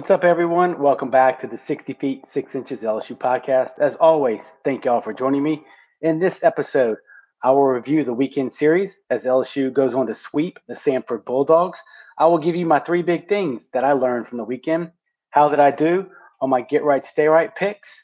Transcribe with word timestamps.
What's 0.00 0.10
up, 0.10 0.24
everyone? 0.24 0.80
Welcome 0.80 1.10
back 1.10 1.40
to 1.40 1.46
the 1.46 1.58
60 1.66 1.92
Feet 1.92 2.24
6 2.32 2.54
Inches 2.54 2.80
LSU 2.80 3.18
podcast. 3.18 3.72
As 3.78 3.96
always, 3.96 4.40
thank 4.64 4.86
y'all 4.86 5.02
for 5.02 5.12
joining 5.12 5.42
me. 5.42 5.62
In 6.00 6.18
this 6.18 6.42
episode, 6.42 6.96
I 7.44 7.50
will 7.50 7.66
review 7.66 8.02
the 8.02 8.14
weekend 8.14 8.54
series 8.54 8.92
as 9.10 9.24
LSU 9.24 9.70
goes 9.70 9.94
on 9.94 10.06
to 10.06 10.14
sweep 10.14 10.58
the 10.66 10.74
Samford 10.74 11.26
Bulldogs. 11.26 11.78
I 12.16 12.28
will 12.28 12.38
give 12.38 12.56
you 12.56 12.64
my 12.64 12.80
three 12.80 13.02
big 13.02 13.28
things 13.28 13.64
that 13.74 13.84
I 13.84 13.92
learned 13.92 14.26
from 14.26 14.38
the 14.38 14.44
weekend. 14.44 14.90
How 15.28 15.50
did 15.50 15.60
I 15.60 15.70
do 15.70 16.06
on 16.40 16.48
my 16.48 16.62
Get 16.62 16.82
Right, 16.82 17.04
Stay 17.04 17.26
Right 17.26 17.54
picks? 17.54 18.02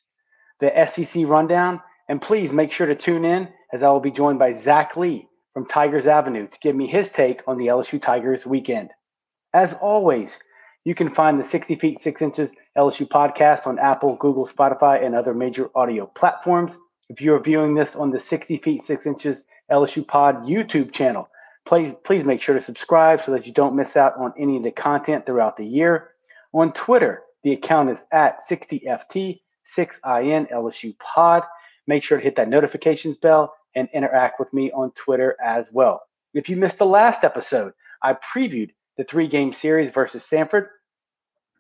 The 0.61 0.87
SEC 0.93 1.27
rundown. 1.27 1.81
And 2.11 2.21
please 2.21 2.53
make 2.53 2.73
sure 2.73 2.89
to 2.89 2.95
tune 2.95 3.25
in 3.25 3.49
as 3.73 3.83
I 3.83 3.89
will 3.89 4.01
be 4.01 4.11
joined 4.11 4.39
by 4.39 4.53
Zac 4.53 4.99
Lee 4.99 5.31
from 5.55 5.65
Tigers 5.65 6.07
Avenue 6.07 6.47
to 6.47 6.59
give 6.61 6.77
me 6.77 6.89
his 6.89 7.09
take 7.09 7.41
on 7.47 7.57
the 7.57 7.69
LSU 7.69 8.03
Tigers 8.03 8.45
weekend. 8.45 8.91
As 9.55 9.73
always, 9.73 10.39
you 10.87 10.95
can 10.95 11.13
find 11.13 11.37
the 11.37 11.43
60 11.43 11.75
Feet 11.75 12.01
6 12.01 12.23
Inches 12.23 12.53
LSU 12.79 13.09
podcast 13.09 13.67
on 13.67 13.77
Apple, 13.81 14.15
Google, 14.21 14.47
Spotify, 14.47 15.05
and 15.05 15.17
other 15.17 15.35
major 15.35 15.69
audio 15.75 16.07
platforms. 16.07 16.71
If 17.09 17.21
you're 17.21 17.43
viewing 17.43 17.75
this 17.75 17.97
on 17.97 18.13
the 18.13 18.21
60 18.21 18.59
Feet 18.59 18.87
6 18.87 19.05
Inches 19.05 19.43
LSU 19.69 20.07
Pod 20.07 20.45
YouTube 20.45 20.93
channel, 20.93 21.29
please, 21.67 21.93
please 22.05 22.25
make 22.25 22.41
sure 22.41 22.55
to 22.55 22.63
subscribe 22.63 23.21
so 23.21 23.33
that 23.33 23.49
you 23.49 23.53
don't 23.53 23.75
miss 23.75 23.97
out 23.97 24.17
on 24.17 24.33
any 24.39 24.59
of 24.59 24.63
the 24.63 24.71
content 24.71 25.27
throughout 25.27 25.57
the 25.57 25.67
year. 25.67 26.11
On 26.55 26.73
Twitter, 26.73 27.25
the 27.43 27.53
account 27.53 27.91
is 27.91 28.05
at 28.13 28.39
60FT, 28.49 29.41
6IN 29.77 30.53
LSU 30.53 30.97
Pod. 31.01 31.43
Make 31.89 32.05
sure 32.05 32.19
to 32.19 32.23
hit 32.23 32.37
that 32.37 32.49
notifications 32.49 33.17
bell 33.17 33.53
and 33.75 33.89
interact 33.93 34.39
with 34.39 34.53
me 34.53 34.71
on 34.71 34.93
Twitter 34.93 35.37
as 35.45 35.69
well. 35.73 36.03
If 36.33 36.49
you 36.49 36.55
missed 36.55 36.79
the 36.79 36.87
last 36.87 37.25
episode, 37.25 37.73
I 38.05 38.15
previewed 38.15 38.71
the 38.97 39.05
three 39.05 39.27
game 39.29 39.53
series 39.53 39.91
versus 39.91 40.27
Samford. 40.31 40.69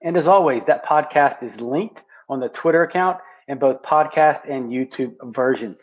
And 0.02 0.16
as 0.16 0.26
always, 0.26 0.62
that 0.66 0.84
podcast 0.84 1.42
is 1.42 1.60
linked 1.60 2.02
on 2.28 2.40
the 2.40 2.48
Twitter 2.48 2.82
account 2.82 3.18
in 3.48 3.58
both 3.58 3.82
podcast 3.82 4.50
and 4.50 4.70
YouTube 4.70 5.14
versions. 5.34 5.80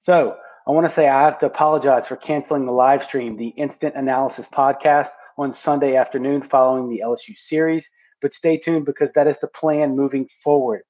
So 0.00 0.36
I 0.66 0.70
want 0.70 0.88
to 0.88 0.94
say 0.94 1.08
I 1.08 1.22
have 1.22 1.38
to 1.40 1.46
apologize 1.46 2.06
for 2.06 2.16
canceling 2.16 2.66
the 2.66 2.72
live 2.72 3.04
stream, 3.04 3.36
the 3.36 3.48
Instant 3.48 3.94
Analysis 3.96 4.46
podcast 4.52 5.10
on 5.36 5.54
Sunday 5.54 5.96
afternoon 5.96 6.42
following 6.42 6.88
the 6.88 7.02
LSU 7.04 7.38
series. 7.38 7.88
But 8.22 8.32
stay 8.32 8.56
tuned 8.56 8.86
because 8.86 9.10
that 9.14 9.26
is 9.26 9.38
the 9.38 9.48
plan 9.48 9.96
moving 9.96 10.28
forward 10.42 10.82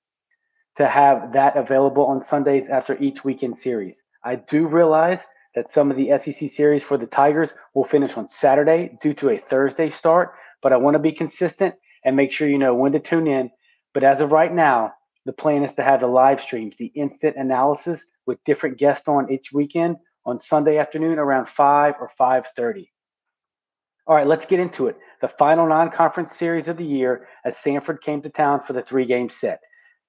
to 0.76 0.86
have 0.86 1.32
that 1.32 1.56
available 1.56 2.06
on 2.06 2.24
Sundays 2.24 2.66
after 2.70 2.96
each 2.98 3.24
weekend 3.24 3.58
series. 3.58 4.02
I 4.24 4.36
do 4.36 4.66
realize 4.66 5.20
that 5.54 5.70
some 5.70 5.90
of 5.90 5.96
the 5.96 6.10
SEC 6.18 6.50
series 6.50 6.82
for 6.82 6.96
the 6.96 7.06
Tigers 7.06 7.54
will 7.74 7.84
finish 7.84 8.16
on 8.16 8.28
Saturday 8.28 8.96
due 9.00 9.14
to 9.14 9.30
a 9.30 9.38
Thursday 9.38 9.90
start, 9.90 10.34
but 10.62 10.72
I 10.72 10.76
want 10.76 10.94
to 10.94 11.00
be 11.00 11.12
consistent 11.12 11.74
and 12.04 12.16
make 12.16 12.32
sure 12.32 12.48
you 12.48 12.58
know 12.58 12.74
when 12.74 12.92
to 12.92 13.00
tune 13.00 13.26
in. 13.26 13.50
But 13.92 14.04
as 14.04 14.20
of 14.20 14.32
right 14.32 14.52
now, 14.52 14.94
the 15.24 15.32
plan 15.32 15.64
is 15.64 15.74
to 15.74 15.82
have 15.82 16.00
the 16.00 16.06
live 16.06 16.40
streams, 16.40 16.76
the 16.76 16.92
instant 16.94 17.36
analysis 17.36 18.04
with 18.26 18.42
different 18.44 18.78
guests 18.78 19.08
on 19.08 19.30
each 19.32 19.52
weekend 19.52 19.96
on 20.26 20.40
Sunday 20.40 20.78
afternoon 20.78 21.18
around 21.18 21.48
5 21.48 21.94
or 22.00 22.10
5:30. 22.18 22.90
All 24.06 24.14
right, 24.14 24.26
let's 24.26 24.46
get 24.46 24.60
into 24.60 24.88
it. 24.88 24.98
The 25.22 25.28
final 25.28 25.66
non-conference 25.66 26.36
series 26.36 26.68
of 26.68 26.76
the 26.76 26.84
year 26.84 27.26
as 27.44 27.56
Samford 27.56 28.02
came 28.02 28.20
to 28.22 28.28
town 28.28 28.62
for 28.62 28.74
the 28.74 28.82
three-game 28.82 29.30
set. 29.30 29.60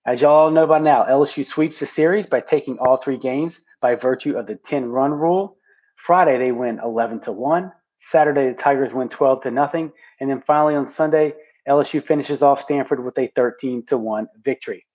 As 0.05 0.21
y'all 0.21 0.51
know 0.51 0.67
by 0.67 0.79
now, 0.79 1.05
LSU 1.05 1.45
sweeps 1.45 1.79
the 1.79 1.85
series 1.85 2.25
by 2.25 2.41
taking 2.41 2.77
all 2.77 2.97
three 2.97 3.17
games 3.17 3.59
by 3.81 3.95
virtue 3.95 4.37
of 4.37 4.47
the 4.47 4.55
10-run 4.55 5.11
rule. 5.11 5.57
Friday 5.95 6.37
they 6.37 6.51
win 6.51 6.79
11 6.83 7.21
to 7.21 7.31
1. 7.31 7.71
Saturday 7.99 8.49
the 8.49 8.53
Tigers 8.53 8.93
win 8.93 9.07
12 9.07 9.43
to 9.43 9.51
nothing, 9.51 9.91
and 10.19 10.29
then 10.29 10.43
finally 10.45 10.75
on 10.75 10.85
Sunday 10.85 11.33
LSU 11.67 12.05
finishes 12.05 12.41
off 12.41 12.67
Samford 12.67 13.03
with 13.03 13.17
a 13.17 13.31
13 13.35 13.85
to 13.87 13.97
1 13.97 14.27
victory. 14.43 14.85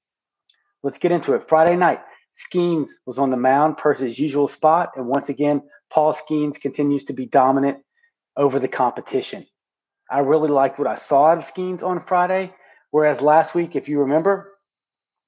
Let's 0.83 0.99
get 0.99 1.13
into 1.13 1.35
it. 1.35 1.49
Friday 1.49 1.77
night, 1.77 2.01
Skenes 2.47 2.89
was 3.07 3.19
on 3.19 3.31
the 3.31 3.37
mound 3.37 3.77
per 3.77 3.95
his 3.95 4.19
usual 4.19 4.49
spot, 4.49 4.91
and 4.97 5.07
once 5.07 5.29
again, 5.29 5.63
Paul 5.93 6.15
Skenes 6.15 6.61
continues 6.61 7.05
to 7.07 7.13
be 7.13 7.27
dominant 7.27 7.79
over 8.37 8.59
the 8.59 8.69
competition. 8.69 9.47
I 10.11 10.21
really 10.21 10.49
liked 10.49 10.79
what 10.79 10.89
I 10.89 10.95
saw 10.95 11.33
of 11.33 11.45
Skenes 11.45 11.83
on 11.83 12.05
Friday, 12.07 12.53
whereas 12.91 13.21
last 13.21 13.55
week, 13.55 13.77
if 13.77 13.89
you 13.89 14.01
remember, 14.01 14.53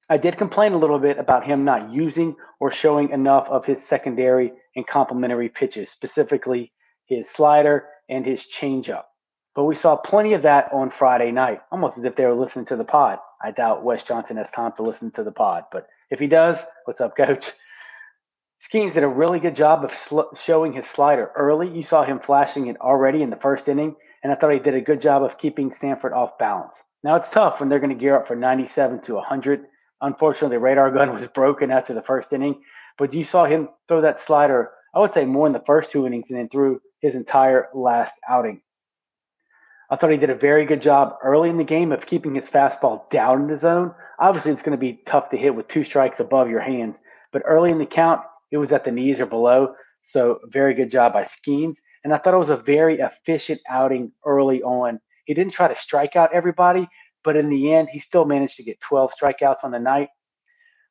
I 0.09 0.17
did 0.17 0.37
complain 0.37 0.73
a 0.73 0.77
little 0.77 0.99
bit 0.99 1.17
about 1.17 1.45
him 1.45 1.63
not 1.63 1.91
using 1.91 2.35
or 2.59 2.71
showing 2.71 3.11
enough 3.11 3.47
of 3.49 3.65
his 3.65 3.83
secondary 3.83 4.51
and 4.75 4.85
complementary 4.85 5.49
pitches, 5.49 5.91
specifically 5.91 6.73
his 7.05 7.29
slider 7.29 7.85
and 8.09 8.25
his 8.25 8.45
changeup. 8.47 9.03
But 9.55 9.65
we 9.65 9.75
saw 9.75 9.95
plenty 9.95 10.33
of 10.33 10.43
that 10.43 10.73
on 10.73 10.89
Friday 10.89 11.31
night, 11.31 11.61
almost 11.71 11.97
as 11.97 12.03
if 12.05 12.15
they 12.15 12.25
were 12.25 12.33
listening 12.33 12.65
to 12.65 12.75
the 12.75 12.83
pod. 12.83 13.19
I 13.41 13.51
doubt 13.51 13.83
Wes 13.83 14.03
Johnson 14.03 14.37
has 14.37 14.49
time 14.49 14.71
to 14.77 14.83
listen 14.83 15.11
to 15.11 15.23
the 15.23 15.31
pod, 15.31 15.65
but 15.71 15.87
if 16.09 16.19
he 16.19 16.27
does, 16.27 16.57
what's 16.85 17.01
up, 17.01 17.15
coach? 17.15 17.51
Skenes 18.71 18.93
did 18.93 19.03
a 19.03 19.07
really 19.07 19.39
good 19.39 19.55
job 19.55 19.83
of 19.83 19.93
sl- 19.93 20.35
showing 20.41 20.73
his 20.73 20.87
slider 20.87 21.31
early. 21.35 21.69
You 21.69 21.83
saw 21.83 22.03
him 22.03 22.19
flashing 22.19 22.67
it 22.67 22.79
already 22.79 23.21
in 23.21 23.29
the 23.29 23.35
first 23.35 23.67
inning, 23.67 23.95
and 24.23 24.31
I 24.31 24.35
thought 24.35 24.53
he 24.53 24.59
did 24.59 24.73
a 24.73 24.81
good 24.81 25.01
job 25.01 25.21
of 25.21 25.37
keeping 25.37 25.69
Samford 25.69 26.13
off 26.13 26.37
balance. 26.39 26.75
Now 27.03 27.15
it's 27.15 27.29
tough 27.29 27.59
when 27.59 27.69
they're 27.69 27.79
going 27.79 27.95
to 27.95 28.01
gear 28.01 28.15
up 28.15 28.27
for 28.27 28.35
97 28.35 29.01
to 29.01 29.15
100. 29.15 29.65
Unfortunately, 30.01 30.55
the 30.55 30.61
radar 30.61 30.91
gun 30.91 31.13
was 31.19 31.27
broken 31.27 31.71
after 31.71 31.93
the 31.93 32.01
first 32.01 32.31
inning, 32.33 32.61
but 32.97 33.13
you 33.13 33.25
saw 33.25 33.45
him 33.45 33.69
throw 33.87 34.01
that 34.01 34.19
slider, 34.19 34.71
I 34.95 34.99
would 34.99 35.13
say 35.13 35.25
more 35.25 35.47
in 35.47 35.53
the 35.53 35.63
first 35.65 35.91
two 35.91 36.07
innings 36.07 36.27
and 36.29 36.39
then 36.39 36.49
through 36.49 36.81
his 37.01 37.15
entire 37.15 37.67
last 37.73 38.13
outing. 38.29 38.61
I 39.93 39.95
thought 39.95 40.09
he 40.09 40.17
did 40.17 40.31
a 40.31 40.35
very 40.35 40.65
good 40.65 40.81
job 40.81 41.17
early 41.21 41.51
in 41.51 41.57
the 41.57 41.63
game 41.63 41.91
of 41.91 42.07
keeping 42.07 42.33
his 42.33 42.49
fastball 42.49 43.07
down 43.11 43.43
in 43.43 43.47
the 43.47 43.55
zone. 43.55 43.93
Obviously, 44.17 44.51
it's 44.51 44.63
going 44.63 44.75
to 44.75 44.81
be 44.81 45.03
tough 45.05 45.29
to 45.29 45.37
hit 45.37 45.53
with 45.53 45.67
two 45.67 45.83
strikes 45.83 46.19
above 46.19 46.49
your 46.49 46.61
hands, 46.61 46.95
but 47.31 47.43
early 47.45 47.69
in 47.69 47.77
the 47.77 47.85
count, 47.85 48.19
it 48.49 48.57
was 48.57 48.71
at 48.71 48.85
the 48.85 48.91
knees 48.91 49.19
or 49.19 49.27
below. 49.27 49.75
So, 50.01 50.39
very 50.47 50.73
good 50.73 50.89
job 50.89 51.13
by 51.13 51.25
Skenes. 51.25 51.75
And 52.03 52.11
I 52.11 52.17
thought 52.17 52.33
it 52.33 52.39
was 52.39 52.49
a 52.49 52.57
very 52.57 53.01
efficient 53.01 53.61
outing 53.69 54.11
early 54.25 54.63
on. 54.63 54.99
He 55.25 55.35
didn't 55.35 55.53
try 55.53 55.67
to 55.67 55.79
strike 55.79 56.15
out 56.15 56.33
everybody, 56.33 56.87
but 57.23 57.35
in 57.35 57.51
the 57.51 57.71
end, 57.71 57.89
he 57.91 57.99
still 57.99 58.25
managed 58.25 58.55
to 58.55 58.63
get 58.63 58.81
12 58.81 59.11
strikeouts 59.21 59.63
on 59.63 59.69
the 59.69 59.79
night. 59.79 60.09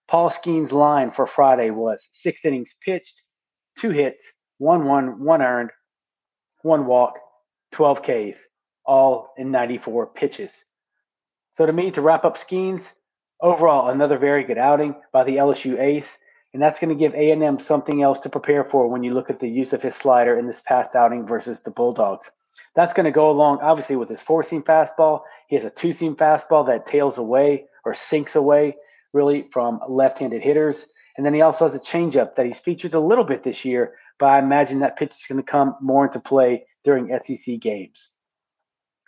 Paul 0.06 0.30
Skenes' 0.30 0.70
line 0.70 1.10
for 1.10 1.26
Friday 1.26 1.70
was 1.70 2.06
six 2.12 2.44
innings 2.44 2.76
pitched, 2.80 3.20
two 3.76 3.90
hits, 3.90 4.24
one 4.58 4.84
one, 4.84 5.24
one 5.24 5.42
earned, 5.42 5.70
one 6.62 6.86
walk, 6.86 7.18
12 7.72 8.02
Ks 8.02 8.38
all 8.84 9.32
in 9.36 9.50
94 9.50 10.06
pitches. 10.08 10.52
So 11.54 11.66
to 11.66 11.72
me, 11.72 11.90
to 11.92 12.00
wrap 12.00 12.24
up 12.24 12.38
Skenes, 12.38 12.82
overall 13.40 13.90
another 13.90 14.18
very 14.18 14.44
good 14.44 14.58
outing 14.58 14.94
by 15.12 15.24
the 15.24 15.36
LSU 15.36 15.78
ace, 15.78 16.08
and 16.52 16.62
that's 16.62 16.78
going 16.78 16.90
to 16.90 16.94
give 16.94 17.14
A&M 17.14 17.60
something 17.60 18.02
else 18.02 18.20
to 18.20 18.28
prepare 18.28 18.64
for 18.64 18.88
when 18.88 19.02
you 19.02 19.14
look 19.14 19.30
at 19.30 19.40
the 19.40 19.48
use 19.48 19.72
of 19.72 19.82
his 19.82 19.94
slider 19.94 20.38
in 20.38 20.46
this 20.46 20.62
past 20.66 20.94
outing 20.94 21.26
versus 21.26 21.60
the 21.60 21.70
Bulldogs. 21.70 22.30
That's 22.74 22.94
going 22.94 23.04
to 23.04 23.10
go 23.10 23.30
along, 23.30 23.60
obviously, 23.62 23.96
with 23.96 24.08
his 24.08 24.20
four-seam 24.20 24.62
fastball. 24.62 25.22
He 25.48 25.56
has 25.56 25.64
a 25.64 25.70
two-seam 25.70 26.16
fastball 26.16 26.66
that 26.66 26.86
tails 26.86 27.18
away 27.18 27.66
or 27.84 27.94
sinks 27.94 28.36
away, 28.36 28.76
really, 29.12 29.48
from 29.52 29.80
left-handed 29.88 30.42
hitters. 30.42 30.86
And 31.16 31.26
then 31.26 31.34
he 31.34 31.42
also 31.42 31.66
has 31.66 31.74
a 31.74 31.80
changeup 31.80 32.36
that 32.36 32.46
he's 32.46 32.58
featured 32.58 32.94
a 32.94 33.00
little 33.00 33.24
bit 33.24 33.42
this 33.42 33.64
year, 33.64 33.94
but 34.18 34.26
I 34.26 34.38
imagine 34.38 34.80
that 34.80 34.96
pitch 34.96 35.10
is 35.10 35.26
going 35.28 35.42
to 35.42 35.50
come 35.50 35.76
more 35.80 36.06
into 36.06 36.20
play 36.20 36.64
during 36.84 37.08
SEC 37.24 37.60
games. 37.60 38.08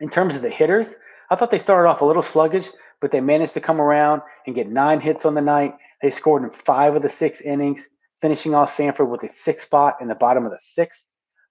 In 0.01 0.11
terms 0.11 0.35
of 0.35 0.43
the 0.43 0.51
hitters, 0.51 0.89
I 1.31 1.37
thought 1.37 1.51
they 1.51 1.59
started 1.59 1.89
off 1.89 2.01
a 2.01 2.05
little 2.05 2.23
sluggish, 2.23 2.69
but 3.01 3.11
they 3.11 3.21
managed 3.21 3.55
to 3.55 3.61
come 3.61 3.81
around 3.81 4.23
and 4.47 4.55
get 4.55 4.69
nine 4.69 5.01
hits 5.01 5.25
on 5.25 5.35
the 5.35 5.41
night. 5.41 5.75
They 6.03 6.11
scored 6.11 6.43
in 6.43 6.51
five 6.51 6.97
of 6.97 7.03
the 7.03 7.09
six 7.09 7.41
innings, 7.41 7.87
finishing 8.21 8.55
off 8.55 8.77
Samford 8.77 9.09
with 9.09 9.23
a 9.23 9.29
six 9.29 9.65
spot 9.65 9.99
in 10.01 10.09
the 10.09 10.15
bottom 10.15 10.45
of 10.45 10.51
the 10.51 10.61
sixth. 10.61 11.05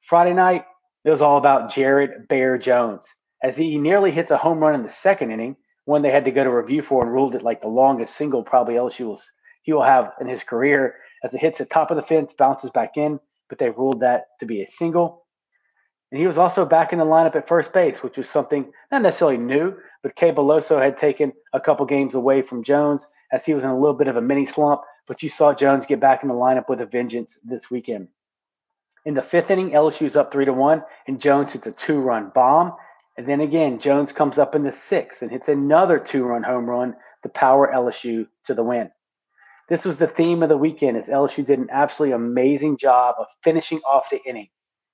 Friday 0.07 0.33
night, 0.33 0.65
it 1.05 1.09
was 1.09 1.21
all 1.21 1.37
about 1.37 1.71
Jared 1.71 2.27
Bear 2.27 2.57
Jones, 2.57 3.05
as 3.43 3.57
he 3.57 3.77
nearly 3.77 4.11
hits 4.11 4.31
a 4.31 4.37
home 4.37 4.59
run 4.59 4.75
in 4.75 4.83
the 4.83 4.89
second 4.89 5.31
inning, 5.31 5.57
one 5.85 6.01
they 6.01 6.11
had 6.11 6.25
to 6.25 6.31
go 6.31 6.43
to 6.43 6.49
review 6.49 6.81
for 6.81 7.03
and 7.03 7.11
ruled 7.11 7.35
it 7.35 7.43
like 7.43 7.61
the 7.61 7.67
longest 7.67 8.15
single 8.15 8.43
probably 8.43 8.75
LSU 8.75 9.05
will, 9.07 9.21
he 9.63 9.73
will 9.73 9.83
have 9.83 10.13
in 10.21 10.27
his 10.27 10.43
career, 10.43 10.95
as 11.23 11.33
it 11.33 11.41
hits 11.41 11.57
the 11.57 11.65
top 11.65 11.91
of 11.91 11.97
the 11.97 12.03
fence, 12.03 12.33
bounces 12.37 12.69
back 12.69 12.95
in, 12.95 13.19
but 13.49 13.57
they 13.59 13.69
ruled 13.69 13.99
that 13.99 14.27
to 14.39 14.45
be 14.45 14.61
a 14.61 14.67
single. 14.67 15.22
And 16.13 16.19
he 16.19 16.27
was 16.27 16.38
also 16.38 16.63
back 16.63 16.94
in 16.94 17.00
the 17.00 17.06
lineup 17.06 17.36
at 17.36 17.48
first 17.48 17.74
base, 17.74 18.04
which 18.04 18.18
was 18.18 18.30
something 18.30 18.71
not 18.92 19.01
necessarily 19.01 19.36
new, 19.36 19.75
but 20.04 20.15
Cade 20.15 20.36
Beloso 20.36 20.80
had 20.80 20.95
taken 20.95 21.33
a 21.54 21.60
couple 21.60 21.88
games 21.88 22.13
away 22.13 22.44
from 22.44 22.63
Jones 22.63 23.01
as 23.31 23.44
he 23.44 23.56
was 23.56 23.63
in 23.63 23.71
a 23.71 23.80
little 23.80 23.95
bit 23.95 24.07
of 24.07 24.15
a 24.15 24.21
mini 24.21 24.45
slump. 24.45 24.81
But 25.07 25.24
you 25.24 25.30
saw 25.30 25.56
Jones 25.56 25.88
get 25.88 26.00
back 26.00 26.21
in 26.21 26.30
the 26.30 26.36
lineup 26.36 26.69
with 26.69 26.81
a 26.81 26.86
vengeance 26.86 27.39
this 27.44 27.71
weekend. 27.71 28.10
In 29.06 29.15
the 29.15 29.24
fifth 29.24 29.50
inning, 29.50 29.71
LSU's 29.71 30.15
up 30.15 30.31
three 30.31 30.45
to 30.45 30.54
one, 30.54 30.83
and 31.07 31.19
Jones 31.19 31.54
hits 31.54 31.65
a 31.65 31.71
two-run 31.71 32.31
bomb. 32.36 32.74
And 33.18 33.27
then 33.27 33.42
again, 33.42 33.80
Jones 33.80 34.12
comes 34.12 34.38
up 34.38 34.54
in 34.54 34.62
the 34.62 34.71
sixth 34.71 35.24
and 35.24 35.31
hits 35.31 35.48
another 35.48 35.98
two-run 35.98 36.44
home 36.44 36.69
run 36.69 36.95
to 37.24 37.30
power 37.30 37.71
LSU 37.74 38.27
to 38.45 38.54
the 38.54 38.62
win. 38.62 38.92
This 39.68 39.83
was 39.83 39.98
the 39.98 40.06
theme 40.06 40.44
of 40.44 40.50
the 40.50 40.57
weekend 40.57 40.95
as 40.95 41.07
LSU 41.07 41.44
did 41.44 41.57
an 41.57 41.69
absolutely 41.71 42.13
amazing 42.13 42.77
job 42.77 43.15
of 43.18 43.25
finishing 43.44 43.80
off 43.80 44.12
the 44.12 44.21
inning 44.24 44.50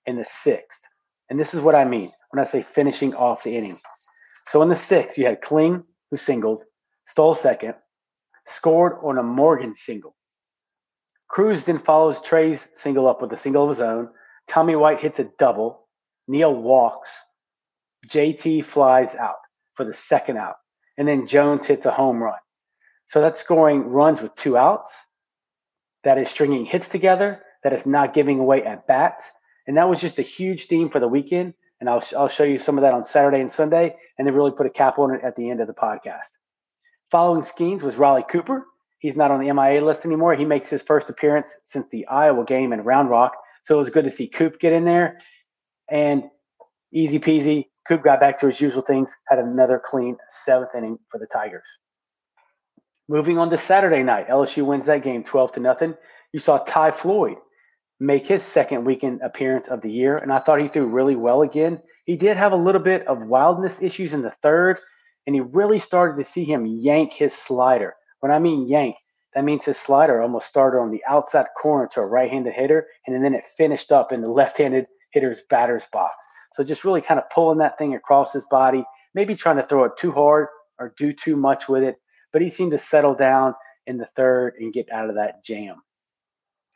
in 0.06 0.16
the 0.16 0.26
sixth. 0.26 0.80
And 1.30 1.40
this 1.40 1.54
is 1.54 1.62
what 1.62 1.76
I 1.76 1.86
mean 1.86 2.12
when 2.32 2.44
I 2.44 2.50
say 2.50 2.64
finishing 2.64 3.14
off 3.14 3.44
the 3.44 3.56
inning. 3.56 3.80
So 4.48 4.62
in 4.62 4.70
the 4.70 4.76
sixth, 4.76 5.18
you 5.18 5.26
had 5.26 5.42
Kling 5.42 5.84
who 6.10 6.18
singled, 6.18 6.64
stole 7.08 7.36
second, 7.36 7.76
scored 8.46 8.98
on 9.04 9.18
a 9.18 9.24
Morgan 9.24 9.76
single. 9.76 10.16
Crews 11.28 11.64
then 11.64 11.78
follows 11.78 12.22
Trey's 12.22 12.68
single 12.76 13.08
up 13.08 13.22
with 13.22 13.32
a 13.32 13.38
single 13.38 13.64
of 13.64 13.70
his 13.70 13.80
own. 13.80 14.10
Tommy 14.48 14.76
White 14.76 15.00
hits 15.00 15.20
a 15.20 15.30
double. 15.38 15.88
Neil 16.28 16.56
walks. 16.56 17.10
JT 18.08 18.66
flies 18.66 19.14
out 19.16 19.38
for 19.76 19.84
the 19.86 19.94
second 19.94 20.38
out. 20.38 20.56
And 20.98 21.08
then 21.08 21.28
Jones 21.28 21.68
hits 21.68 21.86
a 21.86 21.92
home 21.92 22.22
run. 22.22 22.40
So 23.08 23.22
that's 23.22 23.40
scoring 23.40 23.84
runs 23.84 24.22
with 24.22 24.36
two 24.36 24.58
outs. 24.58 24.92
That 26.04 26.18
is 26.18 26.30
stringing 26.30 26.66
hits 26.66 26.90
together. 26.90 27.44
That 27.64 27.74
is 27.74 27.86
not 27.86 28.14
giving 28.14 28.40
away 28.40 28.64
at 28.64 28.88
bats. 28.88 29.24
And 29.70 29.78
that 29.78 29.88
was 29.88 30.02
just 30.02 30.18
a 30.18 30.24
huge 30.24 30.66
theme 30.66 30.90
for 30.90 31.00
the 31.00 31.08
weekend. 31.08 31.54
And 31.80 31.88
I'll, 31.88 32.04
I'll 32.18 32.28
show 32.28 32.44
you 32.44 32.58
some 32.58 32.80
of 32.80 32.82
that 32.82 32.96
on 32.96 33.06
Saturday 33.06 33.40
and 33.40 33.52
Sunday, 33.52 33.96
and 34.18 34.28
then 34.28 34.34
really 34.34 34.50
put 34.50 34.66
a 34.66 34.70
cap 34.72 34.98
on 34.98 35.14
it 35.14 35.22
at 35.24 35.36
the 35.36 35.48
end 35.48 35.62
of 35.62 35.68
the 35.68 35.74
podcast. 35.74 36.26
Following 37.12 37.44
Skenes 37.44 37.84
was 37.84 37.96
Riley 37.96 38.26
Cooper. 38.28 38.66
He's 38.98 39.16
not 39.16 39.30
on 39.30 39.40
the 39.40 39.54
MIA 39.54 39.86
list 39.86 40.06
anymore. 40.06 40.34
He 40.34 40.44
makes 40.44 40.70
his 40.70 40.82
first 40.82 41.12
appearance 41.12 41.56
since 41.66 41.86
the 41.92 42.08
Iowa 42.08 42.46
game 42.46 42.74
in 42.74 42.82
Round 42.82 43.12
Rock. 43.12 43.34
So 43.64 43.76
it 43.76 43.78
was 43.78 43.92
good 43.92 44.06
to 44.06 44.12
see 44.12 44.28
Coop 44.28 44.60
get 44.60 44.74
in 44.74 44.86
there. 44.86 45.20
And 45.88 46.24
easy 46.92 47.20
peasy, 47.20 47.68
Coop 47.88 48.04
got 48.04 48.20
back 48.20 48.40
to 48.40 48.48
his 48.48 48.60
usual 48.60 48.82
things, 48.82 49.12
had 49.28 49.38
another 49.38 49.80
clean 49.86 50.18
seventh 50.46 50.72
inning 50.76 50.98
for 51.12 51.20
the 51.20 51.28
Tigers. 51.28 51.68
Moving 53.08 53.38
on 53.38 53.52
to 53.52 53.58
Saturday 53.60 54.02
night, 54.02 54.30
LSU 54.30 54.66
wins 54.66 54.88
that 54.88 55.04
game 55.04 55.24
12 55.24 55.52
to 55.54 55.60
nothing. 55.60 55.94
You 56.34 56.40
saw 56.40 56.58
Ty 56.58 56.90
Floyd 56.90 57.38
make 58.00 58.28
his 58.28 58.44
second 58.44 58.86
weekend 58.86 59.22
appearance 59.22 59.68
of 59.68 59.82
the 59.82 59.92
year, 59.92 60.16
and 60.16 60.32
I 60.32 60.40
thought 60.40 60.62
he 60.62 60.70
threw 60.70 60.88
really 60.88 61.16
well 61.16 61.42
again. 61.42 61.82
He 62.06 62.16
did 62.16 62.38
have 62.38 62.54
a 62.54 62.58
little 62.58 62.82
bit 62.82 63.06
of 63.08 63.22
wildness 63.22 63.82
issues 63.82 64.14
in 64.14 64.22
the 64.22 64.34
third, 64.42 64.80
and 65.28 65.36
he 65.36 65.42
really 65.42 65.80
started 65.80 66.22
to 66.22 66.30
see 66.30 66.46
him 66.46 66.66
yank 66.66 67.14
his 67.14 67.34
slider. 67.34 67.96
When 68.22 68.32
I 68.32 68.40
mean 68.40 68.68
yank, 68.68 68.96
that 69.36 69.44
means 69.44 69.66
his 69.66 69.78
slider 69.78 70.22
almost 70.22 70.48
started 70.48 70.80
on 70.80 70.92
the 70.92 71.04
outside 71.08 71.48
corner 71.62 71.90
to 71.94 72.02
a 72.02 72.06
right-handed 72.06 72.54
hitter, 72.54 72.88
and 73.06 73.24
then 73.24 73.34
it 73.34 73.44
finished 73.58 73.92
up 73.92 74.12
in 74.12 74.22
the 74.22 74.30
left-handed 74.32 74.88
hitter's 75.12 75.42
batter's 75.50 75.86
box. 75.92 76.16
So 76.54 76.64
just 76.64 76.84
really 76.84 77.02
kind 77.02 77.20
of 77.20 77.30
pulling 77.30 77.60
that 77.60 77.78
thing 77.78 77.96
across 77.96 78.32
his 78.32 78.46
body, 78.50 78.84
maybe 79.14 79.36
trying 79.36 79.58
to 79.58 79.68
throw 79.68 79.84
it 79.84 79.92
too 80.00 80.12
hard 80.12 80.48
or 80.80 80.94
do 80.98 81.14
too 81.14 81.36
much 81.36 81.68
with 81.68 81.84
it. 81.84 81.98
But 82.32 82.42
he 82.42 82.50
seemed 82.50 82.72
to 82.72 82.80
settle 82.80 83.16
down 83.16 83.56
in 83.88 83.98
the 83.98 84.08
third 84.16 84.56
and 84.60 84.74
get 84.74 84.92
out 84.92 85.10
of 85.10 85.16
that 85.16 85.44
jam. 85.44 85.82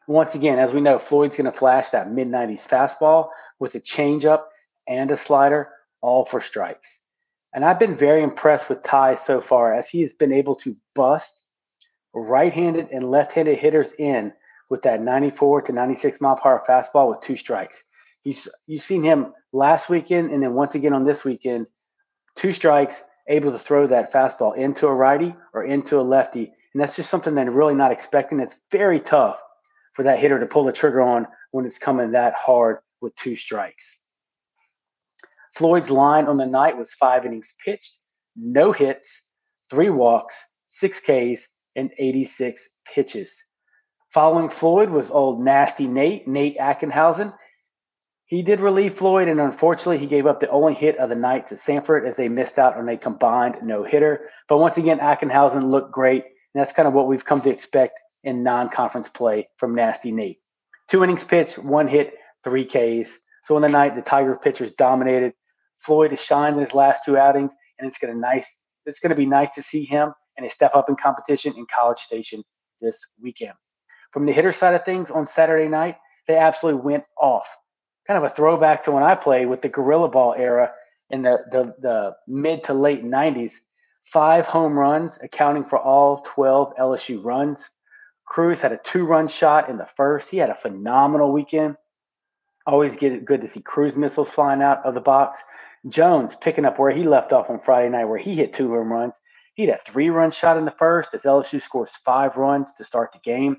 Once 0.08 0.36
again, 0.36 0.60
as 0.60 0.74
we 0.74 0.82
know, 0.82 1.00
Floyd's 1.00 1.38
going 1.38 1.52
to 1.52 1.58
flash 1.58 1.90
that 1.92 2.12
mid 2.12 2.28
90s 2.28 2.68
fastball 2.68 3.30
with 3.60 3.76
a 3.76 3.80
changeup 3.80 4.44
and 4.88 5.12
a 5.12 5.18
slider, 5.18 5.70
all 6.02 6.26
for 6.26 6.42
strikes. 6.42 7.00
And 7.54 7.64
I've 7.64 7.80
been 7.80 7.96
very 7.96 8.24
impressed 8.24 8.68
with 8.68 8.84
Ty 8.84 9.16
so 9.16 9.40
far 9.40 9.74
as 9.74 9.88
he 9.88 10.02
has 10.02 10.14
been 10.14 10.34
able 10.34 10.56
to 10.58 10.76
bust 10.96 11.34
right-handed 12.14 12.90
and 12.92 13.10
left-handed 13.10 13.58
hitters 13.58 13.94
in 13.98 14.34
with 14.70 14.82
that 14.84 15.02
94 15.02 15.64
to 15.64 15.72
96 15.72 16.20
mile 16.20 16.36
per 16.36 16.50
hour 16.50 16.64
fastball 16.68 17.10
with 17.10 17.22
two 17.22 17.38
strikes. 17.38 17.84
He's 18.24 18.48
you've 18.68 18.84
seen 18.84 19.04
him 19.04 19.34
last 19.52 19.90
weekend 19.90 20.32
and 20.32 20.42
then 20.42 20.54
once 20.54 20.76
again 20.76 20.94
on 20.94 21.06
this 21.06 21.24
weekend, 21.24 21.68
two 22.36 22.54
strikes, 22.54 22.96
able 23.28 23.52
to 23.52 23.60
throw 23.60 23.88
that 23.88 24.12
fastball 24.12 24.56
into 24.58 24.88
a 24.88 24.94
righty 24.94 25.36
or 25.54 25.64
into 25.64 26.00
a 26.00 26.02
lefty. 26.02 26.52
And 26.74 26.82
that's 26.82 26.96
just 26.96 27.10
something 27.10 27.36
that 27.36 27.48
I'm 27.48 27.54
really 27.54 27.76
not 27.76 27.92
expecting. 27.92 28.40
It's 28.40 28.56
very 28.72 29.00
tough 29.00 29.40
for 29.94 30.04
that 30.04 30.20
hitter 30.20 30.40
to 30.40 30.46
pull 30.46 30.66
the 30.66 30.72
trigger 30.72 31.02
on 31.02 31.28
when 31.52 31.66
it's 31.66 31.78
coming 31.78 32.12
that 32.12 32.34
hard 32.34 32.78
with 33.02 33.16
two 33.16 33.36
strikes. 33.36 33.86
Floyd's 35.56 35.90
line 35.90 36.26
on 36.26 36.38
the 36.38 36.46
night 36.46 36.78
was 36.78 36.94
five 36.94 37.26
innings 37.26 37.54
pitched, 37.64 37.98
no 38.36 38.72
hits, 38.72 39.22
three 39.70 39.90
walks, 39.90 40.36
six 40.70 41.00
Ks, 41.00 41.48
and 41.76 41.92
86 41.98 42.68
pitches. 42.86 43.32
Following 44.14 44.50
Floyd 44.50 44.90
was 44.90 45.12
old 45.12 45.44
nasty 45.44 45.88
Nate, 45.88 46.28
Nate 46.28 46.58
Ackenhausen. 46.58 47.34
He 48.26 48.42
did 48.42 48.60
relieve 48.60 48.98
Floyd, 48.98 49.28
and 49.28 49.40
unfortunately, 49.40 49.98
he 50.00 50.08
gave 50.08 50.26
up 50.26 50.40
the 50.40 50.50
only 50.50 50.74
hit 50.74 50.98
of 50.98 51.10
the 51.10 51.16
night 51.16 51.50
to 51.50 51.56
Samford 51.56 52.08
as 52.08 52.16
they 52.16 52.30
missed 52.30 52.58
out 52.58 52.78
on 52.78 52.90
a 52.90 52.98
combined 52.98 53.58
no 53.64 53.84
hitter. 53.84 54.30
But 54.48 54.58
once 54.58 54.78
again, 54.78 55.00
Ackenhausen 55.00 55.70
looked 55.70 55.92
great, 55.92 56.24
and 56.24 56.62
that's 56.62 56.74
kind 56.74 56.88
of 56.88 56.94
what 56.94 57.08
we've 57.08 57.26
come 57.26 57.42
to 57.42 57.50
expect 57.50 58.00
in 58.24 58.44
non 58.44 58.70
conference 58.70 59.10
play 59.10 59.50
from 59.58 59.76
Nasty 59.76 60.12
Nate. 60.12 60.40
Two 60.90 61.04
innings 61.04 61.24
pitched, 61.24 61.58
one 61.58 61.88
hit, 61.88 62.16
three 62.44 62.66
Ks. 62.66 63.12
So 63.46 63.56
on 63.56 63.62
the 63.62 63.70
night, 63.70 63.96
the 63.96 64.02
Tiger 64.02 64.36
pitchers 64.36 64.72
dominated. 64.74 65.34
Floyd 65.80 66.12
has 66.12 66.22
shined 66.22 66.56
in 66.56 66.64
his 66.64 66.74
last 66.74 67.04
two 67.04 67.18
outings, 67.18 67.54
and 67.80 67.88
it's 67.88 68.00
gonna 68.00 68.16
nice. 68.16 68.48
It's 68.86 69.00
gonna 69.00 69.16
be 69.16 69.26
nice 69.26 69.54
to 69.56 69.64
see 69.64 69.84
him 69.84 70.14
and 70.38 70.46
a 70.46 70.50
step 70.50 70.76
up 70.76 70.90
in 70.90 70.96
competition 70.96 71.54
in 71.58 71.66
College 71.74 72.00
Station 72.00 72.44
this 72.82 73.00
weekend. 73.22 73.54
From 74.12 74.26
the 74.26 74.32
hitter 74.32 74.52
side 74.52 74.76
of 74.76 74.86
things, 74.86 75.10
on 75.10 75.28
Saturday 75.28 75.68
night, 75.68 75.98
they 76.28 76.38
absolutely 76.38 76.82
went 76.82 77.04
off. 77.20 77.48
Kind 78.08 78.24
of 78.24 78.32
a 78.32 78.36
throwback 78.36 78.84
to 78.86 78.92
when 78.92 79.04
I 79.04 79.16
played 79.16 79.48
with 79.48 79.62
the 79.62 79.70
Gorilla 79.70 80.10
Ball 80.10 80.36
era 80.38 80.72
in 81.10 81.22
the, 81.22 81.40
the, 81.52 81.76
the 81.80 82.16
mid 82.28 82.64
to 82.66 82.74
late 82.74 83.04
90s. 83.04 83.54
Five 84.12 84.46
home 84.46 84.78
runs, 84.78 85.18
accounting 85.22 85.64
for 85.64 85.80
all 85.80 86.22
12 86.34 86.74
LSU 86.80 87.24
runs. 87.24 87.66
Crews 88.26 88.62
had 88.62 88.72
a 88.72 88.80
two 88.84 89.06
run 89.06 89.28
shot 89.28 89.70
in 89.70 89.78
the 89.78 89.88
first. 89.98 90.30
He 90.30 90.38
had 90.38 90.50
a 90.50 90.56
phenomenal 90.56 91.32
weekend. 91.32 91.76
Always 92.66 92.96
get 92.96 93.26
good 93.26 93.42
to 93.42 93.50
see 93.50 93.62
Crews 93.62 93.96
missiles 93.96 94.30
flying 94.30 94.62
out 94.62 94.86
of 94.86 94.94
the 94.94 95.02
box. 95.02 95.40
Jones 95.90 96.36
picking 96.40 96.66
up 96.66 96.80
where 96.80 96.92
he 96.92 97.04
left 97.04 97.34
off 97.34 97.50
on 97.50 97.60
Friday 97.60 97.90
night, 97.90 98.06
where 98.06 98.18
he 98.18 98.36
hit 98.36 98.54
two 98.54 98.70
home 98.70 98.92
runs. 98.92 99.14
He 99.56 99.66
had 99.66 99.78
a 99.78 99.92
three 99.92 100.10
run 100.10 100.32
shot 100.32 100.58
in 100.58 100.66
the 100.66 100.72
first 100.72 101.14
as 101.14 101.22
LSU 101.22 101.62
scores 101.62 101.92
five 102.06 102.38
runs 102.38 102.74
to 102.76 102.86
start 102.86 103.12
the 103.12 103.20
game. 103.20 103.58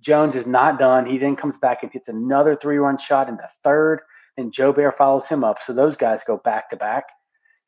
Jones 0.00 0.34
is 0.34 0.46
not 0.46 0.78
done. 0.78 1.06
He 1.06 1.18
then 1.18 1.36
comes 1.36 1.58
back 1.58 1.82
and 1.82 1.92
hits 1.92 2.08
another 2.08 2.56
three 2.56 2.78
run 2.78 2.98
shot 2.98 3.28
in 3.28 3.36
the 3.36 3.48
third. 3.62 4.00
Then 4.36 4.50
Bear 4.50 4.92
follows 4.92 5.26
him 5.26 5.44
up. 5.44 5.58
So 5.66 5.72
those 5.72 5.96
guys 5.96 6.22
go 6.26 6.38
back 6.38 6.70
to 6.70 6.76
back. 6.76 7.04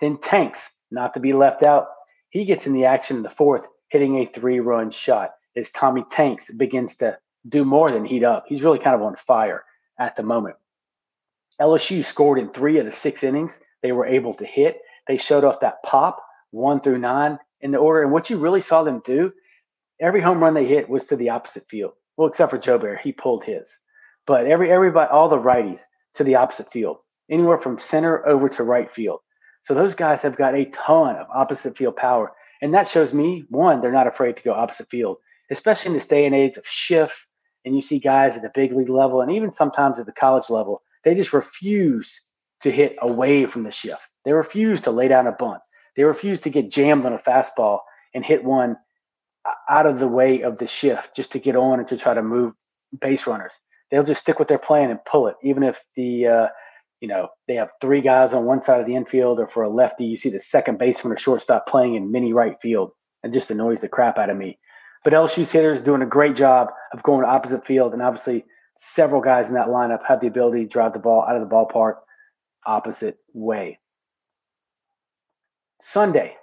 Then 0.00 0.18
Tanks, 0.18 0.60
not 0.90 1.14
to 1.14 1.20
be 1.20 1.32
left 1.32 1.62
out, 1.62 1.86
he 2.30 2.44
gets 2.44 2.66
in 2.66 2.72
the 2.72 2.84
action 2.84 3.18
in 3.18 3.22
the 3.22 3.30
fourth, 3.30 3.66
hitting 3.90 4.16
a 4.16 4.30
three 4.34 4.60
run 4.60 4.90
shot 4.90 5.32
as 5.58 5.70
Tommy 5.70 6.04
Tanks 6.10 6.50
begins 6.50 6.96
to 6.96 7.18
do 7.48 7.64
more 7.64 7.90
than 7.90 8.04
heat 8.04 8.24
up. 8.24 8.44
He's 8.46 8.62
really 8.62 8.78
kind 8.78 8.94
of 8.94 9.02
on 9.02 9.16
fire 9.26 9.64
at 9.98 10.16
the 10.16 10.22
moment. 10.22 10.56
LSU 11.60 12.04
scored 12.04 12.38
in 12.38 12.50
three 12.50 12.78
of 12.78 12.84
the 12.84 12.92
six 12.92 13.22
innings 13.22 13.58
they 13.82 13.92
were 13.92 14.06
able 14.06 14.34
to 14.34 14.44
hit. 14.44 14.80
They 15.06 15.16
showed 15.16 15.44
off 15.44 15.60
that 15.60 15.82
pop 15.82 16.22
one 16.50 16.80
through 16.80 16.98
nine 16.98 17.38
in 17.60 17.72
the 17.72 17.78
order. 17.78 18.02
And 18.02 18.12
what 18.12 18.30
you 18.30 18.38
really 18.38 18.60
saw 18.60 18.82
them 18.82 19.02
do, 19.04 19.32
every 20.00 20.20
home 20.20 20.42
run 20.42 20.54
they 20.54 20.66
hit 20.66 20.88
was 20.88 21.06
to 21.06 21.16
the 21.16 21.30
opposite 21.30 21.68
field. 21.68 21.92
Well, 22.16 22.28
except 22.28 22.50
for 22.50 22.58
Jobert, 22.58 23.00
he 23.00 23.12
pulled 23.12 23.44
his. 23.44 23.68
But 24.26 24.46
every 24.46 24.70
everybody, 24.70 25.10
all 25.10 25.28
the 25.28 25.38
righties 25.38 25.80
to 26.14 26.24
the 26.24 26.36
opposite 26.36 26.70
field, 26.70 26.98
anywhere 27.30 27.58
from 27.58 27.78
center 27.78 28.26
over 28.26 28.48
to 28.50 28.64
right 28.64 28.90
field. 28.90 29.20
So 29.62 29.74
those 29.74 29.94
guys 29.94 30.20
have 30.22 30.36
got 30.36 30.54
a 30.54 30.66
ton 30.66 31.16
of 31.16 31.26
opposite 31.32 31.76
field 31.76 31.96
power. 31.96 32.32
And 32.60 32.74
that 32.74 32.88
shows 32.88 33.12
me, 33.12 33.44
one, 33.48 33.80
they're 33.80 33.92
not 33.92 34.06
afraid 34.06 34.36
to 34.36 34.42
go 34.42 34.52
opposite 34.52 34.90
field, 34.90 35.18
especially 35.50 35.88
in 35.88 35.94
this 35.94 36.06
day 36.06 36.26
and 36.26 36.34
age 36.34 36.56
of 36.56 36.66
shift. 36.66 37.14
And 37.64 37.74
you 37.74 37.82
see 37.82 37.98
guys 37.98 38.36
at 38.36 38.42
the 38.42 38.50
big 38.54 38.72
league 38.72 38.88
level 38.88 39.20
and 39.20 39.32
even 39.32 39.52
sometimes 39.52 39.98
at 39.98 40.06
the 40.06 40.12
college 40.12 40.48
level, 40.48 40.82
they 41.04 41.14
just 41.14 41.32
refuse 41.32 42.20
to 42.62 42.70
hit 42.70 42.96
away 43.00 43.46
from 43.46 43.62
the 43.62 43.70
shift. 43.70 44.02
They 44.24 44.32
refuse 44.32 44.80
to 44.82 44.90
lay 44.90 45.08
down 45.08 45.26
a 45.26 45.32
bunt. 45.32 45.60
They 45.96 46.04
refuse 46.04 46.40
to 46.42 46.50
get 46.50 46.70
jammed 46.70 47.04
on 47.06 47.12
a 47.12 47.18
fastball 47.18 47.80
and 48.14 48.24
hit 48.24 48.44
one 48.44 48.76
out 49.68 49.86
of 49.86 49.98
the 49.98 50.08
way 50.08 50.42
of 50.42 50.58
the 50.58 50.66
shift 50.66 51.14
just 51.16 51.32
to 51.32 51.38
get 51.38 51.56
on 51.56 51.78
and 51.78 51.88
to 51.88 51.96
try 51.96 52.14
to 52.14 52.22
move 52.22 52.54
base 53.00 53.26
runners. 53.26 53.52
They'll 53.90 54.04
just 54.04 54.20
stick 54.20 54.38
with 54.38 54.48
their 54.48 54.58
plan 54.58 54.90
and 54.90 55.04
pull 55.04 55.28
it, 55.28 55.36
even 55.42 55.62
if 55.62 55.78
the 55.96 56.26
uh, 56.26 56.48
you 57.00 57.08
know 57.08 57.28
they 57.46 57.54
have 57.54 57.70
three 57.80 58.00
guys 58.00 58.34
on 58.34 58.44
one 58.44 58.62
side 58.62 58.80
of 58.80 58.86
the 58.86 58.94
infield, 58.94 59.40
or 59.40 59.48
for 59.48 59.62
a 59.62 59.68
lefty, 59.68 60.04
you 60.04 60.18
see 60.18 60.28
the 60.28 60.40
second 60.40 60.78
baseman 60.78 61.12
or 61.12 61.18
shortstop 61.18 61.66
playing 61.66 61.94
in 61.94 62.12
mini 62.12 62.32
right 62.32 62.56
field, 62.60 62.90
and 63.22 63.32
just 63.32 63.50
annoys 63.50 63.80
the 63.80 63.88
crap 63.88 64.18
out 64.18 64.30
of 64.30 64.36
me. 64.36 64.58
But 65.04 65.12
LSU's 65.12 65.50
hitters 65.50 65.82
doing 65.82 66.02
a 66.02 66.06
great 66.06 66.36
job 66.36 66.68
of 66.92 67.02
going 67.02 67.24
opposite 67.24 67.66
field, 67.66 67.92
and 67.92 68.02
obviously 68.02 68.44
several 68.76 69.20
guys 69.20 69.48
in 69.48 69.54
that 69.54 69.68
lineup 69.68 70.04
have 70.06 70.20
the 70.20 70.26
ability 70.26 70.64
to 70.64 70.68
drive 70.68 70.92
the 70.92 70.98
ball 70.98 71.24
out 71.28 71.36
of 71.36 71.48
the 71.48 71.54
ballpark 71.54 71.96
opposite 72.66 73.18
way. 73.32 73.78
Sunday, 75.80 76.36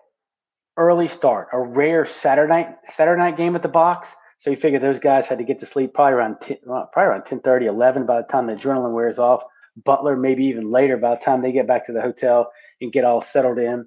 early 0.77 1.07
start, 1.07 1.49
a 1.53 1.59
rare 1.59 2.05
Saturday 2.05 2.49
night 2.49 2.75
Saturday 2.93 3.21
night 3.21 3.37
game 3.37 3.55
at 3.55 3.61
the 3.61 3.67
box. 3.67 4.09
So 4.37 4.49
you 4.49 4.57
figure 4.57 4.79
those 4.79 4.99
guys 4.99 5.27
had 5.27 5.37
to 5.37 5.43
get 5.43 5.59
to 5.61 5.65
sleep 5.65 5.93
probably 5.93 6.13
around 6.13 6.37
10, 6.41 6.57
probably 6.65 7.03
around 7.03 7.23
10, 7.25 7.39
30, 7.39 7.65
11 7.67 8.05
by 8.05 8.21
the 8.21 8.27
time 8.27 8.47
the 8.47 8.53
adrenaline 8.53 8.93
wears 8.93 9.17
off. 9.17 9.43
Butler 9.83 10.15
maybe 10.15 10.45
even 10.45 10.71
later 10.71 10.97
by 10.97 11.15
the 11.15 11.21
time 11.21 11.41
they 11.41 11.51
get 11.51 11.67
back 11.67 11.85
to 11.85 11.93
the 11.93 12.01
hotel 12.01 12.51
and 12.81 12.91
get 12.91 13.05
all 13.05 13.21
settled 13.21 13.57
in. 13.57 13.85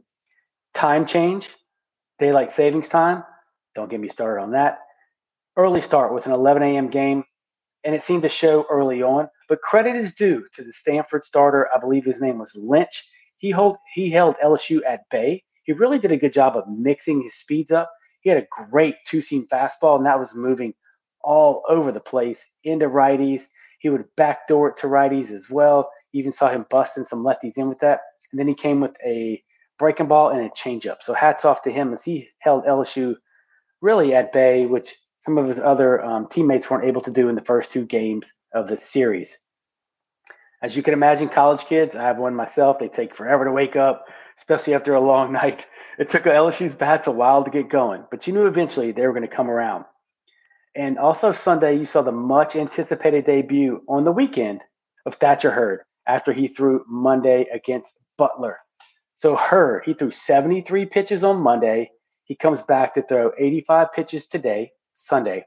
Time 0.74 1.06
change, 1.06 1.48
daylight 2.18 2.50
savings 2.50 2.88
time. 2.88 3.24
Don't 3.78 3.88
get 3.88 4.00
me 4.00 4.08
started 4.08 4.42
on 4.42 4.50
that. 4.52 4.80
Early 5.56 5.80
start 5.80 6.12
with 6.12 6.26
an 6.26 6.32
11 6.32 6.62
a.m. 6.64 6.88
game, 6.88 7.22
and 7.84 7.94
it 7.94 8.02
seemed 8.02 8.22
to 8.22 8.28
show 8.28 8.66
early 8.68 9.02
on. 9.02 9.28
But 9.48 9.60
credit 9.60 9.94
is 9.94 10.14
due 10.14 10.44
to 10.54 10.64
the 10.64 10.72
Samford 10.72 11.22
starter. 11.22 11.68
I 11.72 11.78
believe 11.78 12.04
his 12.04 12.20
name 12.20 12.38
was 12.38 12.50
Lynch 12.56 13.04
he 13.38 13.50
hold 13.50 13.76
he 13.94 14.10
held 14.10 14.34
LSU 14.44 14.80
at 14.84 15.08
bay. 15.10 15.44
he 15.62 15.72
really 15.72 16.00
did 16.00 16.10
a 16.12 16.16
good 16.16 16.32
job 16.32 16.56
of 16.56 16.68
mixing 16.68 17.22
his 17.22 17.36
speeds 17.36 17.70
up. 17.70 17.88
He 18.20 18.30
had 18.30 18.42
a 18.42 18.46
great 18.68 18.96
two 19.06 19.22
seam 19.22 19.46
fastball, 19.50 19.96
and 19.96 20.06
that 20.06 20.18
was 20.18 20.34
moving 20.34 20.74
all 21.22 21.62
over 21.68 21.92
the 21.92 22.00
place 22.00 22.44
into 22.64 22.88
righties. 22.88 23.42
He 23.78 23.90
would 23.90 24.06
backdoor 24.16 24.70
it 24.70 24.76
to 24.78 24.88
righties 24.88 25.30
as 25.30 25.48
well. 25.48 25.88
You 26.10 26.18
even 26.18 26.32
saw 26.32 26.48
him 26.48 26.66
busting 26.68 27.04
some 27.04 27.24
lefties 27.24 27.56
in 27.56 27.68
with 27.68 27.78
that. 27.78 28.00
And 28.32 28.40
then 28.40 28.48
he 28.48 28.54
came 28.54 28.80
with 28.80 28.96
a 29.06 29.40
breaking 29.78 30.08
ball 30.08 30.30
and 30.30 30.40
a 30.40 30.50
changeup. 30.50 30.96
So 31.02 31.14
hats 31.14 31.44
off 31.44 31.62
to 31.62 31.70
him 31.70 31.92
as 31.92 32.02
he 32.02 32.28
held 32.40 32.64
LSU 32.64 33.14
really 33.80 34.14
at 34.14 34.32
bay, 34.32 34.66
which 34.66 34.94
some 35.20 35.38
of 35.38 35.48
his 35.48 35.58
other 35.58 36.02
um, 36.04 36.28
teammates 36.28 36.70
weren't 36.70 36.84
able 36.84 37.02
to 37.02 37.10
do 37.10 37.28
in 37.28 37.34
the 37.34 37.42
first 37.42 37.72
two 37.72 37.84
games 37.84 38.26
of 38.54 38.68
the 38.68 38.76
series. 38.76 39.36
As 40.62 40.76
you 40.76 40.82
can 40.82 40.94
imagine, 40.94 41.28
college 41.28 41.64
kids, 41.66 41.94
I 41.94 42.02
have 42.02 42.18
one 42.18 42.34
myself, 42.34 42.78
they 42.78 42.88
take 42.88 43.14
forever 43.14 43.44
to 43.44 43.52
wake 43.52 43.76
up, 43.76 44.06
especially 44.38 44.74
after 44.74 44.94
a 44.94 45.00
long 45.00 45.32
night. 45.44 45.66
It 45.98 46.10
took 46.10 46.24
LSU's 46.24 46.74
bats 46.74 47.06
a 47.06 47.12
while 47.12 47.44
to 47.44 47.50
get 47.50 47.68
going, 47.68 48.04
but 48.10 48.26
you 48.26 48.32
knew 48.32 48.46
eventually 48.46 48.92
they 48.92 49.06
were 49.06 49.12
going 49.12 49.28
to 49.28 49.34
come 49.34 49.50
around. 49.50 49.84
And 50.74 50.98
also 50.98 51.32
Sunday, 51.32 51.76
you 51.76 51.84
saw 51.84 52.02
the 52.02 52.12
much 52.12 52.54
anticipated 52.54 53.26
debut 53.26 53.82
on 53.88 54.04
the 54.04 54.12
weekend 54.12 54.60
of 55.06 55.16
Thatcher 55.16 55.50
Hurd 55.50 55.80
after 56.06 56.32
he 56.32 56.48
threw 56.48 56.84
Monday 56.88 57.46
against 57.52 57.98
Butler. 58.16 58.58
So 59.14 59.34
Hurd, 59.34 59.82
he 59.84 59.94
threw 59.94 60.10
73 60.10 60.86
pitches 60.86 61.24
on 61.24 61.40
Monday. 61.40 61.90
He 62.28 62.36
comes 62.36 62.62
back 62.62 62.94
to 62.94 63.02
throw 63.02 63.32
85 63.38 63.92
pitches 63.92 64.26
today, 64.26 64.72
Sunday. 64.94 65.46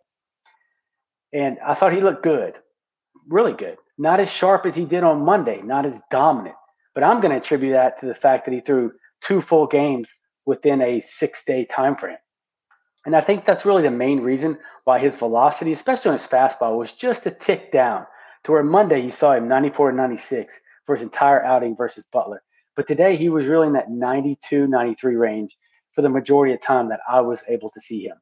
And 1.31 1.57
I 1.65 1.75
thought 1.75 1.93
he 1.93 2.01
looked 2.01 2.23
good, 2.23 2.55
really 3.29 3.53
good. 3.53 3.77
Not 3.97 4.19
as 4.19 4.29
sharp 4.29 4.65
as 4.65 4.75
he 4.75 4.85
did 4.85 5.03
on 5.03 5.23
Monday, 5.23 5.61
not 5.61 5.85
as 5.85 6.01
dominant. 6.09 6.55
But 6.95 7.03
I'm 7.03 7.21
going 7.21 7.31
to 7.31 7.37
attribute 7.37 7.73
that 7.73 7.99
to 8.01 8.07
the 8.07 8.15
fact 8.15 8.45
that 8.45 8.53
he 8.53 8.61
threw 8.61 8.91
two 9.21 9.41
full 9.41 9.67
games 9.67 10.09
within 10.45 10.81
a 10.81 11.01
six 11.01 11.45
day 11.45 11.65
time 11.65 11.95
frame. 11.95 12.17
And 13.05 13.15
I 13.15 13.21
think 13.21 13.45
that's 13.45 13.65
really 13.65 13.83
the 13.83 13.91
main 13.91 14.21
reason 14.21 14.57
why 14.83 14.99
his 14.99 15.15
velocity, 15.15 15.71
especially 15.71 16.09
on 16.09 16.17
his 16.17 16.27
fastball, 16.27 16.77
was 16.77 16.91
just 16.91 17.25
a 17.25 17.31
tick 17.31 17.71
down 17.71 18.05
to 18.43 18.51
where 18.51 18.63
Monday 18.63 19.01
you 19.01 19.11
saw 19.11 19.33
him 19.33 19.47
94 19.47 19.89
and 19.89 19.97
96 19.97 20.59
for 20.85 20.95
his 20.95 21.03
entire 21.03 21.43
outing 21.43 21.75
versus 21.75 22.07
Butler. 22.11 22.41
But 22.75 22.87
today 22.87 23.15
he 23.15 23.29
was 23.29 23.45
really 23.45 23.67
in 23.67 23.73
that 23.73 23.91
92, 23.91 24.67
93 24.67 25.15
range 25.15 25.55
for 25.93 26.01
the 26.01 26.09
majority 26.09 26.53
of 26.53 26.61
time 26.61 26.89
that 26.89 26.99
I 27.09 27.21
was 27.21 27.39
able 27.47 27.69
to 27.71 27.81
see 27.81 28.05
him. 28.05 28.17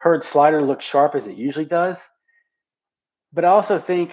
Hurd 0.00 0.24
slider 0.24 0.62
looked 0.62 0.82
sharp 0.82 1.14
as 1.14 1.26
it 1.26 1.36
usually 1.36 1.64
does. 1.64 1.98
But 3.32 3.44
I 3.44 3.48
also 3.48 3.78
think, 3.78 4.12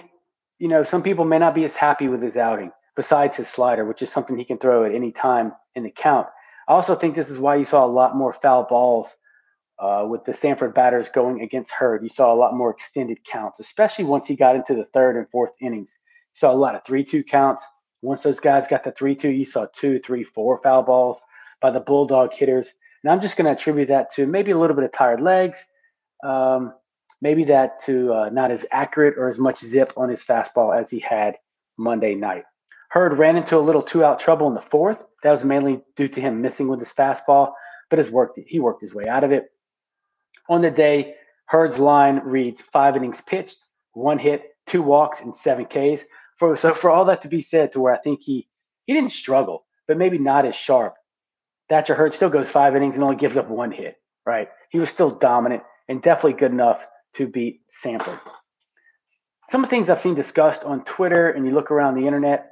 you 0.58 0.68
know, 0.68 0.82
some 0.82 1.02
people 1.02 1.24
may 1.24 1.38
not 1.38 1.54
be 1.54 1.64
as 1.64 1.74
happy 1.74 2.08
with 2.08 2.22
his 2.22 2.36
outing 2.36 2.72
besides 2.96 3.36
his 3.36 3.48
slider, 3.48 3.84
which 3.84 4.02
is 4.02 4.10
something 4.10 4.36
he 4.36 4.44
can 4.44 4.58
throw 4.58 4.84
at 4.84 4.94
any 4.94 5.12
time 5.12 5.52
in 5.74 5.82
the 5.82 5.90
count. 5.90 6.28
I 6.68 6.72
also 6.72 6.94
think 6.94 7.14
this 7.14 7.30
is 7.30 7.38
why 7.38 7.56
you 7.56 7.64
saw 7.64 7.84
a 7.84 7.86
lot 7.86 8.16
more 8.16 8.32
foul 8.32 8.64
balls 8.64 9.14
uh, 9.78 10.06
with 10.08 10.24
the 10.24 10.32
Samford 10.32 10.74
batters 10.74 11.08
going 11.08 11.42
against 11.42 11.72
Hurd. 11.72 12.02
You 12.02 12.08
saw 12.08 12.32
a 12.32 12.36
lot 12.36 12.54
more 12.54 12.70
extended 12.70 13.18
counts, 13.24 13.60
especially 13.60 14.04
once 14.04 14.26
he 14.26 14.36
got 14.36 14.56
into 14.56 14.74
the 14.74 14.86
third 14.86 15.16
and 15.16 15.28
fourth 15.30 15.50
innings. 15.60 15.90
You 16.34 16.38
saw 16.38 16.52
a 16.52 16.54
lot 16.54 16.74
of 16.74 16.84
3 16.84 17.04
2 17.04 17.24
counts. 17.24 17.64
Once 18.02 18.22
those 18.22 18.40
guys 18.40 18.68
got 18.68 18.84
the 18.84 18.92
3 18.92 19.14
2, 19.14 19.28
you 19.28 19.44
saw 19.44 19.66
two, 19.74 19.98
three, 20.00 20.24
four 20.24 20.60
foul 20.62 20.82
balls 20.82 21.20
by 21.60 21.70
the 21.70 21.80
Bulldog 21.80 22.32
hitters. 22.32 22.68
And 23.04 23.12
I'm 23.12 23.20
just 23.20 23.36
going 23.36 23.44
to 23.44 23.52
attribute 23.52 23.88
that 23.88 24.10
to 24.14 24.26
maybe 24.26 24.50
a 24.50 24.58
little 24.58 24.74
bit 24.74 24.84
of 24.84 24.92
tired 24.92 25.20
legs, 25.20 25.58
um, 26.24 26.72
maybe 27.20 27.44
that 27.44 27.84
to 27.84 28.12
uh, 28.14 28.30
not 28.30 28.50
as 28.50 28.64
accurate 28.72 29.14
or 29.18 29.28
as 29.28 29.38
much 29.38 29.60
zip 29.60 29.92
on 29.96 30.08
his 30.08 30.24
fastball 30.24 30.76
as 30.78 30.88
he 30.88 31.00
had 31.00 31.36
Monday 31.76 32.14
night. 32.14 32.44
Hurd 32.88 33.18
ran 33.18 33.36
into 33.36 33.58
a 33.58 33.60
little 33.60 33.82
two 33.82 34.04
out 34.04 34.20
trouble 34.20 34.48
in 34.48 34.54
the 34.54 34.62
fourth. 34.62 35.02
That 35.22 35.32
was 35.32 35.44
mainly 35.44 35.82
due 35.96 36.08
to 36.08 36.20
him 36.20 36.40
missing 36.40 36.66
with 36.68 36.80
his 36.80 36.92
fastball, 36.92 37.52
but 37.90 37.98
his 37.98 38.10
he 38.46 38.58
worked 38.58 38.80
his 38.80 38.94
way 38.94 39.06
out 39.06 39.24
of 39.24 39.32
it. 39.32 39.50
On 40.48 40.62
the 40.62 40.70
day, 40.70 41.14
Hurd's 41.46 41.78
line 41.78 42.20
reads 42.24 42.62
five 42.62 42.96
innings 42.96 43.20
pitched, 43.20 43.58
one 43.92 44.18
hit, 44.18 44.56
two 44.66 44.82
walks, 44.82 45.20
and 45.20 45.34
seven 45.34 45.66
Ks. 45.66 46.04
For 46.38 46.56
so 46.56 46.72
for 46.72 46.90
all 46.90 47.04
that 47.06 47.22
to 47.22 47.28
be 47.28 47.42
said, 47.42 47.72
to 47.72 47.80
where 47.80 47.94
I 47.94 47.98
think 47.98 48.20
he 48.22 48.48
he 48.86 48.94
didn't 48.94 49.12
struggle, 49.12 49.66
but 49.86 49.98
maybe 49.98 50.18
not 50.18 50.46
as 50.46 50.56
sharp. 50.56 50.94
Thatcher 51.68 51.94
Hurd 51.94 52.14
still 52.14 52.30
goes 52.30 52.48
five 52.48 52.76
innings 52.76 52.94
and 52.94 53.04
only 53.04 53.16
gives 53.16 53.36
up 53.36 53.48
one 53.48 53.72
hit. 53.72 53.96
Right? 54.26 54.48
He 54.70 54.78
was 54.78 54.90
still 54.90 55.10
dominant 55.10 55.62
and 55.88 56.02
definitely 56.02 56.34
good 56.34 56.52
enough 56.52 56.84
to 57.16 57.26
beat 57.26 57.60
Samford. 57.84 58.18
Some 59.50 59.62
of 59.62 59.70
the 59.70 59.76
things 59.76 59.90
I've 59.90 60.00
seen 60.00 60.14
discussed 60.14 60.64
on 60.64 60.84
Twitter 60.84 61.30
and 61.30 61.44
you 61.46 61.52
look 61.52 61.70
around 61.70 61.94
the 61.94 62.06
internet, 62.06 62.50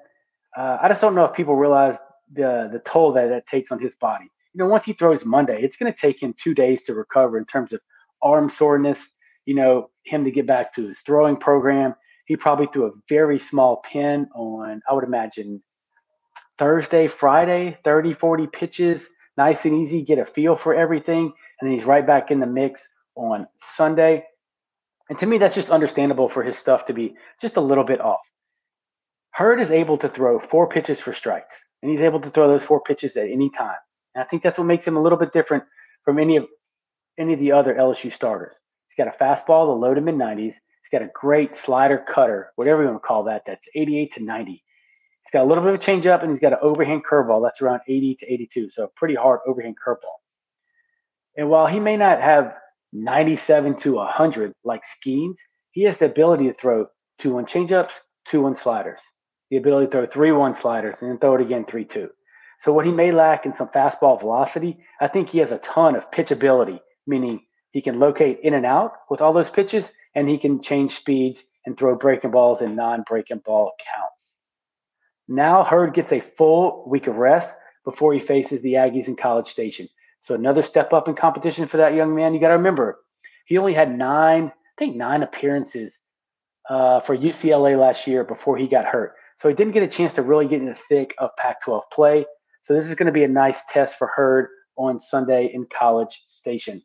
uh, 0.56 0.78
I 0.82 0.88
just 0.88 1.00
don't 1.00 1.14
know 1.14 1.24
if 1.24 1.32
people 1.32 1.56
realize 1.56 1.96
the 2.34 2.68
the 2.72 2.80
toll 2.80 3.12
that 3.12 3.28
that 3.28 3.46
takes 3.46 3.72
on 3.72 3.80
his 3.80 3.94
body 3.96 4.30
you 4.52 4.58
know, 4.58 4.66
once 4.66 4.84
he 4.84 4.92
throws 4.92 5.24
Monday, 5.24 5.62
it's 5.62 5.76
going 5.76 5.92
to 5.92 5.98
take 5.98 6.22
him 6.22 6.34
two 6.36 6.54
days 6.54 6.82
to 6.84 6.94
recover 6.94 7.38
in 7.38 7.44
terms 7.46 7.72
of 7.72 7.80
arm 8.22 8.50
soreness, 8.50 8.98
you 9.46 9.54
know, 9.54 9.90
him 10.04 10.24
to 10.24 10.30
get 10.30 10.46
back 10.46 10.74
to 10.74 10.88
his 10.88 11.00
throwing 11.00 11.36
program. 11.36 11.94
He 12.26 12.36
probably 12.36 12.68
threw 12.72 12.86
a 12.86 12.92
very 13.08 13.38
small 13.38 13.82
pin 13.90 14.28
on, 14.34 14.82
I 14.88 14.92
would 14.92 15.04
imagine, 15.04 15.62
Thursday, 16.58 17.08
Friday, 17.08 17.78
30, 17.84 18.14
40 18.14 18.46
pitches, 18.48 19.08
nice 19.36 19.64
and 19.64 19.74
easy, 19.74 20.02
get 20.02 20.18
a 20.18 20.26
feel 20.26 20.56
for 20.56 20.74
everything. 20.74 21.32
And 21.60 21.70
then 21.70 21.76
he's 21.76 21.86
right 21.86 22.06
back 22.06 22.30
in 22.30 22.40
the 22.40 22.46
mix 22.46 22.88
on 23.14 23.46
Sunday. 23.58 24.24
And 25.08 25.18
to 25.18 25.26
me, 25.26 25.38
that's 25.38 25.54
just 25.54 25.70
understandable 25.70 26.28
for 26.28 26.42
his 26.42 26.58
stuff 26.58 26.86
to 26.86 26.92
be 26.92 27.14
just 27.40 27.56
a 27.56 27.60
little 27.60 27.84
bit 27.84 28.00
off. 28.00 28.20
Hurd 29.32 29.60
is 29.60 29.70
able 29.70 29.98
to 29.98 30.08
throw 30.08 30.38
four 30.38 30.68
pitches 30.68 31.00
for 31.00 31.14
strikes, 31.14 31.54
and 31.82 31.90
he's 31.90 32.00
able 32.00 32.20
to 32.20 32.30
throw 32.30 32.48
those 32.48 32.62
four 32.64 32.80
pitches 32.80 33.16
at 33.16 33.28
any 33.28 33.50
time. 33.50 33.76
And 34.14 34.22
I 34.22 34.26
think 34.26 34.42
that's 34.42 34.58
what 34.58 34.66
makes 34.66 34.86
him 34.86 34.96
a 34.96 35.02
little 35.02 35.18
bit 35.18 35.32
different 35.32 35.64
from 36.04 36.18
any 36.18 36.36
of 36.36 36.46
any 37.18 37.32
of 37.32 37.40
the 37.40 37.52
other 37.52 37.74
LSU 37.74 38.12
starters. 38.12 38.56
He's 38.88 39.02
got 39.02 39.14
a 39.14 39.22
fastball, 39.22 39.66
the 39.66 39.72
low 39.72 39.94
to 39.94 40.00
mid 40.00 40.14
90s. 40.14 40.54
He's 40.54 40.90
got 40.90 41.02
a 41.02 41.10
great 41.14 41.56
slider 41.56 41.98
cutter, 41.98 42.50
whatever 42.56 42.82
you 42.82 42.88
want 42.88 43.02
to 43.02 43.06
call 43.06 43.24
that. 43.24 43.42
That's 43.46 43.66
88 43.74 44.14
to 44.14 44.22
90. 44.22 44.64
He's 45.24 45.30
got 45.32 45.44
a 45.44 45.48
little 45.48 45.62
bit 45.62 45.74
of 45.74 45.80
a 45.80 45.84
changeup, 45.84 46.22
and 46.22 46.30
he's 46.30 46.40
got 46.40 46.52
an 46.52 46.58
overhand 46.62 47.02
curveball 47.04 47.42
that's 47.42 47.62
around 47.62 47.80
80 47.86 48.16
to 48.16 48.32
82. 48.32 48.70
So 48.70 48.90
pretty 48.96 49.14
hard 49.14 49.40
overhand 49.46 49.76
curveball. 49.84 50.18
And 51.36 51.48
while 51.48 51.66
he 51.66 51.80
may 51.80 51.96
not 51.96 52.20
have 52.20 52.54
97 52.92 53.76
to 53.78 53.94
100 53.94 54.52
like 54.64 54.82
Skenes, 54.84 55.36
he 55.70 55.84
has 55.84 55.96
the 55.98 56.06
ability 56.06 56.48
to 56.48 56.54
throw 56.54 56.86
two 57.18 57.32
one 57.32 57.46
changeups, 57.46 57.90
two 58.28 58.42
one 58.42 58.56
sliders, 58.56 59.00
the 59.50 59.56
ability 59.56 59.86
to 59.86 59.92
throw 59.92 60.06
three 60.06 60.32
one 60.32 60.54
sliders, 60.54 60.98
and 61.00 61.10
then 61.10 61.18
throw 61.18 61.34
it 61.34 61.40
again 61.40 61.64
three 61.64 61.84
two. 61.84 62.10
So 62.60 62.72
what 62.72 62.86
he 62.86 62.92
may 62.92 63.10
lack 63.10 63.46
in 63.46 63.56
some 63.56 63.68
fastball 63.68 64.20
velocity, 64.20 64.78
I 65.00 65.08
think 65.08 65.28
he 65.28 65.38
has 65.38 65.50
a 65.50 65.58
ton 65.58 65.96
of 65.96 66.10
pitchability, 66.10 66.80
meaning 67.06 67.40
he 67.70 67.80
can 67.80 67.98
locate 67.98 68.40
in 68.42 68.54
and 68.54 68.66
out 68.66 68.92
with 69.10 69.20
all 69.20 69.32
those 69.32 69.50
pitches, 69.50 69.88
and 70.14 70.28
he 70.28 70.38
can 70.38 70.62
change 70.62 70.94
speeds 70.94 71.42
and 71.64 71.76
throw 71.76 71.96
breaking 71.96 72.30
balls 72.30 72.60
and 72.60 72.76
non-breaking 72.76 73.38
ball 73.44 73.72
counts. 73.94 74.36
Now 75.28 75.64
Hurd 75.64 75.94
gets 75.94 76.12
a 76.12 76.20
full 76.20 76.84
week 76.88 77.06
of 77.06 77.16
rest 77.16 77.52
before 77.84 78.12
he 78.12 78.20
faces 78.20 78.60
the 78.62 78.74
Aggies 78.74 79.08
in 79.08 79.16
College 79.16 79.48
Station. 79.48 79.88
So 80.22 80.34
another 80.34 80.62
step 80.62 80.92
up 80.92 81.08
in 81.08 81.14
competition 81.14 81.66
for 81.66 81.78
that 81.78 81.94
young 81.94 82.14
man. 82.14 82.34
You 82.34 82.40
got 82.40 82.48
to 82.48 82.54
remember, 82.54 82.98
he 83.46 83.58
only 83.58 83.74
had 83.74 83.96
nine, 83.96 84.46
I 84.46 84.74
think 84.78 84.96
nine 84.96 85.22
appearances 85.22 85.98
uh, 86.68 87.00
for 87.00 87.16
UCLA 87.16 87.78
last 87.78 88.06
year 88.06 88.24
before 88.24 88.56
he 88.56 88.68
got 88.68 88.86
hurt. 88.86 89.14
So 89.38 89.48
he 89.48 89.54
didn't 89.54 89.72
get 89.72 89.82
a 89.82 89.88
chance 89.88 90.14
to 90.14 90.22
really 90.22 90.46
get 90.46 90.60
in 90.60 90.66
the 90.66 90.76
thick 90.88 91.14
of 91.18 91.30
Pac-12 91.36 91.82
play. 91.92 92.24
So 92.62 92.74
this 92.74 92.86
is 92.86 92.94
going 92.94 93.06
to 93.06 93.12
be 93.12 93.24
a 93.24 93.28
nice 93.28 93.58
test 93.68 93.98
for 93.98 94.06
Hurd 94.06 94.48
on 94.76 95.00
Sunday 95.00 95.50
in 95.52 95.66
College 95.66 96.22
Station. 96.28 96.80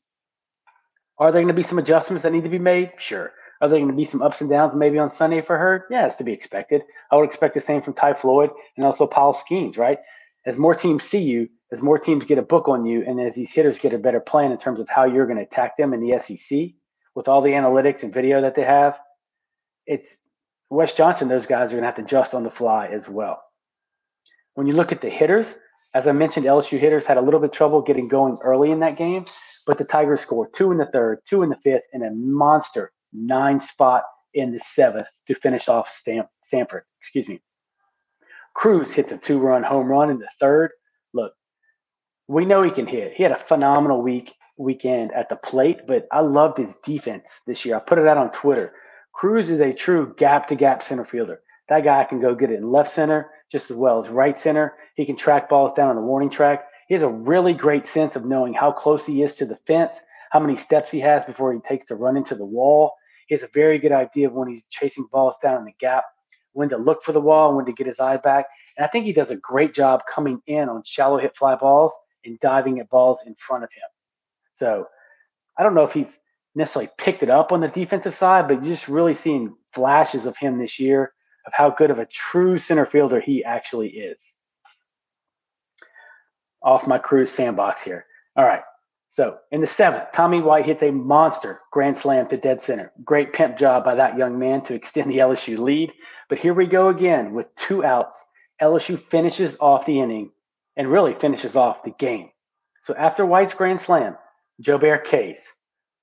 Are 1.20 1.32
there 1.32 1.41
going 1.41 1.53
to 1.53 1.62
be 1.62 1.63
some 1.63 1.77
adjustments 1.79 2.24
that 2.24 2.32
need 2.32 2.44
to 2.44 2.50
be 2.50 2.60
made? 2.60 2.94
Sure. 2.98 3.32
Are 3.62 3.68
there 3.68 3.80
going 3.80 3.92
to 3.92 3.98
be 3.98 4.06
some 4.06 4.22
ups 4.22 4.42
and 4.42 4.50
downs 4.50 4.76
maybe 4.76 5.00
on 5.00 5.10
Sunday 5.10 5.42
for 5.42 5.58
Hurd? 5.58 5.84
Yeah, 5.90 6.06
it's 6.06 6.16
to 6.18 6.24
be 6.24 6.34
expected. 6.34 6.84
I 7.12 7.16
would 7.16 7.26
expect 7.26 7.56
the 7.56 7.62
same 7.62 7.82
from 7.82 7.94
Ty 7.94 8.14
Floyd 8.14 8.52
and 8.76 8.86
also 8.86 9.08
Paul 9.08 9.34
Skenes, 9.34 9.78
right? 9.78 10.00
As 10.46 10.58
more 10.58 10.76
teams 10.76 11.04
see 11.04 11.22
you, 11.22 11.50
as 11.72 11.82
more 11.82 11.98
teams 11.98 12.26
get 12.26 12.38
a 12.38 12.44
book 12.44 12.68
on 12.70 12.86
you, 12.86 13.04
and 13.06 13.20
as 13.20 13.36
these 13.36 13.52
hitters 13.52 13.80
get 13.80 13.94
a 13.94 13.98
better 13.98 14.20
plan 14.20 14.52
in 14.52 14.58
terms 14.58 14.80
of 14.80 14.88
how 14.88 15.06
you're 15.06 15.26
going 15.26 15.38
to 15.38 15.44
attack 15.44 15.76
them 15.78 15.94
in 15.94 16.02
the 16.02 16.20
SEC 16.20 16.70
with 17.16 17.28
all 17.28 17.42
the 17.42 17.50
analytics 17.50 18.04
and 18.04 18.14
video 18.14 18.42
that 18.42 18.56
they 18.56 18.64
have, 18.64 18.98
it's 19.86 20.16
Wes 20.70 20.94
Johnson, 20.94 21.28
those 21.28 21.46
guys 21.46 21.68
are 21.68 21.76
going 21.76 21.82
to 21.82 21.88
have 21.88 21.96
to 21.96 22.04
adjust 22.04 22.34
on 22.34 22.44
the 22.44 22.52
fly 22.52 22.88
as 22.88 23.10
well. 23.10 23.42
When 24.54 24.68
you 24.68 24.74
look 24.74 24.92
at 24.92 25.02
the 25.02 25.10
hitters, 25.10 25.48
as 25.94 26.08
I 26.08 26.12
mentioned, 26.12 26.46
LSU 26.46 26.78
hitters 26.78 27.06
had 27.06 27.18
a 27.18 27.22
little 27.22 27.40
bit 27.40 27.50
of 27.50 27.56
trouble 27.56 27.82
getting 27.82 28.08
going 28.08 28.38
early 28.44 28.72
in 28.72 28.80
that 28.82 28.98
game, 28.98 29.26
but 29.66 29.78
the 29.78 29.86
Tigers 29.86 30.22
scored 30.22 30.54
two 30.54 30.72
in 30.72 30.78
the 30.78 30.86
third, 30.86 31.20
two 31.26 31.44
in 31.44 31.50
the 31.50 31.58
fifth, 31.58 31.86
and 31.94 32.04
a 32.04 32.12
monster 32.12 32.92
nine 33.18 33.60
spot 33.60 34.04
in 34.34 34.52
the 34.52 34.60
seventh 34.60 35.08
to 35.28 35.36
finish 35.36 35.68
off 35.68 35.90
Stamp, 35.90 36.28
Samford. 36.52 36.82
Excuse 37.00 37.28
me. 37.28 37.42
Crews 38.54 38.92
hits 38.92 39.12
a 39.12 39.18
two 39.18 39.40
run 39.40 39.64
home 39.64 39.88
run 39.88 40.10
in 40.10 40.20
the 40.20 40.30
third. 40.40 40.72
Look, 41.14 41.34
we 42.28 42.46
know 42.46 42.64
he 42.64 42.72
can 42.72 42.88
hit. 42.88 43.14
He 43.14 43.24
had 43.24 43.32
a 43.32 43.44
phenomenal 43.48 44.02
week 44.02 44.34
weekend 44.58 45.14
at 45.14 45.30
the 45.30 45.36
plate, 45.36 45.82
but 45.88 46.08
I 46.12 46.22
loved 46.22 46.58
his 46.58 46.76
defense 46.78 47.30
this 47.46 47.64
year. 47.64 47.76
I 47.76 47.80
put 47.80 48.00
it 48.00 48.08
out 48.08 48.18
on 48.18 48.32
Twitter. 48.32 48.74
Crews 49.14 49.50
is 49.50 49.62
a 49.62 49.74
true 49.74 50.14
gap 50.18 50.48
to 50.48 50.56
gap 50.56 50.84
center 50.84 51.06
fielder. 51.06 51.42
That 51.70 51.84
guy 51.84 52.04
can 52.06 52.22
go 52.22 52.36
get 52.36 52.52
it 52.52 52.60
in 52.60 52.72
left 52.72 52.94
center 52.94 53.30
just 53.52 53.72
as 53.72 53.78
well 53.78 54.04
as 54.04 54.10
right 54.10 54.38
center. 54.38 54.76
He 54.96 55.06
can 55.06 55.16
track 55.16 55.50
balls 55.50 55.74
down 55.76 55.90
on 55.90 55.96
the 55.96 56.02
warning 56.02 56.30
track. 56.30 56.66
He 56.88 56.94
has 56.94 57.04
a 57.04 57.10
really 57.10 57.54
great 57.54 57.88
sense 57.88 58.16
of 58.16 58.26
knowing 58.26 58.54
how 58.54 58.72
close 58.72 59.06
he 59.06 59.22
is 59.22 59.36
to 59.36 59.46
the 59.46 59.56
fence, 59.68 60.00
how 60.32 60.40
many 60.40 60.56
steps 60.56 60.92
he 60.92 61.00
has 61.02 61.26
before 61.26 61.54
he 61.54 61.60
takes 61.60 61.86
to 61.88 61.96
run 61.96 62.18
into 62.18 62.36
the 62.36 62.46
wall. 62.46 62.94
He 63.27 63.36
has 63.36 63.43
a 63.43 63.50
very 63.53 63.77
good 63.77 63.91
idea 63.91 64.27
of 64.27 64.34
when 64.34 64.50
he's 64.50 64.65
chasing 64.69 65.07
balls 65.12 65.36
down 65.41 65.60
in 65.60 65.65
the 65.65 65.75
gap, 65.79 66.05
when 66.53 66.69
to 66.69 66.77
look 66.77 67.03
for 67.03 67.12
the 67.12 67.22
wall, 67.22 67.55
when 67.55 67.65
to 67.65 67.74
get 67.74 67.88
his 67.88 68.00
eye 68.00 68.17
back. 68.17 68.48
And 68.77 68.86
I 68.86 68.88
think 68.88 69.05
he 69.05 69.13
does 69.13 69.31
a 69.31 69.36
great 69.36 69.74
job 69.74 70.01
coming 70.12 70.41
in 70.48 70.69
on 70.69 70.84
shallow 70.84 71.17
hit 71.17 71.38
fly 71.38 71.55
balls 71.55 71.93
and 72.25 72.39
diving 72.39 72.79
at 72.79 72.89
balls 72.89 73.19
in 73.25 73.36
front 73.36 73.63
of 73.63 73.72
him. 73.72 73.88
So 74.55 74.88
I 75.57 75.63
don't 75.63 75.75
know 75.75 75.84
if 75.84 75.93
he's 75.93 76.17
necessarily 76.55 76.89
picked 76.98 77.22
it 77.22 77.29
up 77.29 77.51
on 77.51 77.62
the 77.62 77.67
defensive 77.67 78.15
side, 78.15 78.48
but 78.48 78.63
you're 78.63 78.74
just 78.74 78.88
really 78.88 79.13
seeing 79.13 79.55
flashes 79.74 80.25
of 80.25 80.36
him 80.38 80.57
this 80.57 80.79
year 80.79 81.13
of 81.46 81.53
how 81.53 81.69
good 81.69 81.91
of 81.91 82.00
a 82.00 82.05
true 82.05 82.57
center 82.57 82.86
fielder 82.86 83.19
he 83.19 83.43
actually 83.43 83.89
is. 83.89 84.19
Off 86.63 86.88
my 86.88 86.98
Crews 86.98 87.31
sandbox 87.31 87.84
here. 87.84 88.05
All 88.36 88.43
right. 88.43 88.63
So 89.18 89.40
in 89.52 89.62
the 89.62 89.66
seventh, 89.66 90.10
Tommy 90.14 90.42
White 90.42 90.68
hits 90.68 90.84
a 90.84 90.92
monster 90.92 91.60
grand 91.72 91.98
slam 91.98 92.28
to 92.28 92.38
dead 92.38 92.62
center. 92.62 92.92
Great 93.04 93.34
pimp 93.34 93.58
job 93.58 93.84
by 93.84 93.96
that 93.96 94.16
young 94.16 94.38
man 94.38 94.62
to 94.66 94.76
extend 94.76 95.10
the 95.10 95.18
LSU 95.28 95.58
lead. 95.58 95.92
But 96.30 96.38
here 96.38 96.54
we 96.54 96.68
go 96.68 96.90
again 96.90 97.34
with 97.34 97.48
two 97.56 97.84
outs. 97.84 98.16
LSU 98.62 99.02
finishes 99.10 99.58
off 99.60 99.88
the 99.88 100.00
inning 100.00 100.30
and 100.76 100.92
really 100.92 101.16
finishes 101.16 101.56
off 101.56 101.82
the 101.84 101.96
game. 101.98 102.30
So 102.84 102.94
after 102.94 103.26
White's 103.26 103.56
grand 103.56 103.82
slam, 103.82 104.16
Jobert 104.62 105.06
K's. 105.06 105.40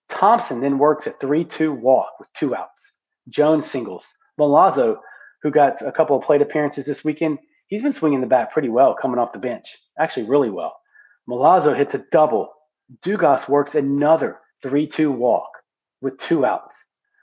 Thompson 0.09 0.61
then 0.61 0.79
works 0.79 1.07
a 1.07 1.13
3 1.13 1.45
2 1.45 1.73
walk 1.73 2.19
with 2.19 2.33
two 2.33 2.57
outs. 2.57 2.95
Jones 3.29 3.71
singles. 3.71 4.05
Milazzo, 4.41 4.99
who 5.41 5.53
got 5.53 5.81
a 5.83 5.93
couple 5.93 6.17
of 6.17 6.25
plate 6.25 6.43
appearances 6.43 6.85
this 6.85 7.05
weekend, 7.05 7.39
he's 7.69 7.85
been 7.85 7.93
swinging 7.93 8.23
the 8.23 8.27
bat 8.27 8.51
pretty 8.51 8.71
well 8.71 8.97
coming 9.01 9.21
off 9.21 9.33
the 9.33 9.39
bench. 9.39 9.79
Actually, 10.01 10.27
really 10.27 10.51
well. 10.51 10.77
Milazzo 11.31 11.77
hits 11.77 11.95
a 11.95 12.05
double. 12.11 12.51
Dugas 13.05 13.49
works 13.49 13.75
another 13.75 14.39
3 14.63 14.87
2 14.87 15.11
walk 15.11 15.51
with 16.01 16.19
two 16.19 16.45
outs. 16.45 16.77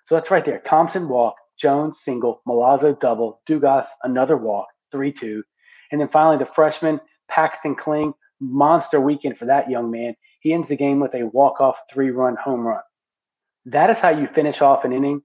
So 0.07 0.15
that's 0.15 0.31
right 0.31 0.43
there. 0.43 0.59
Thompson 0.59 1.07
walk, 1.07 1.35
Jones 1.57 1.99
single, 2.01 2.41
Milazzo 2.47 2.99
double, 2.99 3.41
Dugas 3.47 3.87
another 4.03 4.37
walk, 4.37 4.67
3 4.91 5.11
2. 5.11 5.43
And 5.91 6.01
then 6.01 6.07
finally, 6.07 6.37
the 6.37 6.45
freshman 6.45 6.99
Paxton 7.29 7.75
Kling, 7.75 8.13
monster 8.39 8.99
weekend 8.99 9.37
for 9.37 9.45
that 9.45 9.69
young 9.69 9.91
man. 9.91 10.15
He 10.39 10.53
ends 10.53 10.67
the 10.67 10.75
game 10.75 10.99
with 10.99 11.13
a 11.13 11.27
walk-off 11.27 11.77
three-run 11.91 12.35
home 12.35 12.61
run. 12.61 12.81
That 13.65 13.89
is 13.91 13.99
how 13.99 14.09
you 14.09 14.27
finish 14.27 14.61
off 14.61 14.83
an 14.83 14.91
inning. 14.91 15.21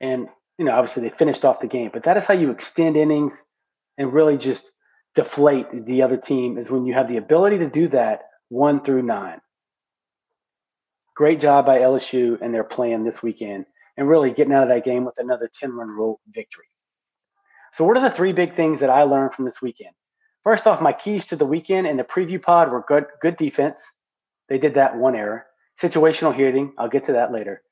And, 0.00 0.28
you 0.58 0.64
know, 0.64 0.72
obviously 0.72 1.02
they 1.02 1.16
finished 1.16 1.44
off 1.44 1.60
the 1.60 1.66
game, 1.66 1.90
but 1.92 2.04
that 2.04 2.16
is 2.16 2.24
how 2.24 2.34
you 2.34 2.50
extend 2.50 2.96
innings 2.96 3.32
and 3.98 4.12
really 4.12 4.38
just 4.38 4.70
deflate 5.14 5.86
the 5.86 6.02
other 6.02 6.16
team 6.16 6.58
is 6.58 6.70
when 6.70 6.86
you 6.86 6.94
have 6.94 7.08
the 7.08 7.16
ability 7.16 7.58
to 7.58 7.68
do 7.68 7.88
that 7.88 8.22
one 8.48 8.82
through 8.82 9.02
nine. 9.02 9.40
Great 11.14 11.38
job 11.38 11.64
by 11.64 11.78
LSU 11.78 12.40
and 12.40 12.52
their 12.52 12.64
plan 12.64 13.04
this 13.04 13.22
weekend 13.22 13.66
and 13.96 14.08
really 14.08 14.32
getting 14.32 14.52
out 14.52 14.64
of 14.64 14.68
that 14.68 14.84
game 14.84 15.04
with 15.04 15.16
another 15.18 15.48
10 15.60 15.72
run 15.72 15.88
rule 15.88 16.20
victory. 16.32 16.66
So, 17.74 17.84
what 17.84 17.96
are 17.96 18.08
the 18.08 18.14
three 18.14 18.32
big 18.32 18.56
things 18.56 18.80
that 18.80 18.90
I 18.90 19.04
learned 19.04 19.32
from 19.32 19.44
this 19.44 19.62
weekend? 19.62 19.94
First 20.42 20.66
off, 20.66 20.80
my 20.80 20.92
keys 20.92 21.26
to 21.26 21.36
the 21.36 21.46
weekend 21.46 21.86
and 21.86 21.98
the 21.98 22.04
preview 22.04 22.42
pod 22.42 22.70
were 22.70 22.84
good, 22.86 23.06
good 23.22 23.36
defense. 23.36 23.80
They 24.48 24.58
did 24.58 24.74
that 24.74 24.96
one 24.96 25.14
error. 25.14 25.46
Situational 25.80 26.34
hitting, 26.34 26.72
I'll 26.78 26.88
get 26.88 27.06
to 27.06 27.12
that 27.12 27.32
later. 27.32 27.62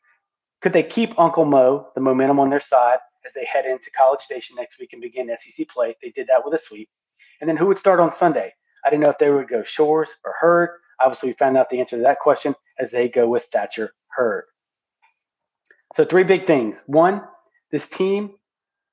Could 0.61 0.73
they 0.73 0.85
keep 0.85 1.19
Uncle 1.19 1.45
Mo, 1.45 1.89
the 1.97 2.01
momentum 2.01 2.39
on 2.39 2.49
their 2.49 2.61
side, 2.61 2.99
as 3.27 3.35
they 3.35 3.45
head 3.45 3.67
into 3.67 3.91
College 3.91 4.21
Station 4.21 4.55
next 4.57 4.79
week 4.79 4.93
and 4.93 5.03
begin 5.03 5.29
SEC 5.37 5.69
play? 5.69 5.97
They 6.01 6.11
did 6.11 6.29
that 6.29 6.45
with 6.45 6.55
a 6.55 6.63
sweep. 6.63 6.89
And 7.41 7.51
then 7.51 7.57
who 7.57 7.67
would 7.67 7.79
start 7.79 7.99
on 7.99 8.15
Sunday? 8.15 8.53
I 8.85 8.91
didn't 8.91 9.03
know 9.03 9.11
if 9.11 9.19
they 9.19 9.31
would 9.31 9.49
go 9.49 9.65
Shores 9.65 10.09
or 10.25 10.35
Hurd. 10.41 10.71
Obviously, 11.01 11.31
we 11.31 11.35
found 11.35 11.57
out 11.57 11.71
the 11.71 11.81
answer 11.81 11.97
to 11.97 12.03
that 12.03 12.21
question 12.21 12.55
as 12.83 12.91
they 12.91 13.09
go 13.09 13.29
with 13.29 13.45
Thatcher 13.45 13.95
Hurd. 14.09 14.45
So, 15.97 16.05
three 16.05 16.25
big 16.25 16.47
things. 16.47 16.77
One, 16.87 17.23
this 17.71 17.89
team 17.89 18.33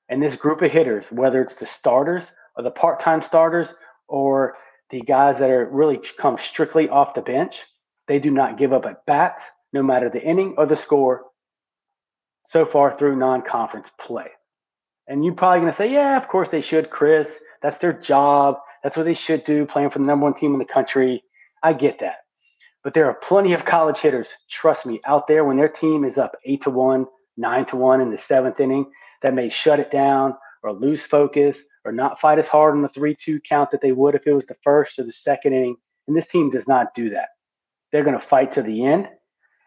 and 0.09 0.21
this 0.21 0.35
group 0.35 0.61
of 0.61 0.71
hitters, 0.71 1.11
whether 1.11 1.41
it's 1.41 1.55
the 1.55 1.65
starters 1.65 2.31
or 2.55 2.63
the 2.63 2.71
part-time 2.71 3.21
starters 3.21 3.73
or 4.07 4.55
the 4.89 5.01
guys 5.01 5.39
that 5.39 5.49
are 5.49 5.69
really 5.69 5.99
come 6.17 6.37
strictly 6.37 6.89
off 6.89 7.13
the 7.13 7.21
bench, 7.21 7.61
they 8.07 8.19
do 8.19 8.31
not 8.31 8.57
give 8.57 8.73
up 8.73 8.85
at 8.85 9.05
bats, 9.05 9.43
no 9.71 9.83
matter 9.83 10.09
the 10.09 10.21
inning 10.21 10.55
or 10.57 10.65
the 10.65 10.75
score 10.75 11.25
so 12.45 12.65
far 12.65 12.97
through 12.97 13.15
non-conference 13.15 13.87
play. 13.99 14.27
And 15.07 15.23
you're 15.23 15.35
probably 15.35 15.59
going 15.59 15.71
to 15.71 15.77
say, 15.77 15.91
yeah, 15.91 16.17
of 16.17 16.27
course 16.27 16.49
they 16.49 16.61
should, 16.61 16.89
Chris. 16.89 17.39
That's 17.61 17.77
their 17.79 17.93
job. 17.93 18.57
That's 18.83 18.97
what 18.97 19.03
they 19.03 19.13
should 19.13 19.43
do, 19.43 19.65
playing 19.65 19.89
for 19.91 19.99
the 19.99 20.05
number 20.05 20.23
one 20.23 20.33
team 20.33 20.53
in 20.53 20.59
the 20.59 20.65
country. 20.65 21.23
I 21.61 21.73
get 21.73 21.99
that. 21.99 22.17
But 22.83 22.93
there 22.93 23.07
are 23.07 23.13
plenty 23.13 23.53
of 23.53 23.65
college 23.65 23.97
hitters, 23.97 24.29
trust 24.49 24.85
me, 24.85 25.01
out 25.05 25.27
there 25.27 25.43
when 25.43 25.57
their 25.57 25.69
team 25.69 26.05
is 26.05 26.17
up 26.17 26.37
eight 26.45 26.61
to 26.63 26.69
one, 26.69 27.07
nine 27.35 27.65
to 27.65 27.75
one 27.75 27.99
in 27.99 28.09
the 28.09 28.17
seventh 28.17 28.59
inning 28.59 28.89
that 29.21 29.33
may 29.33 29.49
shut 29.49 29.79
it 29.79 29.91
down 29.91 30.35
or 30.63 30.71
lose 30.71 31.03
focus 31.03 31.61
or 31.85 31.91
not 31.91 32.19
fight 32.19 32.39
as 32.39 32.47
hard 32.47 32.75
on 32.75 32.81
the 32.81 32.89
3 32.89 33.15
2 33.15 33.41
count 33.41 33.71
that 33.71 33.81
they 33.81 33.91
would 33.91 34.15
if 34.15 34.27
it 34.27 34.33
was 34.33 34.45
the 34.45 34.55
first 34.63 34.97
or 34.99 35.03
the 35.03 35.11
second 35.11 35.53
inning. 35.53 35.75
And 36.07 36.15
this 36.15 36.27
team 36.27 36.49
does 36.49 36.67
not 36.67 36.93
do 36.93 37.09
that. 37.11 37.29
They're 37.91 38.03
going 38.03 38.19
to 38.19 38.25
fight 38.25 38.53
to 38.53 38.61
the 38.61 38.85
end. 38.85 39.09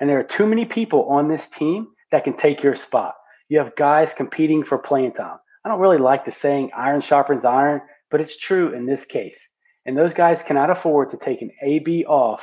And 0.01 0.09
there 0.09 0.19
are 0.19 0.25
too 0.25 0.47
many 0.47 0.65
people 0.65 1.05
on 1.09 1.29
this 1.29 1.47
team 1.47 1.89
that 2.11 2.25
can 2.25 2.37
take 2.37 2.63
your 2.63 2.77
spot. 2.77 3.15
You 3.49 3.59
have 3.59 3.77
guys 3.77 4.15
competing 4.15 4.65
for 4.65 4.79
playing 4.79 5.13
time. 5.13 5.39
I 5.65 5.69
don't 5.69 5.81
really 5.81 5.99
like 5.99 6.25
the 6.25 6.33
saying 6.33 6.71
iron 6.77 7.01
sharpens 7.01 7.45
iron, 7.45 7.83
but 8.11 8.21
it's 8.21 8.37
true 8.37 8.73
in 8.73 8.87
this 8.87 9.05
case. 9.05 9.39
And 9.87 9.97
those 9.97 10.15
guys 10.15 10.43
cannot 10.43 10.71
afford 10.71 11.11
to 11.11 11.17
take 11.17 11.43
an 11.43 11.51
AB 11.63 12.05
off 12.07 12.43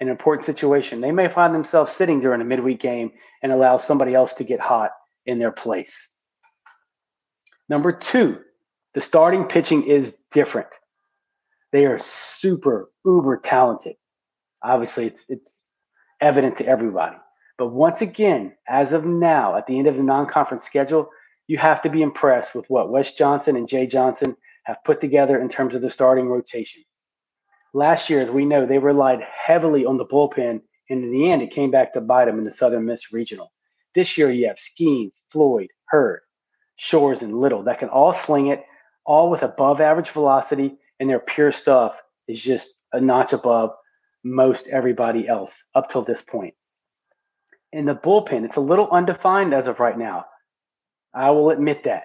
an 0.00 0.08
important 0.08 0.46
situation. 0.46 1.00
They 1.00 1.12
may 1.12 1.28
find 1.28 1.54
themselves 1.54 1.92
sitting 1.92 2.20
during 2.20 2.40
a 2.40 2.44
midweek 2.44 2.80
game 2.80 3.10
and 3.42 3.52
allow 3.52 3.78
somebody 3.78 4.14
else 4.14 4.34
to 4.34 4.44
get 4.44 4.60
hot 4.60 4.92
in 5.26 5.38
their 5.38 5.50
place. 5.50 6.08
Number 7.68 7.92
two, 7.92 8.38
the 8.94 9.00
starting 9.00 9.44
pitching 9.44 9.84
is 9.84 10.16
different. 10.32 10.68
They 11.72 11.86
are 11.86 11.98
super 11.98 12.90
uber 13.04 13.38
talented. 13.38 13.96
Obviously, 14.62 15.06
it's 15.06 15.24
it's 15.28 15.64
evident 16.20 16.56
to 16.58 16.66
everybody. 16.66 17.16
But 17.58 17.68
once 17.68 18.00
again, 18.00 18.54
as 18.68 18.92
of 18.92 19.04
now, 19.04 19.56
at 19.56 19.66
the 19.66 19.78
end 19.78 19.88
of 19.88 19.96
the 19.96 20.02
non-conference 20.02 20.64
schedule, 20.64 21.10
you 21.48 21.58
have 21.58 21.82
to 21.82 21.90
be 21.90 22.02
impressed 22.02 22.54
with 22.54 22.68
what 22.70 22.90
Wes 22.90 23.14
Johnson 23.14 23.56
and 23.56 23.68
Jay 23.68 23.86
Johnson 23.86 24.36
have 24.64 24.82
put 24.84 25.00
together 25.00 25.40
in 25.40 25.48
terms 25.48 25.74
of 25.74 25.82
the 25.82 25.90
starting 25.90 26.28
rotation. 26.28 26.82
Last 27.74 28.08
year, 28.08 28.20
as 28.20 28.30
we 28.30 28.44
know, 28.44 28.66
they 28.66 28.78
relied 28.78 29.20
heavily 29.22 29.84
on 29.84 29.98
the 29.98 30.06
bullpen, 30.06 30.62
and 30.90 31.04
in 31.04 31.10
the 31.10 31.30
end, 31.30 31.42
it 31.42 31.52
came 31.52 31.70
back 31.70 31.92
to 31.92 32.00
bite 32.00 32.24
them 32.24 32.38
in 32.38 32.44
the 32.44 32.52
Southern 32.52 32.86
Miss 32.86 33.12
Regional. 33.12 33.52
This 33.94 34.16
year, 34.16 34.30
you 34.30 34.48
have 34.48 34.56
Skenes, 34.56 35.22
Floyd, 35.30 35.68
Hurd, 35.88 36.20
Shores, 36.76 37.22
and 37.22 37.38
Little 37.38 37.62
that 37.64 37.78
can 37.78 37.88
all 37.88 38.14
sling 38.14 38.48
it 38.48 38.64
all 39.04 39.30
with 39.30 39.42
above 39.42 39.80
average 39.80 40.10
velocity, 40.10 40.76
and 41.00 41.08
their 41.08 41.18
pure 41.18 41.52
stuff 41.52 42.00
is 42.26 42.40
just 42.40 42.70
a 42.92 43.00
notch 43.00 43.32
above 43.32 43.70
most 44.22 44.66
everybody 44.68 45.26
else 45.28 45.52
up 45.74 45.90
till 45.90 46.02
this 46.02 46.22
point. 46.22 46.54
In 47.72 47.86
the 47.86 47.94
bullpen, 47.94 48.44
it's 48.44 48.56
a 48.56 48.60
little 48.60 48.88
undefined 48.90 49.54
as 49.54 49.66
of 49.66 49.80
right 49.80 49.98
now. 49.98 50.26
I 51.14 51.30
will 51.30 51.50
admit 51.50 51.84
that. 51.84 52.04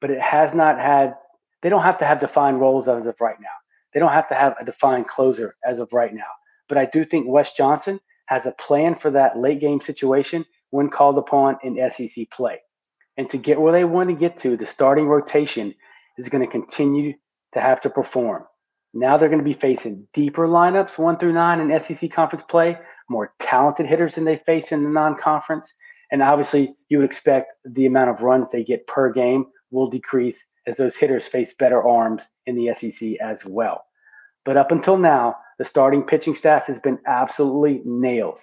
But 0.00 0.10
it 0.10 0.20
has 0.20 0.52
not 0.54 0.78
had, 0.78 1.14
they 1.62 1.68
don't 1.68 1.82
have 1.82 1.98
to 1.98 2.06
have 2.06 2.20
defined 2.20 2.60
roles 2.60 2.88
as 2.88 3.06
of 3.06 3.16
right 3.20 3.40
now. 3.40 3.48
They 3.94 4.00
don't 4.00 4.12
have 4.12 4.28
to 4.28 4.34
have 4.34 4.56
a 4.60 4.64
defined 4.64 5.06
closer 5.06 5.54
as 5.64 5.78
of 5.78 5.92
right 5.92 6.12
now. 6.12 6.22
But 6.68 6.78
I 6.78 6.86
do 6.86 7.04
think 7.04 7.28
Wes 7.28 7.54
Johnson 7.54 8.00
has 8.26 8.44
a 8.44 8.52
plan 8.52 8.96
for 8.96 9.12
that 9.12 9.38
late 9.38 9.60
game 9.60 9.80
situation 9.80 10.44
when 10.70 10.90
called 10.90 11.16
upon 11.16 11.58
in 11.62 11.78
SEC 11.90 12.30
play. 12.30 12.58
And 13.16 13.30
to 13.30 13.38
get 13.38 13.60
where 13.60 13.72
they 13.72 13.84
want 13.84 14.10
to 14.10 14.16
get 14.16 14.38
to, 14.38 14.56
the 14.56 14.66
starting 14.66 15.06
rotation 15.06 15.74
is 16.18 16.28
going 16.28 16.44
to 16.44 16.50
continue 16.50 17.14
to 17.52 17.60
have 17.60 17.80
to 17.82 17.90
perform. 17.90 18.44
Now 18.92 19.16
they're 19.16 19.28
going 19.28 19.40
to 19.40 19.44
be 19.44 19.54
facing 19.54 20.06
deeper 20.12 20.46
lineups, 20.48 20.98
one 20.98 21.18
through 21.18 21.32
nine 21.32 21.60
in 21.60 21.80
SEC 21.80 22.10
conference 22.12 22.44
play, 22.48 22.78
more 23.08 23.32
talented 23.40 23.86
hitters 23.86 24.14
than 24.14 24.24
they 24.24 24.40
face 24.46 24.72
in 24.72 24.82
the 24.82 24.90
non 24.90 25.16
conference. 25.16 25.72
And 26.10 26.22
obviously, 26.22 26.74
you 26.88 26.98
would 26.98 27.06
expect 27.06 27.52
the 27.64 27.86
amount 27.86 28.10
of 28.10 28.22
runs 28.22 28.50
they 28.50 28.64
get 28.64 28.86
per 28.86 29.12
game 29.12 29.46
will 29.70 29.90
decrease 29.90 30.44
as 30.66 30.76
those 30.76 30.96
hitters 30.96 31.26
face 31.26 31.54
better 31.54 31.82
arms 31.82 32.22
in 32.46 32.56
the 32.56 32.74
SEC 32.74 33.14
as 33.20 33.44
well. 33.44 33.84
But 34.44 34.56
up 34.56 34.72
until 34.72 34.96
now, 34.96 35.36
the 35.58 35.64
starting 35.64 36.02
pitching 36.02 36.34
staff 36.34 36.64
has 36.66 36.78
been 36.78 36.98
absolutely 37.06 37.82
nails. 37.84 38.40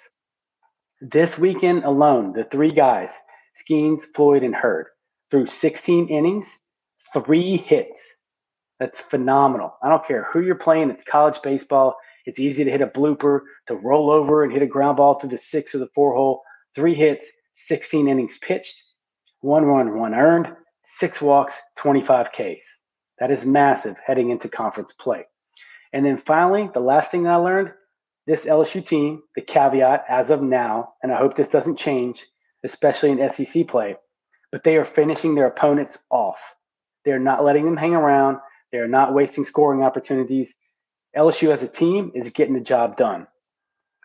This 1.01 1.37
weekend 1.37 1.83
alone, 1.83 2.33
the 2.33 2.43
three 2.45 2.71
guys, 2.71 3.11
Skenes, 3.59 4.01
Floyd, 4.15 4.43
and 4.43 4.55
Hurd, 4.55 4.87
threw 5.29 5.45
16 5.45 6.07
innings, 6.07 6.47
three 7.13 7.57
hits. 7.57 7.99
That's 8.79 9.01
phenomenal. 9.01 9.75
I 9.83 9.89
don't 9.89 10.05
care 10.05 10.23
who 10.31 10.41
you're 10.41 10.55
playing, 10.55 10.89
it's 10.89 11.03
college 11.03 11.41
baseball. 11.43 11.95
It's 12.25 12.39
easy 12.39 12.63
to 12.63 12.71
hit 12.71 12.81
a 12.81 12.87
blooper, 12.87 13.41
to 13.67 13.75
roll 13.75 14.11
over 14.11 14.43
and 14.43 14.53
hit 14.53 14.61
a 14.61 14.67
ground 14.67 14.97
ball 14.97 15.19
to 15.19 15.27
the 15.27 15.37
six 15.37 15.73
or 15.73 15.79
the 15.79 15.89
four 15.95 16.15
hole. 16.15 16.41
Three 16.75 16.93
hits, 16.93 17.25
16 17.55 18.07
innings 18.07 18.37
pitched, 18.37 18.75
one 19.41 19.65
run, 19.65 19.97
one 19.97 20.13
earned, 20.13 20.47
six 20.83 21.21
walks, 21.21 21.53
25 21.77 22.31
Ks. 22.31 22.65
That 23.19 23.31
is 23.31 23.45
massive 23.45 23.95
heading 24.05 24.29
into 24.29 24.49
conference 24.49 24.93
play. 24.93 25.25
And 25.93 26.05
then 26.05 26.17
finally, 26.17 26.69
the 26.73 26.79
last 26.79 27.11
thing 27.11 27.27
I 27.27 27.35
learned 27.35 27.71
this 28.27 28.45
LSU 28.45 28.85
team, 28.85 29.23
the 29.35 29.41
caveat 29.41 30.05
as 30.07 30.29
of 30.29 30.41
now, 30.41 30.93
and 31.01 31.11
I 31.11 31.17
hope 31.17 31.35
this 31.35 31.47
doesn't 31.47 31.77
change, 31.77 32.25
especially 32.63 33.11
in 33.11 33.31
SEC 33.31 33.67
play, 33.67 33.95
but 34.51 34.63
they 34.63 34.77
are 34.77 34.85
finishing 34.85 35.35
their 35.35 35.47
opponents 35.47 35.97
off. 36.09 36.37
They're 37.03 37.19
not 37.19 37.43
letting 37.43 37.65
them 37.65 37.77
hang 37.77 37.95
around. 37.95 38.37
They're 38.71 38.87
not 38.87 39.13
wasting 39.13 39.43
scoring 39.43 39.83
opportunities. 39.83 40.53
LSU 41.17 41.51
as 41.51 41.63
a 41.63 41.67
team 41.67 42.11
is 42.15 42.29
getting 42.29 42.53
the 42.53 42.59
job 42.59 42.95
done. 42.95 43.27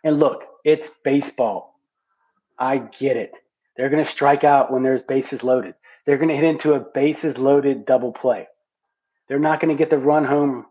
And 0.02 0.18
look, 0.18 0.44
it's 0.64 0.88
baseball. 1.04 1.78
I 2.58 2.78
get 2.78 3.16
it. 3.16 3.32
They're 3.76 3.90
going 3.90 4.04
to 4.04 4.10
strike 4.10 4.44
out 4.44 4.72
when 4.72 4.82
there's 4.82 5.02
bases 5.02 5.42
loaded. 5.44 5.74
They're 6.06 6.18
going 6.18 6.28
to 6.28 6.36
hit 6.36 6.44
into 6.44 6.74
a 6.74 6.80
bases 6.80 7.36
loaded 7.36 7.84
double 7.84 8.12
play. 8.12 8.46
They're 9.28 9.38
not 9.38 9.60
going 9.60 9.76
to 9.76 9.78
get 9.78 9.90
the 9.90 9.98
run 9.98 10.24
home 10.24 10.66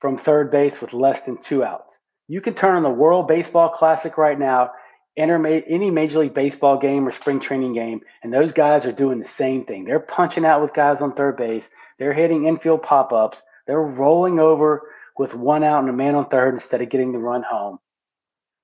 from 0.00 0.18
third 0.18 0.50
base 0.50 0.80
with 0.80 0.92
less 0.92 1.20
than 1.22 1.40
two 1.40 1.64
outs. 1.64 1.96
You 2.26 2.40
can 2.40 2.54
turn 2.54 2.76
on 2.76 2.82
the 2.82 2.90
World 2.90 3.28
Baseball 3.28 3.70
Classic 3.70 4.18
right 4.18 4.38
now, 4.38 4.72
enter 5.16 5.44
any 5.46 5.90
Major 5.90 6.20
League 6.20 6.34
Baseball 6.34 6.78
game 6.78 7.06
or 7.06 7.12
spring 7.12 7.40
training 7.40 7.74
game, 7.74 8.00
and 8.22 8.32
those 8.32 8.52
guys 8.52 8.84
are 8.84 8.92
doing 8.92 9.18
the 9.18 9.28
same 9.28 9.64
thing. 9.64 9.84
They're 9.84 10.00
punching 10.00 10.44
out 10.44 10.60
with 10.60 10.74
guys 10.74 11.00
on 11.00 11.14
third 11.14 11.36
base. 11.36 11.66
They're 11.98 12.12
hitting 12.12 12.46
infield 12.46 12.82
pop 12.82 13.12
ups. 13.12 13.38
They're 13.66 13.80
rolling 13.80 14.38
over 14.38 14.82
with 15.16 15.34
one 15.34 15.64
out 15.64 15.80
and 15.80 15.88
a 15.88 15.92
man 15.92 16.14
on 16.14 16.28
third 16.28 16.54
instead 16.54 16.82
of 16.82 16.90
getting 16.90 17.12
the 17.12 17.18
run 17.18 17.42
home. 17.42 17.78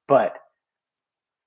But 0.07 0.37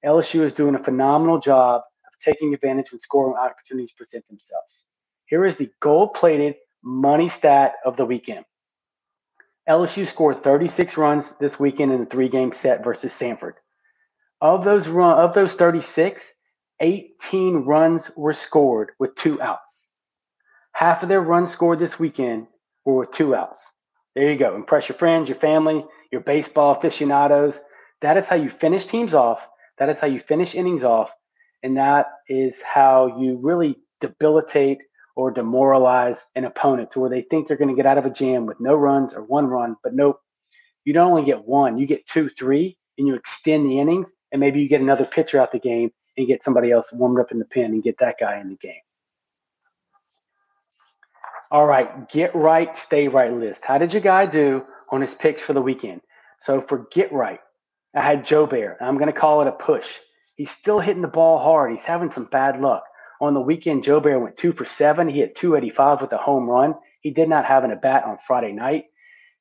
LSU 0.06 0.42
is 0.42 0.54
doing 0.54 0.76
a 0.76 0.84
phenomenal 0.84 1.40
job 1.40 1.84
taking 2.20 2.54
advantage 2.54 2.92
when 2.92 3.00
scoring 3.00 3.36
opportunities 3.36 3.92
present 3.92 4.28
themselves. 4.28 4.84
Here 5.26 5.46
is 5.46 5.58
the 5.58 5.72
gold 5.80 6.14
plated 6.14 6.56
money 6.84 7.30
stat 7.30 7.74
of 7.86 7.98
the 7.98 8.06
weekend. 8.06 8.46
LSU 9.68 10.08
scored 10.08 10.44
36 10.44 10.96
runs 10.96 11.32
this 11.40 11.60
weekend 11.60 11.92
in 11.92 12.02
a 12.02 12.06
three 12.06 12.30
game 12.30 12.54
set 12.54 12.84
versus 12.84 13.12
Samford. 13.14 13.54
Of 14.40 14.64
those 14.64 14.88
run 14.88 15.20
of 15.20 15.34
those 15.34 15.56
36, 15.56 16.26
18 16.80 17.66
runs 17.66 18.10
were 18.16 18.34
scored 18.34 18.92
with 19.00 19.16
two 19.16 19.42
outs. 19.42 19.88
Half 20.72 21.04
of 21.04 21.10
their 21.10 21.22
runs 21.22 21.52
scored 21.52 21.80
this 21.80 22.00
weekend 22.00 22.48
were 22.86 23.00
with 23.00 23.12
two 23.12 23.36
outs. 23.36 23.60
There 24.16 24.32
you 24.32 24.38
go. 24.38 24.56
Impress 24.56 24.88
your 24.88 24.98
friends, 24.98 25.28
your 25.28 25.38
family, 25.40 25.84
your 26.12 26.22
baseball 26.22 26.76
aficionados. 26.76 27.60
That 28.02 28.18
is 28.18 28.26
how 28.26 28.36
you 28.36 28.50
finish 28.50 28.86
teams 28.86 29.14
off. 29.14 29.46
That 29.80 29.90
is 29.90 30.00
how 30.00 30.08
you 30.08 30.20
finish 30.20 30.56
innings 30.56 30.84
off. 30.84 31.12
And 31.64 31.78
that 31.78 32.08
is 32.30 32.56
how 32.62 33.20
you 33.20 33.40
really 33.42 33.78
debilitate 34.00 34.80
or 35.16 35.32
demoralize 35.32 36.20
an 36.36 36.46
opponent 36.46 36.92
to 36.92 37.00
where 37.00 37.10
they 37.10 37.24
think 37.24 37.48
they're 37.48 37.58
going 37.58 37.70
to 37.70 37.76
get 37.76 37.88
out 37.88 37.98
of 37.98 38.06
a 38.06 38.10
jam 38.10 38.46
with 38.46 38.60
no 38.60 38.76
runs 38.76 39.14
or 39.14 39.24
one 39.24 39.48
run. 39.48 39.76
But 39.82 39.96
nope, 39.96 40.22
you 40.86 40.94
don't 40.94 41.12
only 41.12 41.26
get 41.26 41.44
one, 41.44 41.78
you 41.78 41.88
get 41.88 42.06
two, 42.06 42.30
three, 42.30 42.78
and 42.98 43.08
you 43.08 43.16
extend 43.16 43.70
the 43.70 43.80
innings, 43.80 44.10
and 44.32 44.40
maybe 44.40 44.62
you 44.62 44.70
get 44.70 44.82
another 44.82 45.06
pitcher 45.06 45.40
out 45.40 45.52
the 45.52 45.60
game 45.60 45.92
and 46.18 46.28
get 46.28 46.44
somebody 46.44 46.72
else 46.72 46.92
warmed 46.94 47.20
up 47.20 47.32
in 47.32 47.40
the 47.40 47.46
pen 47.46 47.66
and 47.66 47.84
get 47.84 47.98
that 48.00 48.20
guy 48.20 48.40
in 48.40 48.50
the 48.50 48.56
game. 48.56 48.82
All 51.50 51.66
right, 51.66 52.10
get 52.10 52.36
right, 52.36 52.76
stay 52.76 53.08
right 53.08 53.32
list. 53.32 53.62
How 53.64 53.78
did 53.78 53.94
your 53.94 54.02
guy 54.02 54.26
do 54.26 54.66
on 54.92 55.02
his 55.02 55.16
picks 55.16 55.42
for 55.42 55.54
the 55.54 55.62
weekend? 55.62 56.02
So 56.42 56.62
for 56.62 56.88
get 56.92 57.12
right, 57.12 57.40
I 57.96 58.02
had 58.02 58.26
Jobert. 58.26 58.78
I'm 58.82 58.98
going 58.98 59.12
to 59.12 59.18
call 59.18 59.42
it 59.42 59.48
a 59.48 59.52
push. 59.54 59.94
He's 60.38 60.52
still 60.52 60.80
hitting 60.80 61.02
the 61.02 61.08
ball 61.08 61.40
hard. 61.40 61.72
He's 61.72 61.84
having 61.84 62.12
some 62.12 62.26
bad 62.26 62.62
luck. 62.62 62.84
On 63.20 63.34
the 63.34 63.42
weekend, 63.42 63.84
Jobert 63.84 64.22
went 64.22 64.38
two 64.38 64.54
for 64.54 64.66
seven. 64.66 65.10
He 65.10 65.20
hit 65.20 65.36
285 65.36 66.02
with 66.02 66.14
a 66.14 66.18
home 66.18 66.48
run. 66.48 66.76
He 67.02 67.10
did 67.10 67.28
not 67.28 67.46
have 67.46 67.64
an 67.64 67.72
at 67.72 67.82
bat 67.82 68.06
on 68.06 68.20
Friday 68.26 68.52
night. 68.52 68.86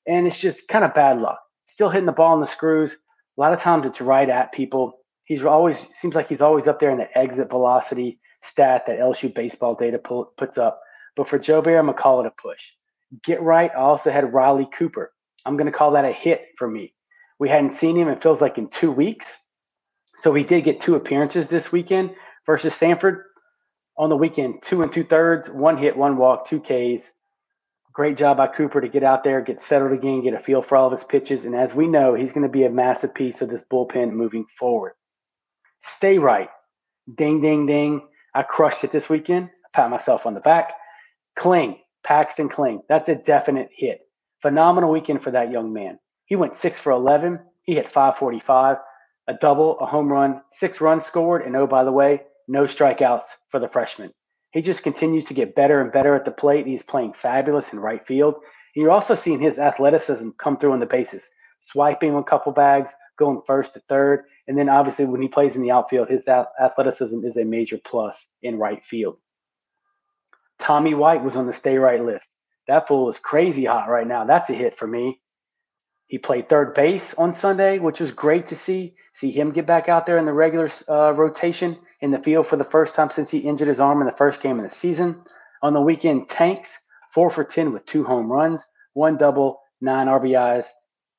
And 0.06 0.26
it's 0.26 0.38
just 0.38 0.68
kind 0.68 0.85
of 0.85 0.94
bad 0.94 1.18
luck. 1.18 1.38
Still 1.66 1.90
hitting 1.90 2.06
the 2.06 2.12
ball 2.12 2.35
in 2.35 2.40
the 2.40 2.46
screws. 2.46 2.92
A 2.92 3.40
lot 3.40 3.52
of 3.52 3.61
times 3.61 3.87
it's 3.87 4.00
right 4.00 4.28
at 4.28 4.52
people. 4.52 4.98
He's 5.24 5.44
always 5.44 5.87
seems 6.00 6.14
like 6.14 6.28
he's 6.28 6.40
always 6.40 6.66
up 6.66 6.80
there 6.80 6.90
in 6.90 6.98
the 6.98 7.18
exit 7.18 7.50
velocity 7.50 8.18
stat 8.42 8.85
that 8.87 8.98
LSU 8.98 9.35
baseball 9.35 9.74
data 9.74 9.98
pull, 9.98 10.32
puts 10.38 10.56
up. 10.56 10.80
But 11.14 11.28
for 11.28 11.38
Jobert, 11.38 11.78
I'm 11.78 11.87
gonna 11.87 11.98
call 11.98 12.20
it 12.20 12.26
a 12.26 12.42
push. 12.42 12.62
Get 13.24 13.42
right. 13.42 13.70
I 13.76 13.80
also 13.80 14.11
had 14.11 14.32
Riley 14.32 14.68
Cooper. 14.78 15.12
I'm 15.44 15.59
gonna 15.59 15.72
call 15.72 15.90
that 15.92 16.04
a 16.06 16.12
hit 16.12 16.46
for 16.56 16.68
me. 16.68 16.94
We 17.38 17.50
hadn't 17.50 17.72
seen 17.72 17.96
him. 17.96 18.09
It 18.09 18.22
feels 18.22 18.40
like 18.40 18.56
in 18.56 18.68
two 18.68 18.90
weeks. 18.90 19.26
So 20.16 20.33
he 20.35 20.44
did 20.44 20.64
get 20.64 20.81
two 20.81 20.94
appearances 20.94 21.48
this 21.48 21.70
weekend 21.70 22.14
versus 22.46 22.74
Samford 22.74 23.22
on 23.98 24.09
the 24.09 24.16
weekend, 24.16 24.62
two 24.62 24.83
and 24.83 24.92
two 24.92 25.05
thirds, 25.05 25.48
one 25.48 25.79
hit, 25.79 25.96
one 25.96 26.16
walk, 26.16 26.48
two 26.48 26.61
Ks. 26.61 27.11
Great 27.92 28.16
job 28.18 28.37
by 28.37 28.46
Cooper 28.46 28.81
to 28.81 28.88
get 28.88 29.02
out 29.02 29.24
there, 29.24 29.40
get 29.40 29.61
settled 29.62 29.92
again, 29.92 30.22
get 30.22 30.35
a 30.35 30.38
feel 30.38 30.61
for 30.62 30.76
all 30.76 30.92
of 30.92 30.98
his 30.98 31.07
pitches. 31.07 31.44
And 31.46 31.55
as 31.55 31.74
we 31.74 31.87
know, 31.87 32.14
he's 32.14 32.33
going 32.33 32.42
to 32.42 32.48
be 32.52 32.64
a 32.64 32.70
massive 32.70 33.14
piece 33.14 33.40
of 33.40 33.48
this 33.48 33.62
bullpen 33.72 34.12
moving 34.12 34.44
forward. 34.59 34.92
Stay 35.81 36.18
right. 36.18 36.50
Ding, 37.16 37.40
ding, 37.40 37.66
ding. 37.66 38.02
I 38.35 38.42
crushed 38.42 38.85
it 38.85 38.92
this 38.92 39.09
weekend. 39.09 39.48
I 39.48 39.68
pat 39.81 39.90
myself 39.90 40.26
on 40.26 40.35
the 40.35 40.40
back. 40.40 40.74
Kling, 41.37 41.79
Paxton 42.05 42.50
Kling. 42.50 42.83
That's 42.88 43.09
a 43.09 43.14
definite 43.14 43.70
hit. 43.74 44.00
Phenomenal 44.42 44.90
weekend 44.90 45.22
for 45.22 45.31
that 45.31 45.50
young 45.50 45.72
man. 45.72 45.98
He 46.26 46.37
went 46.37 46.55
six 46.55 46.79
for 46.79 46.92
11. 46.92 47.38
He 47.62 47.74
hit 47.74 47.90
545, 47.90 48.76
a 49.29 49.35
double, 49.35 49.79
a 49.79 49.87
home 49.87 50.11
run, 50.11 50.43
six 50.53 50.81
runs 50.81 51.05
scored. 51.05 51.43
And 51.43 51.57
oh, 51.57 51.67
by 51.67 51.85
the 51.85 51.93
way, 51.93 52.23
no 52.49 52.65
strikeouts 52.65 53.27
for 53.51 53.59
the 53.59 53.69
freshman. 53.69 54.12
He 54.53 54.62
just 54.62 54.83
continues 54.83 55.27
to 55.27 55.35
get 55.35 55.55
better 55.55 55.81
and 55.81 55.93
better 55.93 56.15
at 56.15 56.25
the 56.25 56.31
plate. 56.31 56.67
He's 56.67 56.83
playing 56.83 57.15
fabulous 57.15 57.73
in 57.73 57.81
right 57.81 58.07
field. 58.07 58.35
And 58.35 58.83
you're 58.83 58.93
also 58.93 59.15
seeing 59.15 59.41
his 59.41 59.59
athleticism 59.59 60.31
come 60.39 60.57
through 60.57 60.73
on 60.73 60.81
the 60.81 60.87
bases, 60.87 61.23
swiping 61.61 62.15
a 62.15 62.23
couple 62.23 62.53
bags, 62.53 62.91
going 63.19 63.43
first 63.47 63.75
to 63.75 63.81
third. 63.89 64.25
And 64.47 64.57
then 64.57 64.69
obviously 64.69 65.05
when 65.05 65.23
he 65.23 65.29
plays 65.29 65.57
in 65.57 65.62
the 65.62 65.71
outfield, 65.71 66.09
his 66.09 66.23
athleticism 66.29 67.25
is 67.25 67.37
a 67.37 67.45
major 67.45 67.79
plus 67.85 68.27
in 68.43 68.59
right 68.59 68.83
field. 68.85 69.19
Tommy 70.59 70.95
White 70.95 71.23
was 71.23 71.37
on 71.37 71.47
the 71.47 71.53
stay 71.53 71.77
right 71.77 72.03
list. 72.03 72.27
That 72.69 72.89
fool 72.89 73.11
is 73.11 73.19
crazy 73.19 73.65
hot 73.65 73.89
right 73.89 74.07
now. 74.07 74.25
That's 74.25 74.51
a 74.51 74.55
hit 74.55 74.79
for 74.79 74.87
me. 74.87 75.21
He 76.09 76.19
played 76.19 76.49
third 76.49 76.75
base 76.75 77.14
on 77.14 77.33
Sunday, 77.33 77.79
which 77.79 78.01
was 78.01 78.12
great 78.12 78.49
to 78.49 78.57
see. 78.57 78.95
See 79.14 79.31
him 79.31 79.53
get 79.53 79.66
back 79.66 79.88
out 79.88 80.07
there 80.07 80.19
in 80.19 80.27
the 80.27 80.33
regular 80.33 80.71
uh, 80.88 81.12
rotation 81.12 81.79
in 82.01 82.11
the 82.11 82.19
field 82.19 82.47
for 82.47 82.57
the 82.57 82.64
first 82.64 82.95
time 82.95 83.11
since 83.11 83.31
he 83.31 83.38
injured 83.38 83.69
his 83.69 83.81
arm 83.81 84.01
in 84.01 84.07
the 84.07 84.12
first 84.12 84.40
game 84.40 84.61
of 84.61 84.69
the 84.69 84.77
season. 84.77 85.23
On 85.62 85.73
the 85.73 85.81
weekend, 85.81 86.29
Tanks, 86.29 86.79
four 87.12 87.31
for 87.31 87.42
10 87.42 87.73
with 87.73 87.87
two 87.87 88.05
home 88.05 88.31
runs, 88.31 88.64
one 88.92 89.16
double, 89.16 89.61
nine 89.81 90.07
RBIs. 90.07 90.66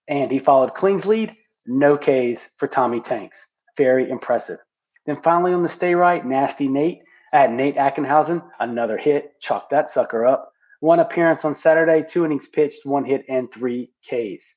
And 0.07 0.31
he 0.31 0.39
followed 0.39 0.73
Kling's 0.73 1.05
lead, 1.05 1.35
no 1.65 1.97
Ks 1.97 2.47
for 2.57 2.67
Tommy 2.67 3.01
Tanks. 3.01 3.45
Very 3.75 4.09
impressive. 4.09 4.59
Then 5.05 5.21
finally 5.21 5.53
on 5.53 5.63
the 5.63 5.69
stay 5.69 5.95
right, 5.95 6.25
Nasty 6.25 6.67
Nate. 6.67 7.01
Had 7.33 7.51
Nate 7.51 7.75
Ackenhausen, 7.75 8.41
another 8.59 8.97
hit, 8.97 9.33
chalked 9.41 9.71
that 9.71 9.91
sucker 9.91 10.25
up. 10.25 10.51
One 10.79 10.99
appearance 10.99 11.43
on 11.43 11.55
Saturday, 11.55 12.05
two 12.07 12.23
innings 12.23 12.47
pitched, 12.47 12.85
one 12.85 13.03
hit, 13.03 13.25
and 13.27 13.51
three 13.51 13.91
Ks. 14.05 14.55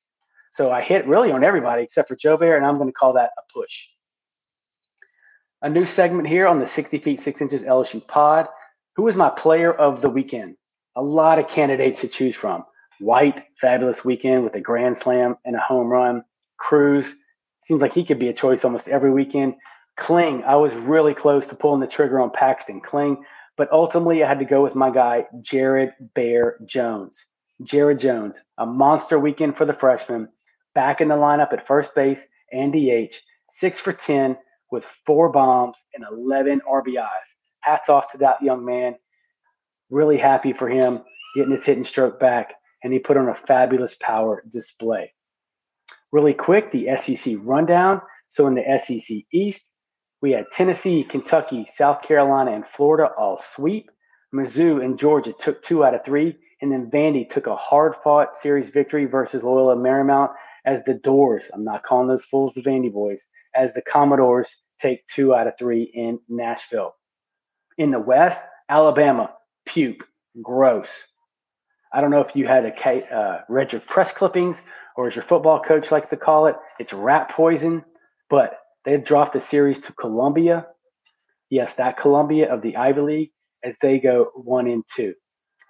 So 0.52 0.70
I 0.70 0.82
hit 0.82 1.06
really 1.06 1.30
on 1.30 1.44
everybody 1.44 1.82
except 1.82 2.08
for 2.08 2.16
Jobert, 2.16 2.56
and 2.56 2.66
I'm 2.66 2.76
going 2.76 2.88
to 2.88 2.92
call 2.92 3.12
that 3.14 3.30
a 3.38 3.52
push. 3.52 3.86
A 5.62 5.68
new 5.68 5.84
segment 5.84 6.26
here 6.26 6.46
on 6.46 6.58
the 6.58 6.66
60 6.66 6.98
feet 6.98 7.20
6 7.20 7.40
inches 7.40 7.62
LSU 7.62 8.06
pod. 8.06 8.48
Who 8.96 9.04
was 9.04 9.14
my 9.14 9.30
player 9.30 9.72
of 9.72 10.00
the 10.00 10.10
weekend? 10.10 10.56
A 10.96 11.02
lot 11.02 11.38
of 11.38 11.48
candidates 11.48 12.00
to 12.00 12.08
choose 12.08 12.34
from. 12.34 12.64
White, 12.98 13.44
fabulous 13.60 14.04
weekend 14.04 14.44
with 14.44 14.54
a 14.54 14.60
grand 14.60 14.98
slam 14.98 15.36
and 15.44 15.54
a 15.54 15.60
home 15.60 15.88
run. 15.88 16.24
Crews, 16.58 17.06
seems 17.64 17.80
like 17.80 17.92
he 17.92 18.04
could 18.04 18.18
be 18.18 18.28
a 18.28 18.34
choice 18.34 18.64
almost 18.64 18.88
every 18.88 19.10
weekend. 19.10 19.54
Kling, 19.96 20.42
I 20.44 20.56
was 20.56 20.72
really 20.74 21.14
close 21.14 21.46
to 21.46 21.54
pulling 21.54 21.80
the 21.80 21.86
trigger 21.86 22.20
on 22.20 22.30
Paxton 22.30 22.80
Kling, 22.80 23.22
but 23.56 23.70
ultimately 23.70 24.24
I 24.24 24.28
had 24.28 24.38
to 24.38 24.44
go 24.44 24.62
with 24.62 24.74
my 24.74 24.90
guy, 24.90 25.26
Jared 25.40 25.92
Bear 26.14 26.58
Jones. 26.66 27.16
Jared 27.62 27.98
Jones, 27.98 28.36
a 28.56 28.64
monster 28.64 29.18
weekend 29.18 29.56
for 29.56 29.66
the 29.66 29.74
freshman 29.74 30.28
back 30.74 31.00
in 31.00 31.08
the 31.08 31.14
lineup 31.14 31.52
at 31.52 31.66
first 31.66 31.94
base 31.94 32.20
and 32.52 32.72
DH, 32.72 33.14
six 33.50 33.78
for 33.78 33.92
10 33.92 34.36
with 34.70 34.84
four 35.04 35.30
bombs 35.30 35.76
and 35.94 36.04
11 36.10 36.62
RBIs. 36.68 37.08
Hats 37.60 37.88
off 37.88 38.12
to 38.12 38.18
that 38.18 38.42
young 38.42 38.64
man. 38.64 38.94
Really 39.90 40.18
happy 40.18 40.52
for 40.52 40.68
him 40.68 41.00
getting 41.34 41.52
his 41.52 41.64
hitting 41.64 41.84
stroke 41.84 42.18
back, 42.18 42.54
and 42.82 42.92
he 42.92 42.98
put 42.98 43.16
on 43.16 43.28
a 43.28 43.34
fabulous 43.34 43.96
power 44.00 44.44
display. 44.52 45.12
Really 46.12 46.34
quick, 46.34 46.70
the 46.72 46.88
SEC 46.96 47.36
rundown. 47.40 48.00
So 48.30 48.46
in 48.46 48.54
the 48.54 48.80
SEC 48.84 49.24
East, 49.32 49.64
we 50.22 50.32
had 50.32 50.46
Tennessee, 50.52 51.04
Kentucky, 51.04 51.68
South 51.74 52.02
Carolina, 52.02 52.52
and 52.52 52.66
Florida 52.66 53.10
all 53.16 53.42
sweep. 53.54 53.90
Mizzou 54.34 54.84
and 54.84 54.98
Georgia 54.98 55.32
took 55.32 55.62
two 55.62 55.84
out 55.84 55.94
of 55.94 56.04
three, 56.04 56.36
and 56.60 56.70
then 56.70 56.90
Vandy 56.90 57.28
took 57.28 57.46
a 57.46 57.56
hard-fought 57.56 58.36
series 58.36 58.70
victory 58.70 59.06
versus 59.06 59.42
Loyola 59.42 59.76
Marymount 59.76 60.32
as 60.64 60.82
the 60.84 60.94
Doors, 60.94 61.44
I'm 61.52 61.64
not 61.64 61.82
calling 61.82 62.08
those 62.08 62.24
fools 62.24 62.54
the 62.54 62.62
Vandy 62.62 62.92
boys, 62.92 63.20
as 63.54 63.74
the 63.74 63.82
Commodores 63.82 64.48
take 64.80 65.06
two 65.08 65.34
out 65.34 65.46
of 65.46 65.54
three 65.58 65.82
in 65.82 66.20
Nashville. 66.28 66.94
In 67.78 67.90
the 67.90 68.00
West, 68.00 68.40
Alabama, 68.68 69.34
puke, 69.66 70.06
gross. 70.42 70.88
I 71.92 72.00
don't 72.00 72.10
know 72.10 72.20
if 72.20 72.36
you 72.36 72.46
had 72.46 72.64
a 72.64 73.14
uh, 73.16 73.42
read 73.48 73.72
your 73.72 73.80
press 73.80 74.12
clippings 74.12 74.56
or 74.96 75.08
as 75.08 75.16
your 75.16 75.24
football 75.24 75.60
coach 75.60 75.90
likes 75.90 76.08
to 76.10 76.16
call 76.16 76.46
it, 76.46 76.56
it's 76.78 76.92
rat 76.92 77.30
poison. 77.30 77.84
But 78.28 78.58
they 78.84 78.96
dropped 78.98 79.32
the 79.32 79.40
series 79.40 79.80
to 79.82 79.92
Columbia. 79.92 80.66
Yes, 81.48 81.74
that 81.76 81.96
Columbia 81.96 82.52
of 82.52 82.62
the 82.62 82.76
Ivy 82.76 83.00
League 83.00 83.30
as 83.64 83.76
they 83.78 83.98
go 83.98 84.30
one 84.34 84.66
and 84.66 84.84
two. 84.94 85.14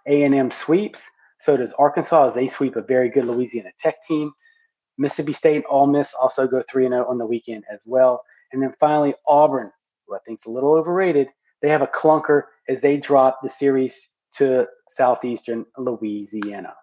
A&M 0.06 0.50
sweeps. 0.50 1.00
So 1.40 1.56
does 1.56 1.72
Arkansas 1.78 2.28
as 2.28 2.34
they 2.34 2.48
sweep 2.48 2.76
a 2.76 2.82
very 2.82 3.08
good 3.08 3.24
Louisiana 3.24 3.70
Tech 3.80 3.96
team. 4.06 4.32
Mississippi 5.00 5.32
State 5.32 5.56
and 5.56 5.64
Ole 5.68 5.86
Miss 5.86 6.12
also 6.14 6.46
go 6.46 6.62
3 6.70 6.88
0 6.88 7.06
on 7.08 7.16
the 7.16 7.26
weekend 7.26 7.64
as 7.72 7.80
well. 7.86 8.22
And 8.52 8.62
then 8.62 8.74
finally, 8.78 9.14
Auburn, 9.26 9.72
who 10.06 10.14
I 10.14 10.18
think 10.26 10.40
is 10.40 10.46
a 10.46 10.50
little 10.50 10.74
overrated, 10.74 11.28
they 11.62 11.70
have 11.70 11.82
a 11.82 11.86
clunker 11.86 12.42
as 12.68 12.82
they 12.82 12.98
drop 12.98 13.40
the 13.42 13.48
series 13.48 14.08
to 14.36 14.66
Southeastern 14.90 15.64
Louisiana. 15.78 16.74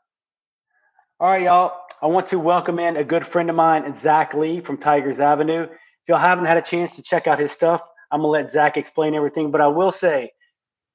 All 1.19 1.29
right, 1.29 1.43
y'all. 1.43 1.73
I 2.01 2.07
want 2.07 2.27
to 2.27 2.39
welcome 2.39 2.79
in 2.79 2.97
a 2.97 3.03
good 3.03 3.25
friend 3.25 3.49
of 3.49 3.55
mine, 3.55 3.95
Zac 3.95 4.33
Lee 4.33 4.61
from 4.61 4.77
Tigers 4.77 5.19
Avenue. 5.19 5.63
If 5.63 6.09
y'all 6.09 6.17
haven't 6.17 6.45
had 6.45 6.57
a 6.57 6.61
chance 6.61 6.95
to 6.95 7.03
check 7.03 7.27
out 7.27 7.39
his 7.39 7.51
stuff, 7.51 7.81
I'm 8.11 8.21
gonna 8.21 8.29
let 8.29 8.51
Zac 8.51 8.77
explain 8.77 9.13
everything. 9.13 9.51
But 9.51 9.61
I 9.61 9.67
will 9.67 9.91
say, 9.91 10.31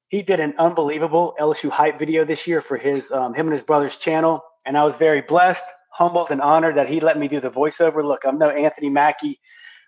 he 0.08 0.22
did 0.22 0.40
an 0.40 0.54
unbelievable 0.58 1.34
LSU 1.40 1.70
hype 1.70 1.98
video 1.98 2.24
this 2.24 2.46
year 2.46 2.60
for 2.60 2.76
his 2.76 3.10
um, 3.12 3.32
him 3.32 3.46
and 3.46 3.52
his 3.52 3.62
brother's 3.62 3.96
channel, 3.96 4.42
and 4.66 4.76
I 4.76 4.84
was 4.84 4.96
very 4.96 5.22
blessed, 5.22 5.64
humbled, 5.92 6.30
and 6.30 6.40
honored 6.40 6.76
that 6.76 6.88
he 6.88 7.00
let 7.00 7.18
me 7.18 7.28
do 7.28 7.40
the 7.40 7.50
voiceover. 7.50 8.04
Look, 8.04 8.24
I'm 8.24 8.38
no 8.38 8.50
Anthony 8.50 8.90
Mackie, 8.90 9.40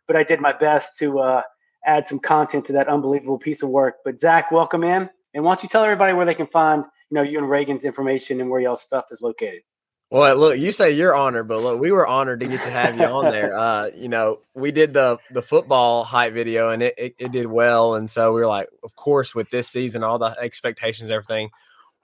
but 0.07 0.17
I 0.17 0.23
did 0.23 0.41
my 0.41 0.53
best 0.53 0.99
to 0.99 1.19
uh, 1.19 1.43
add 1.85 2.07
some 2.07 2.19
content 2.19 2.67
to 2.67 2.73
that 2.75 2.89
unbelievable 2.89 3.39
piece 3.39 3.63
of 3.63 3.71
work. 3.71 3.97
But 4.05 4.21
Zac, 4.21 4.51
welcome 4.51 4.85
in, 4.85 5.09
and 5.35 5.45
why 5.45 5.51
don't 5.51 5.63
you 5.63 5.69
tell 5.69 5.85
everybody 5.85 6.13
where 6.13 6.27
they 6.27 6.35
can 6.35 6.47
find 6.47 6.85
you 7.11 7.15
know 7.17 7.23
you 7.23 7.39
and 7.39 7.49
Reagan's 7.51 7.85
information 7.85 8.41
and 8.41 8.51
where 8.51 8.61
y'all 8.61 8.77
stuff 8.77 9.07
is 9.11 9.21
located? 9.21 9.63
Well, 10.11 10.37
look, 10.37 10.59
you 10.59 10.71
say 10.71 10.93
you're 10.93 11.15
honored, 11.15 11.49
but 11.49 11.61
look, 11.61 11.81
we 11.81 11.91
were 11.91 12.07
honored 12.07 12.41
to 12.41 12.47
get 12.47 12.63
to 12.63 12.71
have 12.71 12.97
you 12.97 13.05
on 13.05 13.33
there. 13.33 13.53
Uh, 13.65 13.91
you 13.97 14.09
know, 14.09 14.41
we 14.55 14.73
did 14.73 14.93
the 14.93 15.19
the 15.31 15.41
football 15.41 16.05
hype 16.05 16.35
video 16.35 16.71
and 16.71 16.83
it, 16.83 16.95
it, 16.99 17.15
it 17.19 17.33
did 17.33 17.47
well, 17.47 17.95
and 17.95 18.11
so 18.11 18.33
we 18.33 18.41
were 18.41 18.47
like, 18.47 18.69
of 18.83 18.95
course, 18.97 19.35
with 19.35 19.49
this 19.51 19.69
season, 19.69 20.03
all 20.03 20.19
the 20.19 20.37
expectations, 20.41 21.11
everything, 21.11 21.51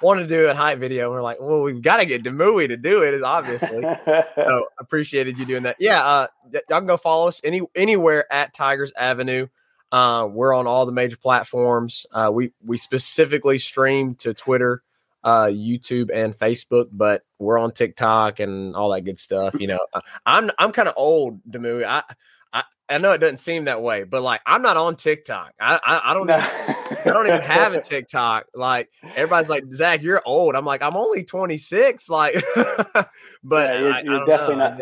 wanted 0.02 0.28
to 0.28 0.28
do 0.28 0.48
a 0.48 0.54
hype 0.54 0.78
video. 0.78 1.10
We're 1.10 1.22
like, 1.22 1.38
well, 1.40 1.62
we've 1.62 1.82
got 1.82 1.98
to 1.98 2.06
get 2.06 2.22
Demui 2.22 2.68
to 2.68 2.76
do 2.76 3.02
it, 3.02 3.14
is 3.14 3.22
obviously. 3.22 3.82
so 4.34 4.66
appreciated 4.78 5.38
you 5.38 5.46
doing 5.46 5.64
that. 5.64 5.76
Yeah, 5.78 6.02
uh, 6.04 6.26
y'all 6.52 6.80
can 6.80 6.86
go 6.86 6.96
follow 6.96 7.28
us 7.28 7.40
any 7.44 7.62
anywhere 7.74 8.30
at 8.32 8.54
Tigers 8.54 8.92
Avenue. 8.96 9.48
Uh, 9.92 10.28
we're 10.30 10.54
on 10.54 10.66
all 10.66 10.86
the 10.86 10.92
major 10.92 11.16
platforms. 11.16 12.06
Uh, 12.12 12.30
we 12.32 12.52
we 12.64 12.78
specifically 12.78 13.58
stream 13.58 14.14
to 14.16 14.34
Twitter 14.34 14.82
uh, 15.24 15.46
YouTube 15.46 16.10
and 16.12 16.36
Facebook, 16.38 16.88
but 16.92 17.22
we're 17.38 17.58
on 17.58 17.72
TikTok 17.72 18.40
and 18.40 18.74
all 18.74 18.90
that 18.90 19.02
good 19.02 19.18
stuff. 19.18 19.54
You 19.58 19.68
know, 19.68 19.80
I'm 20.24 20.50
I'm 20.58 20.72
kind 20.72 20.88
of 20.88 20.94
old, 20.96 21.40
Demui. 21.48 21.84
I, 21.84 22.02
I 22.90 22.98
know 22.98 23.12
it 23.12 23.18
doesn't 23.18 23.38
seem 23.38 23.66
that 23.66 23.80
way, 23.80 24.02
but 24.02 24.22
like 24.22 24.40
I'm 24.44 24.62
not 24.62 24.76
on 24.76 24.96
TikTok. 24.96 25.52
I 25.60 25.78
I, 25.84 26.10
I 26.10 26.14
don't 26.14 26.28
even, 26.28 26.40
I 26.40 27.04
don't 27.04 27.26
even 27.26 27.40
have 27.40 27.72
a 27.72 27.80
TikTok. 27.82 28.46
Like 28.54 28.90
everybody's 29.14 29.48
like 29.48 29.64
Zac, 29.72 30.02
you're 30.02 30.20
old. 30.26 30.56
I'm 30.56 30.64
like 30.64 30.82
I'm 30.82 30.96
only 30.96 31.22
26. 31.22 32.08
Like, 32.08 32.34
but 32.54 33.04
yeah, 33.52 33.78
you're, 33.78 33.92
I, 33.92 34.02
you're 34.02 34.26
definitely 34.26 34.56
know. 34.56 34.70
not. 34.70 34.80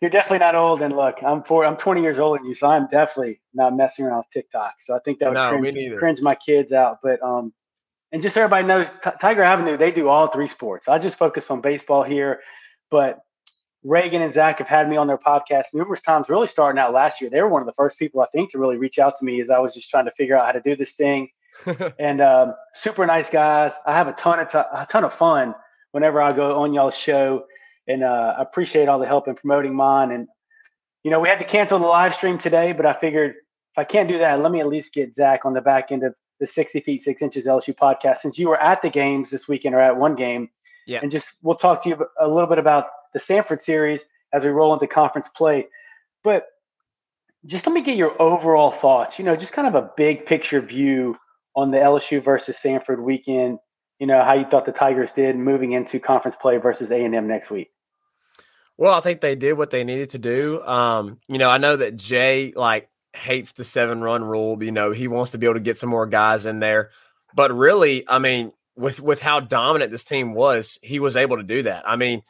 You're 0.00 0.10
definitely 0.10 0.38
not 0.40 0.56
old, 0.56 0.82
and 0.82 0.96
look, 0.96 1.22
I'm 1.22 1.44
four. 1.44 1.64
I'm 1.64 1.76
20 1.76 2.02
years 2.02 2.18
older 2.18 2.38
than 2.38 2.48
you, 2.48 2.56
so 2.56 2.66
I'm 2.66 2.88
definitely 2.88 3.40
not 3.54 3.76
messing 3.76 4.04
around 4.04 4.18
with 4.18 4.30
TikTok. 4.32 4.74
So 4.80 4.96
I 4.96 4.98
think 5.04 5.20
that 5.20 5.28
would 5.28 5.34
no, 5.34 5.48
cringe, 5.60 5.96
cringe 5.96 6.20
my 6.20 6.34
kids 6.34 6.72
out. 6.72 6.98
But 7.04 7.22
um, 7.22 7.52
and 8.10 8.20
just 8.20 8.34
so 8.34 8.42
everybody 8.42 8.66
knows, 8.66 8.88
T- 9.04 9.10
Tiger 9.20 9.42
Avenue, 9.42 9.76
they 9.76 9.92
do 9.92 10.08
all 10.08 10.26
three 10.26 10.48
sports. 10.48 10.88
I 10.88 10.98
just 10.98 11.16
focus 11.16 11.50
on 11.50 11.60
baseball 11.60 12.02
here, 12.02 12.40
but 12.90 13.20
Reagan 13.84 14.22
and 14.22 14.32
Zac 14.32 14.58
have 14.58 14.68
had 14.68 14.88
me 14.88 14.96
on 14.96 15.06
their 15.06 15.18
podcast 15.18 15.66
numerous 15.74 16.00
times, 16.00 16.28
really 16.28 16.46
starting 16.46 16.78
out 16.78 16.92
last 16.92 17.20
year. 17.20 17.30
They 17.30 17.42
were 17.42 17.48
one 17.48 17.62
of 17.62 17.66
the 17.66 17.72
first 17.72 17.98
people, 17.98 18.20
I 18.20 18.26
think, 18.26 18.52
to 18.52 18.58
really 18.58 18.76
reach 18.76 18.98
out 18.98 19.18
to 19.18 19.24
me 19.24 19.40
as 19.40 19.50
I 19.50 19.58
was 19.58 19.74
just 19.74 19.90
trying 19.90 20.04
to 20.04 20.12
figure 20.12 20.36
out 20.36 20.46
how 20.46 20.52
to 20.52 20.60
do 20.60 20.76
this 20.76 20.92
thing. 20.92 21.28
and 21.98 22.20
um, 22.20 22.54
super 22.74 23.04
nice 23.06 23.28
guys. 23.28 23.72
I 23.84 23.92
have 23.92 24.08
a 24.08 24.12
ton 24.12 24.38
of 24.38 24.50
t- 24.50 24.58
a 24.58 24.86
ton 24.88 25.04
of 25.04 25.12
fun 25.14 25.54
whenever 25.90 26.20
I 26.22 26.32
go 26.32 26.62
on 26.62 26.72
y'all's 26.72 26.96
show, 26.96 27.44
and 27.88 28.04
uh, 28.04 28.34
I 28.38 28.42
appreciate 28.42 28.88
all 28.88 28.98
the 28.98 29.06
help 29.06 29.28
in 29.28 29.34
promoting 29.34 29.74
mine. 29.74 30.12
And 30.12 30.28
you 31.02 31.10
know, 31.10 31.20
we 31.20 31.28
had 31.28 31.38
to 31.40 31.44
cancel 31.44 31.78
the 31.78 31.86
live 31.86 32.14
stream 32.14 32.38
today, 32.38 32.72
but 32.72 32.86
I 32.86 32.94
figured 32.94 33.32
if 33.32 33.78
I 33.78 33.84
can't 33.84 34.08
do 34.08 34.18
that, 34.18 34.40
let 34.40 34.52
me 34.52 34.60
at 34.60 34.68
least 34.68 34.92
get 34.92 35.14
Zac 35.14 35.44
on 35.44 35.54
the 35.54 35.60
back 35.60 35.90
end 35.90 36.04
of 36.04 36.14
the 36.40 36.46
60 36.46 36.80
feet, 36.80 37.02
six 37.02 37.22
inches 37.22 37.46
LSU 37.46 37.74
podcast 37.74 38.18
since 38.18 38.38
you 38.38 38.48
were 38.48 38.60
at 38.60 38.82
the 38.82 38.90
games 38.90 39.30
this 39.30 39.48
weekend 39.48 39.74
or 39.74 39.80
at 39.80 39.96
one 39.96 40.14
game. 40.14 40.50
Yeah. 40.86 41.00
And 41.02 41.10
just 41.10 41.28
we'll 41.42 41.56
talk 41.56 41.82
to 41.84 41.88
you 41.88 42.06
a 42.18 42.28
little 42.28 42.48
bit 42.48 42.58
about 42.58 42.86
the 43.12 43.20
Samford 43.20 43.60
series 43.60 44.00
as 44.32 44.42
we 44.42 44.50
roll 44.50 44.72
into 44.74 44.86
conference 44.86 45.28
play. 45.28 45.68
But 46.24 46.46
just 47.46 47.66
let 47.66 47.72
me 47.72 47.82
get 47.82 47.96
your 47.96 48.20
overall 48.20 48.70
thoughts, 48.70 49.18
you 49.18 49.24
know, 49.24 49.36
just 49.36 49.52
kind 49.52 49.68
of 49.68 49.74
a 49.74 49.90
big 49.96 50.26
picture 50.26 50.60
view 50.60 51.16
on 51.54 51.70
the 51.70 51.78
LSU 51.78 52.22
versus 52.22 52.56
Samford 52.56 53.02
weekend, 53.02 53.58
you 53.98 54.06
know, 54.06 54.22
how 54.22 54.34
you 54.34 54.44
thought 54.44 54.64
the 54.64 54.72
Tigers 54.72 55.10
did 55.12 55.36
moving 55.36 55.72
into 55.72 55.98
conference 56.00 56.36
play 56.40 56.56
versus 56.58 56.90
A&M 56.90 57.26
next 57.26 57.50
week. 57.50 57.70
Well, 58.78 58.94
I 58.94 59.00
think 59.00 59.20
they 59.20 59.34
did 59.34 59.54
what 59.54 59.70
they 59.70 59.84
needed 59.84 60.10
to 60.10 60.18
do. 60.18 60.62
Um, 60.62 61.20
you 61.28 61.38
know, 61.38 61.50
I 61.50 61.58
know 61.58 61.76
that 61.76 61.96
Jay 61.96 62.52
like 62.56 62.88
hates 63.12 63.52
the 63.52 63.64
seven 63.64 64.00
run 64.00 64.24
rule. 64.24 64.62
You 64.62 64.72
know, 64.72 64.92
he 64.92 65.08
wants 65.08 65.32
to 65.32 65.38
be 65.38 65.46
able 65.46 65.54
to 65.54 65.60
get 65.60 65.78
some 65.78 65.90
more 65.90 66.06
guys 66.06 66.46
in 66.46 66.60
there. 66.60 66.90
But 67.34 67.52
really, 67.52 68.04
I 68.08 68.18
mean, 68.18 68.52
with 68.76 69.00
with 69.00 69.20
how 69.20 69.40
dominant 69.40 69.90
this 69.90 70.04
team 70.04 70.34
was, 70.34 70.78
he 70.82 70.98
was 70.98 71.16
able 71.16 71.36
to 71.36 71.42
do 71.42 71.62
that. 71.64 71.84
I 71.86 71.96
mean, 71.96 72.22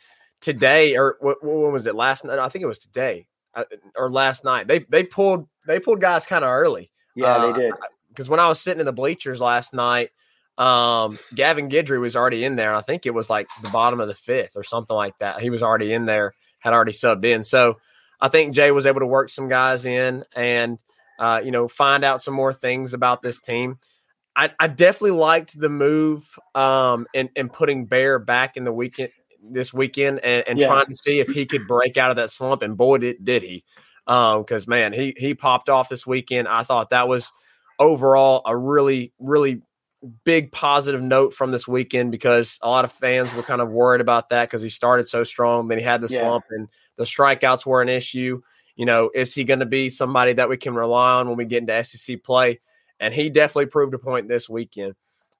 today 0.42 0.96
or 0.96 1.16
what, 1.20 1.42
when 1.42 1.72
was 1.72 1.86
it 1.86 1.94
last 1.94 2.24
night? 2.24 2.38
I 2.38 2.48
think 2.50 2.62
it 2.62 2.66
was 2.66 2.78
today 2.78 3.26
uh, 3.54 3.64
or 3.96 4.10
last 4.10 4.44
night. 4.44 4.68
They 4.68 4.80
they 4.80 5.04
pulled 5.04 5.48
they 5.66 5.80
pulled 5.80 6.00
guys 6.00 6.26
kind 6.26 6.44
of 6.44 6.50
early. 6.50 6.90
Yeah, 7.14 7.36
uh, 7.36 7.52
they 7.52 7.62
did. 7.62 7.74
Because 8.08 8.28
when 8.28 8.40
I 8.40 8.48
was 8.48 8.60
sitting 8.60 8.80
in 8.80 8.86
the 8.86 8.92
bleachers 8.92 9.40
last 9.40 9.72
night, 9.72 10.10
um, 10.58 11.18
Gavin 11.34 11.70
Guidry 11.70 11.98
was 11.98 12.14
already 12.14 12.44
in 12.44 12.56
there. 12.56 12.74
I 12.74 12.82
think 12.82 13.06
it 13.06 13.14
was 13.14 13.30
like 13.30 13.48
the 13.62 13.70
bottom 13.70 14.00
of 14.00 14.08
the 14.08 14.14
fifth 14.14 14.52
or 14.54 14.62
something 14.62 14.94
like 14.94 15.16
that. 15.18 15.40
He 15.40 15.48
was 15.48 15.62
already 15.62 15.94
in 15.94 16.04
there, 16.04 16.34
had 16.58 16.74
already 16.74 16.92
subbed 16.92 17.24
in. 17.24 17.42
So 17.42 17.78
I 18.20 18.28
think 18.28 18.54
Jay 18.54 18.70
was 18.70 18.84
able 18.84 19.00
to 19.00 19.06
work 19.06 19.30
some 19.30 19.48
guys 19.48 19.86
in 19.86 20.24
and 20.34 20.78
uh, 21.18 21.40
you 21.42 21.52
know 21.52 21.68
find 21.68 22.04
out 22.04 22.22
some 22.22 22.34
more 22.34 22.52
things 22.52 22.92
about 22.92 23.22
this 23.22 23.40
team. 23.40 23.78
I, 24.34 24.50
I 24.58 24.66
definitely 24.66 25.10
liked 25.10 25.58
the 25.58 25.68
move 25.68 26.38
um, 26.54 27.06
in, 27.12 27.28
in 27.36 27.50
putting 27.50 27.84
Bear 27.84 28.18
back 28.18 28.56
in 28.56 28.64
the 28.64 28.72
weekend 28.72 29.10
this 29.50 29.72
weekend 29.72 30.20
and, 30.20 30.44
and 30.46 30.58
yeah. 30.58 30.68
trying 30.68 30.86
to 30.86 30.94
see 30.94 31.20
if 31.20 31.28
he 31.28 31.46
could 31.46 31.66
break 31.66 31.96
out 31.96 32.10
of 32.10 32.16
that 32.16 32.30
slump. 32.30 32.62
And 32.62 32.76
boy, 32.76 32.98
did, 32.98 33.24
did 33.24 33.42
he! 33.42 33.64
Because 34.06 34.64
um, 34.66 34.70
man, 34.70 34.92
he 34.92 35.14
he 35.16 35.34
popped 35.34 35.68
off 35.68 35.88
this 35.88 36.06
weekend. 36.06 36.48
I 36.48 36.62
thought 36.62 36.90
that 36.90 37.08
was 37.08 37.32
overall 37.78 38.42
a 38.46 38.56
really 38.56 39.12
really 39.18 39.62
big 40.24 40.50
positive 40.50 41.02
note 41.02 41.32
from 41.32 41.52
this 41.52 41.68
weekend 41.68 42.10
because 42.10 42.58
a 42.62 42.68
lot 42.68 42.84
of 42.84 42.92
fans 42.92 43.32
were 43.34 43.42
kind 43.42 43.60
of 43.60 43.70
worried 43.70 44.00
about 44.00 44.30
that 44.30 44.48
because 44.48 44.62
he 44.62 44.68
started 44.68 45.08
so 45.08 45.22
strong, 45.22 45.66
then 45.66 45.78
he 45.78 45.84
had 45.84 46.00
the 46.00 46.08
yeah. 46.08 46.20
slump, 46.20 46.44
and 46.50 46.68
the 46.96 47.04
strikeouts 47.04 47.66
were 47.66 47.82
an 47.82 47.88
issue. 47.88 48.40
You 48.76 48.86
know, 48.86 49.10
is 49.14 49.34
he 49.34 49.44
going 49.44 49.60
to 49.60 49.66
be 49.66 49.90
somebody 49.90 50.32
that 50.34 50.48
we 50.48 50.56
can 50.56 50.74
rely 50.74 51.14
on 51.14 51.28
when 51.28 51.36
we 51.36 51.44
get 51.44 51.58
into 51.58 51.84
SEC 51.84 52.22
play? 52.22 52.60
And 52.98 53.12
he 53.12 53.30
definitely 53.30 53.66
proved 53.66 53.94
a 53.94 53.98
point 53.98 54.28
this 54.28 54.48
weekend. 54.48 54.94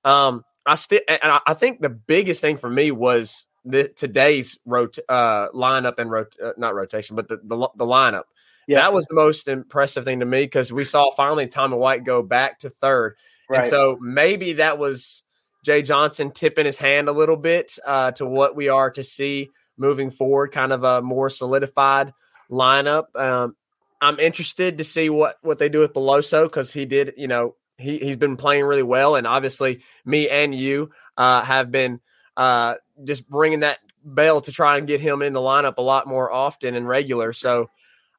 Um, 0.04 0.44
I 0.66 0.74
still, 0.74 1.00
and 1.08 1.40
I 1.46 1.54
think 1.54 1.80
the 1.80 1.90
biggest 1.90 2.40
thing 2.40 2.56
for 2.56 2.68
me 2.68 2.90
was 2.90 3.46
the, 3.64 3.88
today's 3.88 4.58
rot- 4.64 4.98
uh, 5.08 5.48
lineup 5.50 5.98
and 5.98 6.10
rot- 6.10 6.36
uh, 6.42 6.52
not 6.56 6.74
rotation, 6.74 7.16
but 7.16 7.28
the, 7.28 7.36
the, 7.42 7.68
the 7.76 7.86
lineup. 7.86 8.24
Yeah. 8.66 8.80
That 8.80 8.92
was 8.92 9.06
the 9.06 9.14
most 9.14 9.48
impressive 9.48 10.04
thing 10.04 10.20
to 10.20 10.26
me 10.26 10.44
because 10.44 10.72
we 10.72 10.84
saw 10.84 11.10
finally 11.14 11.48
Tommy 11.48 11.76
White 11.76 12.04
go 12.04 12.22
back 12.22 12.60
to 12.60 12.70
third. 12.70 13.16
Right. 13.48 13.60
And 13.60 13.68
so 13.68 13.98
maybe 14.00 14.54
that 14.54 14.78
was 14.78 15.24
Jay 15.64 15.82
Johnson 15.82 16.30
tipping 16.30 16.66
his 16.66 16.76
hand 16.76 17.08
a 17.08 17.12
little 17.12 17.36
bit 17.36 17.76
uh, 17.84 18.12
to 18.12 18.26
what 18.26 18.56
we 18.56 18.68
are 18.68 18.90
to 18.92 19.04
see 19.04 19.50
moving 19.76 20.10
forward, 20.10 20.52
kind 20.52 20.72
of 20.72 20.84
a 20.84 21.02
more 21.02 21.28
solidified 21.30 22.12
lineup. 22.50 23.14
Um, 23.16 23.56
I'm 24.00 24.18
interested 24.18 24.78
to 24.78 24.84
see 24.84 25.08
what 25.08 25.36
what 25.42 25.58
they 25.58 25.68
do 25.68 25.80
with 25.80 25.92
Beloso 25.92 26.44
because 26.44 26.72
he 26.72 26.84
did, 26.86 27.14
you 27.16 27.28
know, 27.28 27.54
he 27.78 27.98
he's 27.98 28.16
been 28.16 28.36
playing 28.36 28.64
really 28.64 28.82
well, 28.82 29.16
and 29.16 29.26
obviously 29.26 29.82
me 30.04 30.28
and 30.28 30.54
you 30.54 30.90
uh, 31.16 31.42
have 31.42 31.70
been 31.70 32.00
uh, 32.36 32.76
just 33.04 33.28
bringing 33.28 33.60
that 33.60 33.78
bell 34.04 34.40
to 34.40 34.52
try 34.52 34.78
and 34.78 34.86
get 34.86 35.00
him 35.00 35.22
in 35.22 35.32
the 35.32 35.40
lineup 35.40 35.74
a 35.78 35.82
lot 35.82 36.06
more 36.06 36.30
often 36.32 36.74
and 36.74 36.88
regular. 36.88 37.32
So 37.32 37.68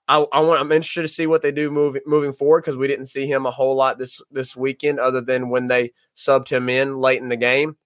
I, 0.08 0.26
I 0.32 0.40
want 0.42 0.60
I'm 0.60 0.72
interested 0.72 1.04
to 1.04 1.08
see 1.08 1.28
what 1.28 1.42
they 1.42 1.52
do 1.52 1.72
moving 1.72 2.02
moving 2.06 2.34
forward 2.34 2.62
because 2.62 2.76
we 2.76 2.88
didn't 2.88 3.06
see 3.06 3.26
him 3.26 3.46
a 3.46 3.52
whole 3.52 3.76
lot 3.76 3.98
this 3.98 4.22
this 4.32 4.56
weekend 4.56 5.00
other 5.00 5.22
than 5.22 5.50
when 5.50 5.68
they 5.68 5.94
subbed 6.16 6.50
him 6.50 6.70
in 6.70 6.98
late 6.98 7.22
in 7.22 7.30
the 7.30 7.38
game. 7.38 7.78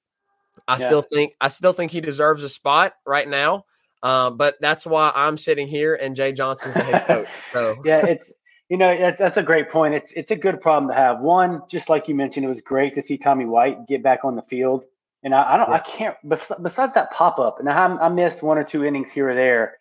I 0.67 0.77
yeah. 0.77 0.87
still 0.87 1.01
think 1.01 1.33
I 1.39 1.49
still 1.49 1.73
think 1.73 1.91
he 1.91 2.01
deserves 2.01 2.43
a 2.43 2.49
spot 2.49 2.93
right 3.05 3.27
now. 3.27 3.65
Uh, 4.03 4.29
but 4.29 4.55
that's 4.61 4.85
why 4.85 5.11
I'm 5.15 5.37
sitting 5.37 5.67
here 5.67 5.95
and 5.95 6.15
Jay 6.15 6.31
Johnson's 6.31 6.75
the 6.75 6.83
head 6.83 7.07
coach. 7.07 7.27
So 7.53 7.75
yeah, 7.83 8.05
it's 8.05 8.31
you 8.69 8.77
know 8.77 8.97
that's 8.97 9.19
that's 9.19 9.37
a 9.37 9.43
great 9.43 9.69
point. 9.69 9.93
It's 9.93 10.11
it's 10.13 10.31
a 10.31 10.35
good 10.35 10.59
problem 10.61 10.89
to 10.89 10.95
have. 10.95 11.19
One, 11.19 11.61
just 11.69 11.89
like 11.89 12.07
you 12.07 12.15
mentioned, 12.15 12.45
it 12.45 12.49
was 12.49 12.61
great 12.61 12.95
to 12.95 13.01
see 13.01 13.17
Tommy 13.17 13.45
White 13.45 13.87
get 13.87 14.03
back 14.03 14.23
on 14.23 14.35
the 14.35 14.41
field. 14.41 14.85
And 15.23 15.33
I, 15.33 15.53
I 15.53 15.57
don't, 15.57 15.69
yeah. 15.69 15.75
I 15.75 15.79
can't. 15.79 16.15
Besides 16.61 16.93
that 16.93 17.11
pop 17.11 17.39
up, 17.39 17.59
and 17.59 17.69
I, 17.69 17.87
I 17.87 18.09
missed 18.09 18.43
one 18.43 18.57
or 18.57 18.63
two 18.63 18.83
innings 18.83 19.11
here 19.11 19.29
or 19.29 19.35
there, 19.35 19.77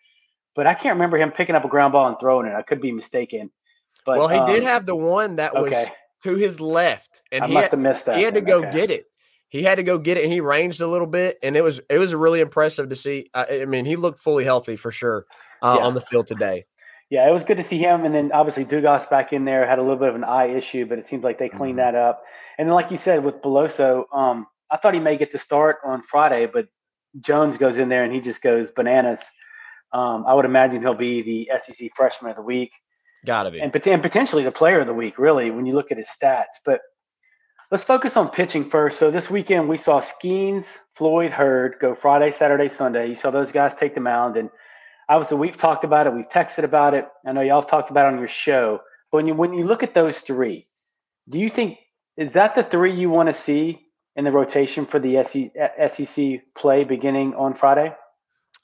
but 0.55 0.67
I 0.67 0.73
can't 0.73 0.95
remember 0.95 1.17
him 1.17 1.31
picking 1.31 1.55
up 1.55 1.63
a 1.63 1.69
ground 1.69 1.93
ball 1.93 2.07
and 2.07 2.19
throwing 2.19 2.47
it. 2.47 2.55
I 2.55 2.63
could 2.63 2.81
be 2.81 2.91
mistaken. 2.91 3.51
But 4.05 4.17
well, 4.17 4.27
he 4.27 4.37
um, 4.37 4.49
did 4.49 4.63
have 4.63 4.85
the 4.85 4.95
one 4.95 5.35
that 5.35 5.53
was 5.53 5.71
okay. 5.71 5.87
to 6.23 6.35
his 6.35 6.59
left, 6.59 7.21
and 7.31 7.43
I 7.43 7.47
he 7.47 7.53
must 7.53 7.65
had, 7.65 7.71
have 7.71 7.79
missed 7.79 8.05
that. 8.05 8.17
He 8.17 8.23
had 8.23 8.35
to 8.35 8.41
go 8.41 8.59
okay. 8.59 8.71
get 8.71 8.91
it. 8.91 9.05
He 9.49 9.63
had 9.63 9.75
to 9.75 9.83
go 9.83 9.97
get 9.97 10.17
it, 10.17 10.23
and 10.23 10.33
he 10.33 10.41
ranged 10.41 10.81
a 10.81 10.87
little 10.87 11.07
bit, 11.07 11.37
and 11.43 11.55
it 11.55 11.61
was 11.61 11.79
it 11.89 11.97
was 11.97 12.13
really 12.15 12.41
impressive 12.41 12.89
to 12.89 12.95
see. 12.95 13.29
I, 13.33 13.61
I 13.61 13.65
mean, 13.65 13.85
he 13.85 13.95
looked 13.95 14.19
fully 14.19 14.43
healthy 14.43 14.75
for 14.75 14.91
sure 14.91 15.25
uh, 15.61 15.75
yeah. 15.79 15.85
on 15.85 15.93
the 15.93 16.01
field 16.01 16.27
today. 16.27 16.65
Yeah, 17.09 17.29
it 17.29 17.31
was 17.31 17.45
good 17.45 17.57
to 17.57 17.63
see 17.63 17.77
him, 17.77 18.03
and 18.03 18.13
then 18.13 18.31
obviously 18.33 18.65
Dugas 18.65 19.09
back 19.09 19.31
in 19.31 19.45
there 19.45 19.65
had 19.65 19.79
a 19.79 19.81
little 19.81 19.97
bit 19.97 20.09
of 20.09 20.15
an 20.15 20.25
eye 20.25 20.47
issue, 20.47 20.85
but 20.85 20.99
it 20.99 21.07
seems 21.07 21.23
like 21.23 21.39
they 21.39 21.47
cleaned 21.47 21.77
mm-hmm. 21.77 21.93
that 21.93 21.95
up. 21.95 22.23
And 22.57 22.67
then, 22.67 22.75
like 22.75 22.91
you 22.91 22.97
said, 22.97 23.23
with 23.23 23.41
Beloso, 23.41 24.03
um, 24.11 24.47
I 24.71 24.77
thought 24.77 24.93
he 24.93 24.99
may 24.99 25.17
get 25.17 25.31
to 25.31 25.39
start 25.39 25.77
on 25.85 26.01
Friday, 26.01 26.45
but 26.45 26.67
Jones 27.21 27.57
goes 27.57 27.77
in 27.77 27.89
there 27.89 28.03
and 28.03 28.13
he 28.13 28.19
just 28.19 28.41
goes 28.41 28.69
bananas. 28.71 29.21
Um, 29.93 30.25
I 30.27 30.33
would 30.33 30.45
imagine 30.45 30.81
he'll 30.81 30.93
be 30.93 31.21
the 31.21 31.51
SEC 31.63 31.91
Freshman 31.95 32.31
of 32.31 32.35
the 32.35 32.43
Week. 32.43 32.71
Gotta 33.25 33.51
be, 33.51 33.59
and, 33.59 33.75
and 33.87 34.01
potentially 34.01 34.43
the 34.43 34.51
Player 34.51 34.79
of 34.79 34.87
the 34.87 34.93
Week, 34.93 35.17
really, 35.17 35.49
when 35.49 35.65
you 35.65 35.73
look 35.73 35.91
at 35.91 35.97
his 35.97 36.07
stats. 36.07 36.59
But 36.65 36.81
let's 37.71 37.83
focus 37.83 38.15
on 38.17 38.29
pitching 38.29 38.69
first. 38.69 38.99
So 38.99 39.09
this 39.09 39.29
weekend 39.29 39.69
we 39.69 39.77
saw 39.77 40.01
Skenes, 40.01 40.65
Floyd, 40.93 41.31
Hurd 41.31 41.77
go 41.79 41.95
Friday, 41.95 42.31
Saturday, 42.31 42.69
Sunday. 42.69 43.07
You 43.07 43.15
saw 43.15 43.31
those 43.31 43.51
guys 43.51 43.73
take 43.75 43.95
the 43.95 44.01
mound, 44.01 44.37
and 44.37 44.49
I 45.09 45.17
was, 45.17 45.31
we've 45.31 45.57
talked 45.57 45.83
about 45.83 46.05
it, 46.05 46.13
we've 46.13 46.29
texted 46.29 46.63
about 46.63 46.93
it. 46.93 47.07
I 47.25 47.31
know 47.31 47.41
y'all 47.41 47.63
talked 47.63 47.89
about 47.89 48.07
it 48.07 48.13
on 48.13 48.19
your 48.19 48.27
show. 48.27 48.81
But 49.11 49.17
when 49.17 49.27
you 49.27 49.33
when 49.33 49.53
you 49.53 49.65
look 49.65 49.83
at 49.83 49.93
those 49.93 50.19
three, 50.19 50.67
do 51.29 51.39
you 51.39 51.49
think 51.49 51.79
is 52.17 52.33
that 52.33 52.55
the 52.55 52.63
three 52.63 52.93
you 52.93 53.09
want 53.09 53.27
to 53.27 53.33
see 53.33 53.86
in 54.17 54.25
the 54.25 54.31
rotation 54.31 54.85
for 54.85 54.99
the 54.99 55.23
SEC 55.23 56.41
play 56.55 56.83
beginning 56.83 57.35
on 57.35 57.53
Friday? 57.53 57.95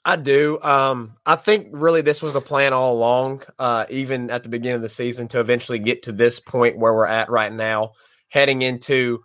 I 0.04 0.16
do. 0.16 0.60
Um, 0.60 1.14
I 1.24 1.36
think 1.36 1.68
really 1.70 2.02
this 2.02 2.20
was 2.20 2.34
the 2.34 2.40
plan 2.40 2.74
all 2.74 2.92
along, 2.94 3.42
uh, 3.58 3.86
even 3.88 4.30
at 4.30 4.42
the 4.42 4.50
beginning 4.50 4.76
of 4.76 4.82
the 4.82 4.88
season, 4.88 5.28
to 5.28 5.40
eventually 5.40 5.78
get 5.78 6.02
to 6.02 6.12
this 6.12 6.40
point 6.40 6.76
where 6.76 6.92
we're 6.92 7.06
at 7.06 7.30
right 7.30 7.52
now, 7.52 7.92
heading 8.28 8.60
into 8.60 9.22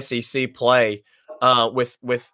SEC 0.00 0.54
play 0.54 1.02
uh, 1.42 1.68
with 1.74 1.98
with 2.00 2.30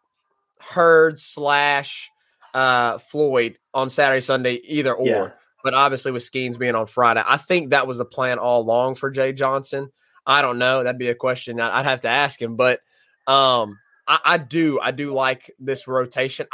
Hurd 0.61 1.19
slash 1.19 2.11
uh, 2.55 2.99
Floyd 2.99 3.59
on 3.75 3.91
Saturday, 3.91 4.21
Sunday, 4.21 4.61
either 4.65 4.95
or. 4.95 5.07
Yeah. 5.07 5.31
But 5.65 5.75
obviously, 5.75 6.13
with 6.13 6.23
Skenes 6.23 6.57
being 6.57 6.77
on 6.77 6.87
Friday, 6.87 7.23
I 7.27 7.37
think 7.37 7.71
that 7.71 7.89
was 7.89 7.99
the 7.99 8.05
plan 8.05 8.39
all 8.39 8.63
along 8.63 8.95
for 8.95 9.11
Jay 9.11 9.33
Johnson. 9.33 9.91
I 10.25 10.41
don't 10.41 10.59
know. 10.59 10.85
That'd 10.85 11.01
be 11.01 11.09
a 11.09 11.17
question 11.17 11.59
I'd 11.59 11.85
have 11.85 12.03
to 12.03 12.09
ask 12.09 12.41
him. 12.41 12.55
But 12.55 12.81
um, 13.29 13.79
I, 14.09 14.19
I 14.25 14.39
do, 14.39 14.81
I 14.81 14.91
do 14.91 15.13
like 15.13 15.55
this 15.61 15.87
rotation. 15.87 16.47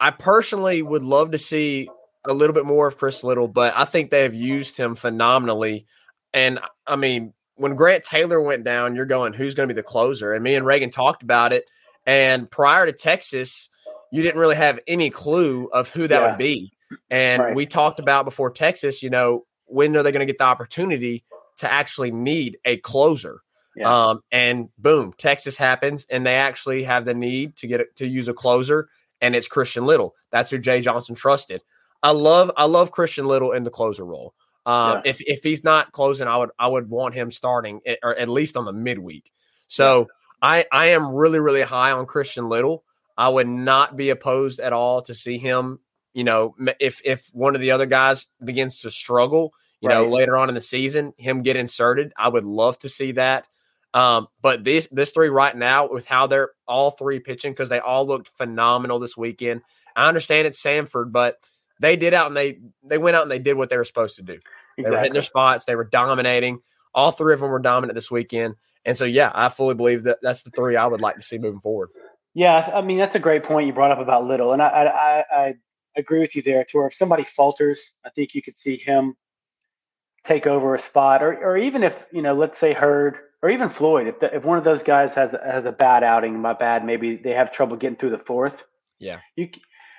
I 0.00 0.10
personally 0.10 0.82
would 0.82 1.04
love 1.04 1.30
to 1.30 1.38
see 1.38 1.88
a 2.24 2.32
little 2.32 2.54
bit 2.54 2.64
more 2.64 2.88
of 2.88 2.96
Chris 2.96 3.22
Little, 3.22 3.46
but 3.46 3.74
I 3.76 3.84
think 3.84 4.10
they 4.10 4.22
have 4.22 4.34
used 4.34 4.76
him 4.76 4.94
phenomenally. 4.96 5.86
And 6.32 6.58
I 6.86 6.96
mean, 6.96 7.34
when 7.56 7.76
Grant 7.76 8.04
Taylor 8.04 8.40
went 8.40 8.64
down, 8.64 8.96
you're 8.96 9.06
going, 9.06 9.34
who's 9.34 9.54
going 9.54 9.68
to 9.68 9.74
be 9.74 9.78
the 9.78 9.84
closer? 9.84 10.32
And 10.32 10.42
me 10.42 10.54
and 10.54 10.66
Reagan 10.66 10.90
talked 10.90 11.22
about 11.22 11.52
it. 11.52 11.66
And 12.06 12.50
prior 12.50 12.86
to 12.86 12.92
Texas, 12.92 13.68
you 14.10 14.22
didn't 14.22 14.40
really 14.40 14.56
have 14.56 14.80
any 14.88 15.10
clue 15.10 15.68
of 15.72 15.90
who 15.90 16.08
that 16.08 16.20
yeah. 16.20 16.28
would 16.30 16.38
be. 16.38 16.72
And 17.10 17.42
right. 17.42 17.54
we 17.54 17.66
talked 17.66 18.00
about 18.00 18.24
before 18.24 18.50
Texas, 18.50 19.02
you 19.02 19.10
know, 19.10 19.44
when 19.66 19.96
are 19.96 20.02
they 20.02 20.12
going 20.12 20.20
to 20.20 20.26
get 20.26 20.38
the 20.38 20.44
opportunity 20.44 21.24
to 21.58 21.70
actually 21.70 22.10
need 22.10 22.58
a 22.64 22.78
closer? 22.78 23.40
Yeah. 23.74 24.08
Um, 24.08 24.20
and 24.30 24.68
boom, 24.78 25.14
Texas 25.16 25.56
happens, 25.56 26.06
and 26.10 26.26
they 26.26 26.34
actually 26.34 26.82
have 26.84 27.04
the 27.04 27.14
need 27.14 27.56
to 27.56 27.66
get 27.66 27.96
to 27.96 28.06
use 28.06 28.28
a 28.28 28.34
closer, 28.34 28.88
and 29.20 29.34
it's 29.34 29.48
Christian 29.48 29.86
Little. 29.86 30.14
That's 30.30 30.50
who 30.50 30.58
Jay 30.58 30.80
Johnson 30.80 31.14
trusted. 31.14 31.62
I 32.02 32.10
love 32.10 32.50
I 32.56 32.64
love 32.64 32.90
Christian 32.90 33.26
Little 33.26 33.52
in 33.52 33.64
the 33.64 33.70
closer 33.70 34.04
role. 34.04 34.34
Um, 34.66 35.00
yeah. 35.04 35.10
if 35.10 35.20
if 35.22 35.42
he's 35.42 35.64
not 35.64 35.92
closing, 35.92 36.28
I 36.28 36.36
would 36.36 36.50
I 36.58 36.66
would 36.66 36.88
want 36.88 37.14
him 37.14 37.30
starting 37.30 37.80
at, 37.86 37.98
or 38.02 38.14
at 38.16 38.28
least 38.28 38.56
on 38.56 38.64
the 38.64 38.72
midweek. 38.72 39.32
So 39.68 40.00
yeah. 40.00 40.06
I 40.42 40.66
I 40.70 40.86
am 40.86 41.12
really 41.14 41.40
really 41.40 41.62
high 41.62 41.92
on 41.92 42.06
Christian 42.06 42.48
Little. 42.48 42.84
I 43.16 43.28
would 43.28 43.48
not 43.48 43.96
be 43.96 44.10
opposed 44.10 44.60
at 44.60 44.72
all 44.72 45.02
to 45.02 45.14
see 45.14 45.38
him. 45.38 45.78
You 46.12 46.24
know, 46.24 46.54
if 46.78 47.00
if 47.04 47.28
one 47.32 47.54
of 47.54 47.60
the 47.60 47.70
other 47.70 47.86
guys 47.86 48.26
begins 48.44 48.82
to 48.82 48.90
struggle, 48.90 49.54
you 49.80 49.88
right. 49.88 49.94
know, 49.94 50.08
later 50.08 50.36
on 50.36 50.48
in 50.48 50.54
the 50.54 50.60
season, 50.60 51.14
him 51.16 51.42
get 51.42 51.56
inserted, 51.56 52.12
I 52.16 52.28
would 52.28 52.44
love 52.44 52.78
to 52.80 52.88
see 52.88 53.12
that. 53.12 53.46
Um, 53.94 54.28
but 54.40 54.64
this 54.64 54.88
this 54.90 55.12
three 55.12 55.28
right 55.28 55.56
now, 55.56 55.88
with 55.88 56.06
how 56.06 56.26
they're 56.26 56.50
all 56.66 56.90
three 56.90 57.20
pitching, 57.20 57.52
because 57.52 57.68
they 57.68 57.80
all 57.80 58.06
looked 58.06 58.28
phenomenal 58.28 58.98
this 58.98 59.16
weekend. 59.16 59.62
I 59.94 60.08
understand 60.08 60.46
it's 60.46 60.62
Samford, 60.62 61.12
but 61.12 61.36
they 61.80 61.96
did 61.96 62.14
out 62.14 62.28
and 62.28 62.36
they 62.36 62.58
they 62.82 62.98
went 62.98 63.16
out 63.16 63.22
and 63.22 63.30
they 63.30 63.38
did 63.38 63.56
what 63.56 63.68
they 63.68 63.76
were 63.76 63.84
supposed 63.84 64.16
to 64.16 64.22
do. 64.22 64.34
Exactly. 64.34 64.84
They 64.84 64.90
were 64.90 64.96
hitting 64.96 65.12
their 65.12 65.22
spots, 65.22 65.64
they 65.64 65.76
were 65.76 65.84
dominating. 65.84 66.60
All 66.94 67.10
three 67.10 67.34
of 67.34 67.40
them 67.40 67.50
were 67.50 67.58
dominant 67.58 67.94
this 67.94 68.10
weekend. 68.10 68.54
And 68.84 68.98
so, 68.98 69.04
yeah, 69.04 69.30
I 69.34 69.48
fully 69.48 69.74
believe 69.74 70.04
that 70.04 70.18
that's 70.22 70.42
the 70.42 70.50
three 70.50 70.76
I 70.76 70.86
would 70.86 71.00
like 71.00 71.16
to 71.16 71.22
see 71.22 71.38
moving 71.38 71.60
forward. 71.60 71.90
Yeah, 72.34 72.70
I 72.74 72.80
mean 72.80 72.98
that's 72.98 73.16
a 73.16 73.20
great 73.20 73.44
point 73.44 73.66
you 73.66 73.72
brought 73.72 73.90
up 73.90 73.98
about 73.98 74.26
Little, 74.26 74.52
and 74.54 74.62
I, 74.62 74.68
I, 74.68 75.24
I 75.36 75.54
agree 75.96 76.20
with 76.20 76.34
you 76.34 76.42
there. 76.42 76.64
To 76.64 76.78
where 76.78 76.86
if 76.86 76.94
somebody 76.94 77.24
falters, 77.24 77.80
I 78.04 78.10
think 78.10 78.34
you 78.34 78.42
could 78.42 78.58
see 78.58 78.76
him 78.76 79.14
take 80.24 80.46
over 80.46 80.74
a 80.74 80.80
spot, 80.80 81.22
or 81.22 81.32
or 81.32 81.56
even 81.56 81.82
if 81.82 81.94
you 82.12 82.22
know, 82.22 82.34
let's 82.34 82.58
say 82.58 82.72
Hurd 82.72 83.18
or 83.42 83.50
even 83.50 83.70
Floyd, 83.70 84.06
if 84.06 84.20
the, 84.20 84.34
if 84.34 84.44
one 84.44 84.58
of 84.58 84.64
those 84.64 84.82
guys 84.82 85.14
has 85.14 85.32
has 85.32 85.64
a 85.64 85.72
bad 85.72 86.04
outing, 86.04 86.40
my 86.40 86.52
bad, 86.52 86.84
maybe 86.84 87.16
they 87.16 87.32
have 87.32 87.52
trouble 87.52 87.76
getting 87.76 87.96
through 87.96 88.10
the 88.10 88.18
fourth. 88.18 88.62
Yeah, 88.98 89.18
you. 89.36 89.48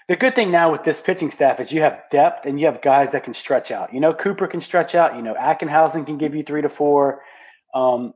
The 0.09 0.17
good 0.17 0.35
thing 0.35 0.51
now 0.51 0.69
with 0.69 0.83
this 0.83 0.99
pitching 0.99 1.31
staff 1.31 1.61
is 1.61 1.71
you 1.71 1.81
have 1.81 2.01
depth 2.11 2.45
and 2.45 2.59
you 2.59 2.65
have 2.65 2.81
guys 2.81 3.13
that 3.13 3.23
can 3.23 3.33
stretch 3.33 3.71
out. 3.71 3.93
You 3.93 4.01
know, 4.01 4.13
Cooper 4.13 4.47
can 4.47 4.59
stretch 4.59 4.95
out. 4.95 5.15
You 5.15 5.21
know, 5.21 5.33
Ackenhausen 5.33 6.05
can 6.05 6.17
give 6.17 6.35
you 6.35 6.43
three 6.43 6.61
to 6.61 6.67
four. 6.67 7.21
Um, 7.73 8.13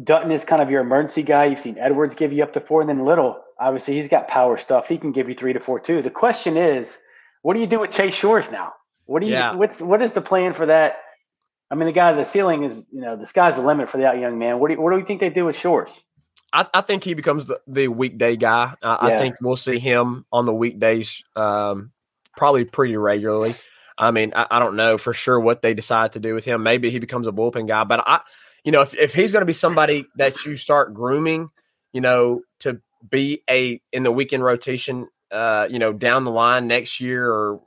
Dutton 0.00 0.30
is 0.30 0.44
kind 0.44 0.62
of 0.62 0.70
your 0.70 0.80
emergency 0.80 1.24
guy. 1.24 1.46
You've 1.46 1.60
seen 1.60 1.76
Edwards 1.76 2.14
give 2.14 2.32
you 2.32 2.44
up 2.44 2.52
to 2.52 2.60
four, 2.60 2.80
and 2.80 2.88
then 2.88 3.04
Little, 3.04 3.42
obviously, 3.58 4.00
he's 4.00 4.08
got 4.08 4.28
power 4.28 4.56
stuff. 4.56 4.86
He 4.86 4.96
can 4.96 5.10
give 5.10 5.28
you 5.28 5.34
three 5.34 5.52
to 5.52 5.60
four 5.60 5.80
too. 5.80 6.02
The 6.02 6.10
question 6.10 6.56
is, 6.56 6.86
what 7.42 7.54
do 7.54 7.60
you 7.60 7.66
do 7.66 7.80
with 7.80 7.90
Chase 7.90 8.14
Shores 8.14 8.50
now? 8.50 8.72
What 9.06 9.20
do 9.20 9.26
you? 9.26 9.32
Yeah. 9.32 9.56
What's 9.56 9.80
what 9.80 10.02
is 10.02 10.12
the 10.12 10.22
plan 10.22 10.54
for 10.54 10.66
that? 10.66 10.94
I 11.72 11.74
mean, 11.74 11.86
the 11.86 11.92
guy, 11.92 12.12
the 12.12 12.24
ceiling 12.24 12.64
is, 12.64 12.84
you 12.92 13.00
know, 13.00 13.16
the 13.16 13.26
sky's 13.26 13.56
the 13.56 13.62
limit 13.62 13.88
for 13.88 13.96
that 13.96 14.18
young 14.18 14.38
man. 14.38 14.58
What 14.58 14.68
do 14.68 14.74
you, 14.74 14.80
what 14.80 14.92
do 14.92 14.98
you 14.98 15.06
think 15.06 15.20
they 15.20 15.30
do 15.30 15.46
with 15.46 15.56
Shores? 15.56 16.02
I, 16.52 16.66
I 16.74 16.82
think 16.82 17.02
he 17.02 17.14
becomes 17.14 17.46
the, 17.46 17.62
the 17.66 17.88
weekday 17.88 18.36
guy. 18.36 18.74
Uh, 18.82 18.98
yeah. 19.00 19.08
I 19.08 19.18
think 19.18 19.36
we'll 19.40 19.56
see 19.56 19.78
him 19.78 20.26
on 20.30 20.44
the 20.44 20.52
weekdays, 20.52 21.24
um, 21.34 21.90
probably 22.36 22.66
pretty 22.66 22.98
regularly. 22.98 23.54
I 23.96 24.10
mean, 24.10 24.34
I, 24.36 24.46
I, 24.50 24.58
don't 24.58 24.76
know 24.76 24.98
for 24.98 25.14
sure 25.14 25.40
what 25.40 25.62
they 25.62 25.72
decide 25.72 26.12
to 26.12 26.20
do 26.20 26.34
with 26.34 26.44
him. 26.44 26.62
Maybe 26.62 26.90
he 26.90 26.98
becomes 26.98 27.26
a 27.26 27.32
bullpen 27.32 27.68
guy, 27.68 27.84
but 27.84 28.04
I, 28.06 28.20
you 28.64 28.72
know, 28.72 28.82
if, 28.82 28.94
if 28.94 29.14
he's 29.14 29.32
going 29.32 29.40
to 29.40 29.46
be 29.46 29.54
somebody 29.54 30.06
that 30.16 30.44
you 30.44 30.56
start 30.56 30.92
grooming, 30.92 31.48
you 31.94 32.02
know, 32.02 32.42
to 32.60 32.82
be 33.08 33.42
a 33.48 33.80
in 33.92 34.02
the 34.02 34.12
weekend 34.12 34.44
rotation, 34.44 35.08
uh, 35.30 35.68
you 35.70 35.78
know, 35.78 35.94
down 35.94 36.24
the 36.24 36.30
line 36.30 36.66
next 36.66 37.00
year 37.00 37.26
or 37.26 37.62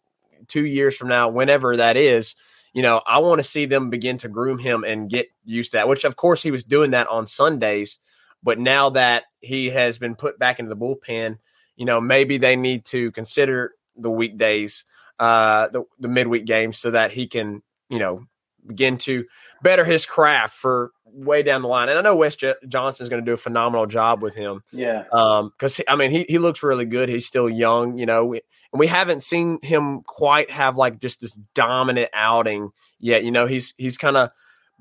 two 0.47 0.65
years 0.65 0.95
from 0.95 1.07
now, 1.07 1.29
whenever 1.29 1.77
that 1.77 1.97
is, 1.97 2.35
you 2.75 2.81
know, 2.81 3.01
I 3.07 3.19
want 3.19 3.39
to 3.39 3.49
see 3.49 3.65
them 3.65 3.89
begin 3.89 4.17
to 4.17 4.27
groom 4.27 4.59
him 4.59 4.83
and 4.83 5.09
get 5.09 5.29
used 5.45 5.71
to 5.71 5.77
that. 5.77 5.87
Which, 5.87 6.03
of 6.03 6.17
course, 6.17 6.43
he 6.43 6.51
was 6.51 6.65
doing 6.65 6.91
that 6.91 7.07
on 7.07 7.25
Sundays, 7.25 7.99
but 8.43 8.59
now 8.59 8.89
that 8.89 9.23
he 9.39 9.69
has 9.69 9.97
been 9.97 10.13
put 10.13 10.37
back 10.37 10.59
into 10.59 10.67
the 10.67 10.75
bullpen, 10.75 11.37
you 11.77 11.85
know, 11.85 12.01
maybe 12.01 12.37
they 12.37 12.57
need 12.57 12.83
to 12.87 13.13
consider 13.13 13.71
the 13.95 14.11
weekdays, 14.11 14.83
uh, 15.19 15.69
the 15.69 15.83
the 16.01 16.09
midweek 16.09 16.45
games, 16.45 16.77
so 16.77 16.91
that 16.91 17.13
he 17.13 17.27
can, 17.27 17.63
you 17.89 17.97
know, 17.97 18.25
begin 18.67 18.97
to 18.97 19.23
better 19.63 19.85
his 19.85 20.05
craft 20.05 20.53
for 20.55 20.91
way 21.05 21.43
down 21.43 21.61
the 21.61 21.69
line. 21.69 21.87
And 21.87 21.97
I 21.97 22.01
know 22.01 22.17
Wes 22.17 22.35
J- 22.35 22.55
Johnson 22.67 23.05
is 23.05 23.09
going 23.09 23.23
to 23.23 23.25
do 23.25 23.35
a 23.35 23.37
phenomenal 23.37 23.85
job 23.85 24.21
with 24.21 24.35
him. 24.35 24.63
Yeah. 24.73 25.05
Um, 25.13 25.53
because 25.57 25.79
I 25.87 25.95
mean, 25.95 26.11
he 26.11 26.25
he 26.27 26.39
looks 26.39 26.61
really 26.61 26.85
good. 26.85 27.07
He's 27.07 27.25
still 27.25 27.49
young, 27.49 27.97
you 27.97 28.05
know, 28.05 28.35
and 28.75 28.79
we 28.81 28.87
haven't 28.87 29.23
seen 29.23 29.57
him 29.61 30.01
quite 30.01 30.51
have 30.51 30.75
like 30.75 30.99
just 30.99 31.21
this 31.21 31.39
dominant 31.53 32.09
outing 32.11 32.73
yet. 32.99 33.23
You 33.23 33.31
know, 33.31 33.45
he's 33.45 33.73
he's 33.77 33.97
kind 33.97 34.17
of 34.17 34.31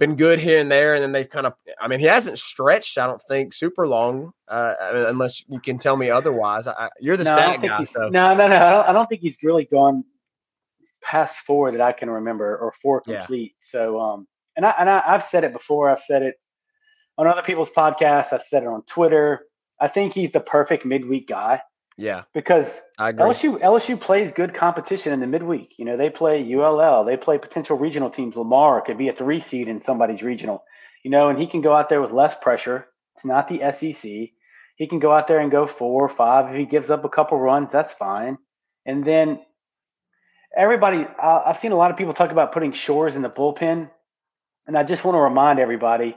been 0.01 0.17
good 0.17 0.41
here 0.41 0.59
and 0.59 0.69
there, 0.69 0.95
and 0.95 1.03
then 1.05 1.13
they've 1.13 1.31
kind 1.31 1.47
of. 1.47 1.53
I 1.81 1.87
mean, 1.87 2.01
he 2.01 2.07
hasn't 2.07 2.41
stretched. 2.41 2.99
I 2.99 3.07
don't 3.07 3.23
think 3.23 3.55
super 3.55 3.87
long, 3.87 4.33
uh, 4.49 4.75
unless 4.81 5.45
you 5.49 5.61
can 5.61 5.79
tell 5.79 5.97
me 5.97 6.11
otherwise. 6.11 6.67
I, 6.67 6.89
you're 6.99 7.17
the 7.17 7.23
no, 7.23 7.37
stat 7.37 7.63
guy. 7.63 7.85
So. 7.85 8.09
No, 8.09 8.35
no, 8.35 8.49
no. 8.49 8.57
I 8.57 8.73
don't, 8.73 8.89
I 8.89 8.93
don't 8.93 9.07
think 9.07 9.21
he's 9.21 9.37
really 9.45 9.67
gone 9.67 10.03
past 11.01 11.39
four 11.47 11.71
that 11.71 11.81
I 11.81 11.93
can 11.93 12.11
remember, 12.11 12.57
or 12.57 12.75
four 12.83 13.01
complete. 13.01 13.55
Yeah. 13.61 13.81
So, 13.81 14.01
um, 14.01 14.27
and 14.57 14.67
I 14.67 14.75
and 14.77 14.91
I, 14.91 15.05
I've 15.07 15.23
said 15.23 15.45
it 15.45 15.53
before. 15.53 15.89
I've 15.89 16.03
said 16.05 16.23
it 16.23 16.35
on 17.17 17.29
other 17.29 17.43
people's 17.43 17.71
podcasts. 17.71 18.33
I've 18.33 18.43
said 18.43 18.65
it 18.65 18.69
on 18.69 18.83
Twitter. 18.87 19.43
I 19.79 19.87
think 19.87 20.15
he's 20.15 20.33
the 20.33 20.41
perfect 20.41 20.85
midweek 20.85 21.29
guy. 21.29 21.63
Yeah, 21.97 22.25
because 22.33 22.67
LSU 23.25 23.61
LSU 23.61 24.01
plays 24.01 24.33
good 24.33 24.53
competition 24.55 25.13
in 25.13 25.21
the 25.21 25.27
midweek. 25.27 25.79
You 25.79 25.85
know, 25.85 25.97
they 25.97 26.11
play 26.11 26.43
ULL, 26.55 27.05
they 27.05 27.17
play 27.17 27.39
potential 27.39 27.77
regional 27.79 28.11
teams. 28.11 28.37
Lamar 28.37 28.81
could 28.81 28.99
be 28.99 29.09
a 29.09 29.13
three 29.13 29.41
seed 29.41 29.69
in 29.69 29.79
somebody's 29.79 30.23
regional. 30.23 30.65
You 31.05 31.11
know, 31.11 31.29
and 31.29 31.39
he 31.39 31.47
can 31.47 31.61
go 31.61 31.75
out 31.75 31.89
there 31.89 32.01
with 32.01 32.11
less 32.11 32.35
pressure. 32.35 32.87
It's 33.15 33.25
not 33.25 33.47
the 33.49 33.61
SEC. 33.73 34.03
he 34.77 34.87
can 34.89 34.99
go 34.99 35.13
out 35.13 35.29
there 35.29 35.39
and 35.39 35.51
go 35.51 35.67
four 35.67 36.05
or 36.05 36.09
five. 36.09 36.51
If 36.51 36.59
he 36.59 36.65
gives 36.67 36.91
up 36.91 37.05
a 37.05 37.09
couple 37.09 37.39
runs, 37.39 37.71
that's 37.71 37.93
fine. 37.93 38.39
And 38.87 39.05
then 39.05 39.41
everybody, 40.57 41.07
I've 41.23 41.59
seen 41.59 41.73
a 41.73 41.77
lot 41.77 41.91
of 41.91 41.97
people 41.97 42.15
talk 42.15 42.33
about 42.33 42.53
putting 42.53 42.73
Shores 42.73 43.15
in 43.17 43.23
the 43.23 43.31
bullpen. 43.31 43.91
And 44.67 44.77
I 44.77 44.83
just 44.83 45.05
want 45.05 45.15
to 45.15 45.21
remind 45.21 45.59
everybody 45.59 46.17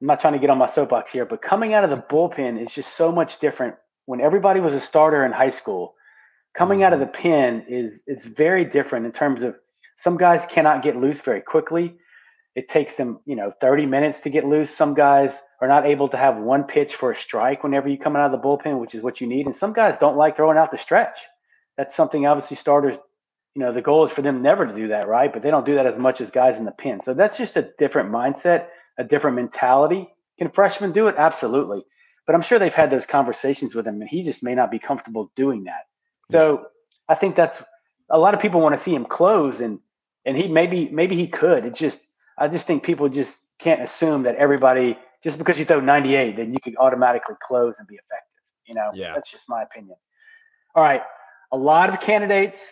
I'm 0.00 0.06
not 0.06 0.20
trying 0.20 0.34
to 0.34 0.38
get 0.38 0.50
on 0.50 0.58
my 0.58 0.70
soapbox 0.70 1.10
here, 1.10 1.26
but 1.26 1.42
coming 1.42 1.74
out 1.74 1.84
of 1.84 1.90
the 1.90 1.96
bullpen 1.96 2.62
is 2.62 2.72
just 2.72 2.94
so 2.94 3.10
much 3.10 3.40
different. 3.40 3.74
When 4.08 4.22
everybody 4.22 4.60
was 4.60 4.72
a 4.72 4.80
starter 4.80 5.22
in 5.26 5.32
high 5.32 5.50
school, 5.50 5.94
coming 6.56 6.82
out 6.82 6.94
of 6.94 7.00
mm-hmm. 7.00 7.12
the 7.12 7.18
pen 7.18 7.64
is 7.68 8.00
is 8.06 8.24
very 8.24 8.64
different 8.64 9.04
in 9.04 9.12
terms 9.12 9.42
of 9.42 9.54
some 9.98 10.16
guys 10.16 10.46
cannot 10.48 10.82
get 10.82 10.96
loose 10.96 11.20
very 11.20 11.42
quickly. 11.42 11.94
It 12.54 12.70
takes 12.70 12.94
them, 12.94 13.20
you 13.26 13.36
know, 13.36 13.52
30 13.60 13.84
minutes 13.84 14.20
to 14.20 14.30
get 14.30 14.46
loose. 14.46 14.74
Some 14.74 14.94
guys 14.94 15.34
are 15.60 15.68
not 15.68 15.84
able 15.84 16.08
to 16.08 16.16
have 16.16 16.38
one 16.38 16.64
pitch 16.64 16.94
for 16.94 17.10
a 17.10 17.14
strike 17.14 17.62
whenever 17.62 17.86
you 17.86 17.98
come 17.98 18.16
out 18.16 18.24
of 18.24 18.32
the 18.32 18.38
bullpen, 18.48 18.80
which 18.80 18.94
is 18.94 19.02
what 19.02 19.20
you 19.20 19.26
need. 19.26 19.44
And 19.44 19.54
some 19.54 19.74
guys 19.74 19.98
don't 19.98 20.16
like 20.16 20.36
throwing 20.36 20.56
out 20.56 20.70
the 20.70 20.78
stretch. 20.78 21.18
That's 21.76 21.94
something 21.94 22.26
obviously 22.26 22.56
starters, 22.56 22.96
you 23.54 23.62
know, 23.62 23.72
the 23.72 23.82
goal 23.82 24.06
is 24.06 24.12
for 24.12 24.22
them 24.22 24.40
never 24.40 24.66
to 24.66 24.74
do 24.74 24.88
that, 24.88 25.06
right? 25.06 25.30
But 25.30 25.42
they 25.42 25.50
don't 25.50 25.66
do 25.66 25.74
that 25.74 25.86
as 25.86 25.98
much 25.98 26.22
as 26.22 26.30
guys 26.30 26.56
in 26.56 26.64
the 26.64 26.72
pen. 26.72 27.02
So 27.02 27.12
that's 27.12 27.36
just 27.36 27.58
a 27.58 27.68
different 27.78 28.10
mindset, 28.10 28.68
a 28.96 29.04
different 29.04 29.36
mentality. 29.36 30.08
Can 30.38 30.50
freshmen 30.50 30.92
do 30.92 31.08
it? 31.08 31.16
Absolutely. 31.18 31.84
But 32.28 32.34
I'm 32.34 32.42
sure 32.42 32.58
they've 32.58 32.74
had 32.74 32.90
those 32.90 33.06
conversations 33.06 33.74
with 33.74 33.86
him, 33.88 34.02
and 34.02 34.08
he 34.08 34.22
just 34.22 34.42
may 34.42 34.54
not 34.54 34.70
be 34.70 34.78
comfortable 34.78 35.32
doing 35.34 35.64
that. 35.64 35.86
So 36.30 36.66
I 37.08 37.14
think 37.14 37.36
that's 37.36 37.62
a 38.10 38.18
lot 38.18 38.34
of 38.34 38.40
people 38.40 38.60
want 38.60 38.76
to 38.76 38.82
see 38.82 38.94
him 38.94 39.06
close, 39.06 39.60
and 39.60 39.78
and 40.26 40.36
he 40.36 40.46
maybe 40.46 40.90
maybe 40.90 41.16
he 41.16 41.26
could. 41.26 41.64
It's 41.64 41.78
just 41.78 41.98
I 42.36 42.48
just 42.48 42.66
think 42.66 42.82
people 42.82 43.08
just 43.08 43.34
can't 43.58 43.80
assume 43.80 44.24
that 44.24 44.36
everybody 44.36 44.98
just 45.24 45.38
because 45.38 45.58
you 45.58 45.64
throw 45.64 45.80
98 45.80 46.36
then 46.36 46.52
you 46.52 46.60
can 46.60 46.76
automatically 46.76 47.34
close 47.40 47.76
and 47.78 47.88
be 47.88 47.94
effective. 47.94 48.42
You 48.66 48.74
know, 48.74 48.90
yeah. 48.92 49.14
that's 49.14 49.30
just 49.30 49.48
my 49.48 49.62
opinion. 49.62 49.96
All 50.74 50.82
right, 50.82 51.00
a 51.50 51.56
lot 51.56 51.88
of 51.88 51.98
candidates 52.02 52.62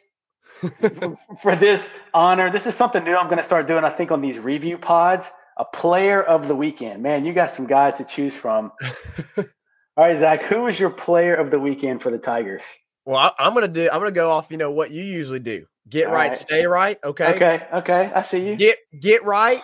for 1.41 1.57
this 1.57 1.83
honor. 2.13 2.53
This 2.53 2.67
is 2.67 2.75
something 2.75 3.03
new 3.03 3.17
I'm 3.17 3.29
going 3.29 3.39
to 3.39 3.45
start 3.45 3.67
doing. 3.67 3.85
I 3.85 3.91
think 3.91 4.11
on 4.11 4.21
these 4.21 4.39
review 4.39 4.77
pods. 4.77 5.27
A 5.57 5.65
player 5.65 6.23
of 6.23 6.49
the 6.49 6.55
weekend. 6.55 7.03
Man, 7.03 7.25
you 7.25 7.33
got 7.33 7.53
some 7.53 7.67
guys 7.67 7.97
to 7.97 8.05
choose 8.05 8.35
from. 8.35 8.73
All 9.39 10.05
right, 10.05 10.19
Zac, 10.19 10.43
who 10.43 10.65
was 10.65 10.79
your 10.79 10.91
player 10.91 11.35
of 11.35 11.51
the 11.51 11.59
weekend 11.59 12.03
for 12.03 12.11
the 12.11 12.19
Tigers? 12.19 12.63
Well, 13.07 13.17
I, 13.17 13.47
am 13.47 13.55
gonna 13.55 13.69
do. 13.69 13.89
I'm 13.91 14.01
gonna 14.01 14.11
go 14.11 14.31
off. 14.31 14.51
You 14.51 14.59
know 14.59 14.71
what 14.71 14.91
you 14.91 15.03
usually 15.03 15.39
do: 15.39 15.67
get 15.89 16.07
right, 16.07 16.31
right, 16.31 16.39
stay 16.39 16.67
right. 16.67 16.99
Okay. 17.03 17.35
Okay. 17.35 17.67
Okay. 17.73 18.13
I 18.15 18.23
see 18.23 18.47
you. 18.49 18.57
Get 18.57 18.79
get 18.99 19.25
right. 19.25 19.63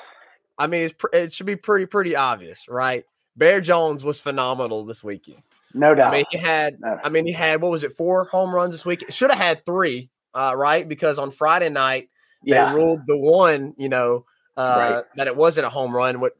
I 0.57 0.68
mean, 0.68 0.82
it's 0.82 0.95
it 1.12 1.32
should 1.32 1.47
be 1.47 1.57
pretty 1.57 1.86
pretty 1.86 2.16
obvious, 2.16 2.68
right? 2.68 3.05
Bear 3.36 3.61
Jones 3.61 4.05
was 4.05 4.20
phenomenal 4.20 4.84
this 4.84 5.03
weekend. 5.03 5.43
No 5.74 5.95
doubt. 5.95 6.12
I 6.12 6.18
mean, 6.18 6.24
he 6.30 6.38
had. 6.38 6.80
No. 6.80 6.99
I 7.03 7.09
mean, 7.09 7.26
he 7.26 7.32
had 7.32 7.61
what 7.61 7.70
was 7.70 7.82
it? 7.82 7.97
Four 7.97 8.24
home 8.26 8.55
runs 8.55 8.72
this 8.72 8.86
week. 8.86 9.05
Should 9.11 9.30
have 9.30 9.38
had 9.40 9.66
three, 9.66 10.11
uh, 10.34 10.55
right? 10.57 10.88
Because 10.88 11.18
on 11.18 11.30
Friday 11.30 11.68
night 11.68 12.09
yeah. 12.45 12.70
they 12.70 12.76
ruled 12.76 13.01
the 13.07 13.16
one. 13.16 13.74
You 13.76 13.88
know. 13.88 14.24
Uh, 14.57 14.92
right. 14.94 15.05
that 15.16 15.26
it 15.26 15.36
wasn't 15.36 15.66
a 15.66 15.70
home 15.70 15.96
run. 15.96 16.20
What 16.20 16.34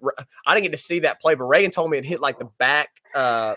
I 0.47 0.55
didn't 0.55 0.65
get 0.65 0.73
to 0.73 0.83
see 0.83 1.01
that 1.01 1.21
play, 1.21 1.35
but 1.35 1.45
Reagan 1.45 1.71
told 1.71 1.91
me 1.91 1.99
it 1.99 2.05
hit 2.05 2.21
like 2.21 2.39
the 2.39 2.45
back 2.59 2.91
uh, 3.15 3.55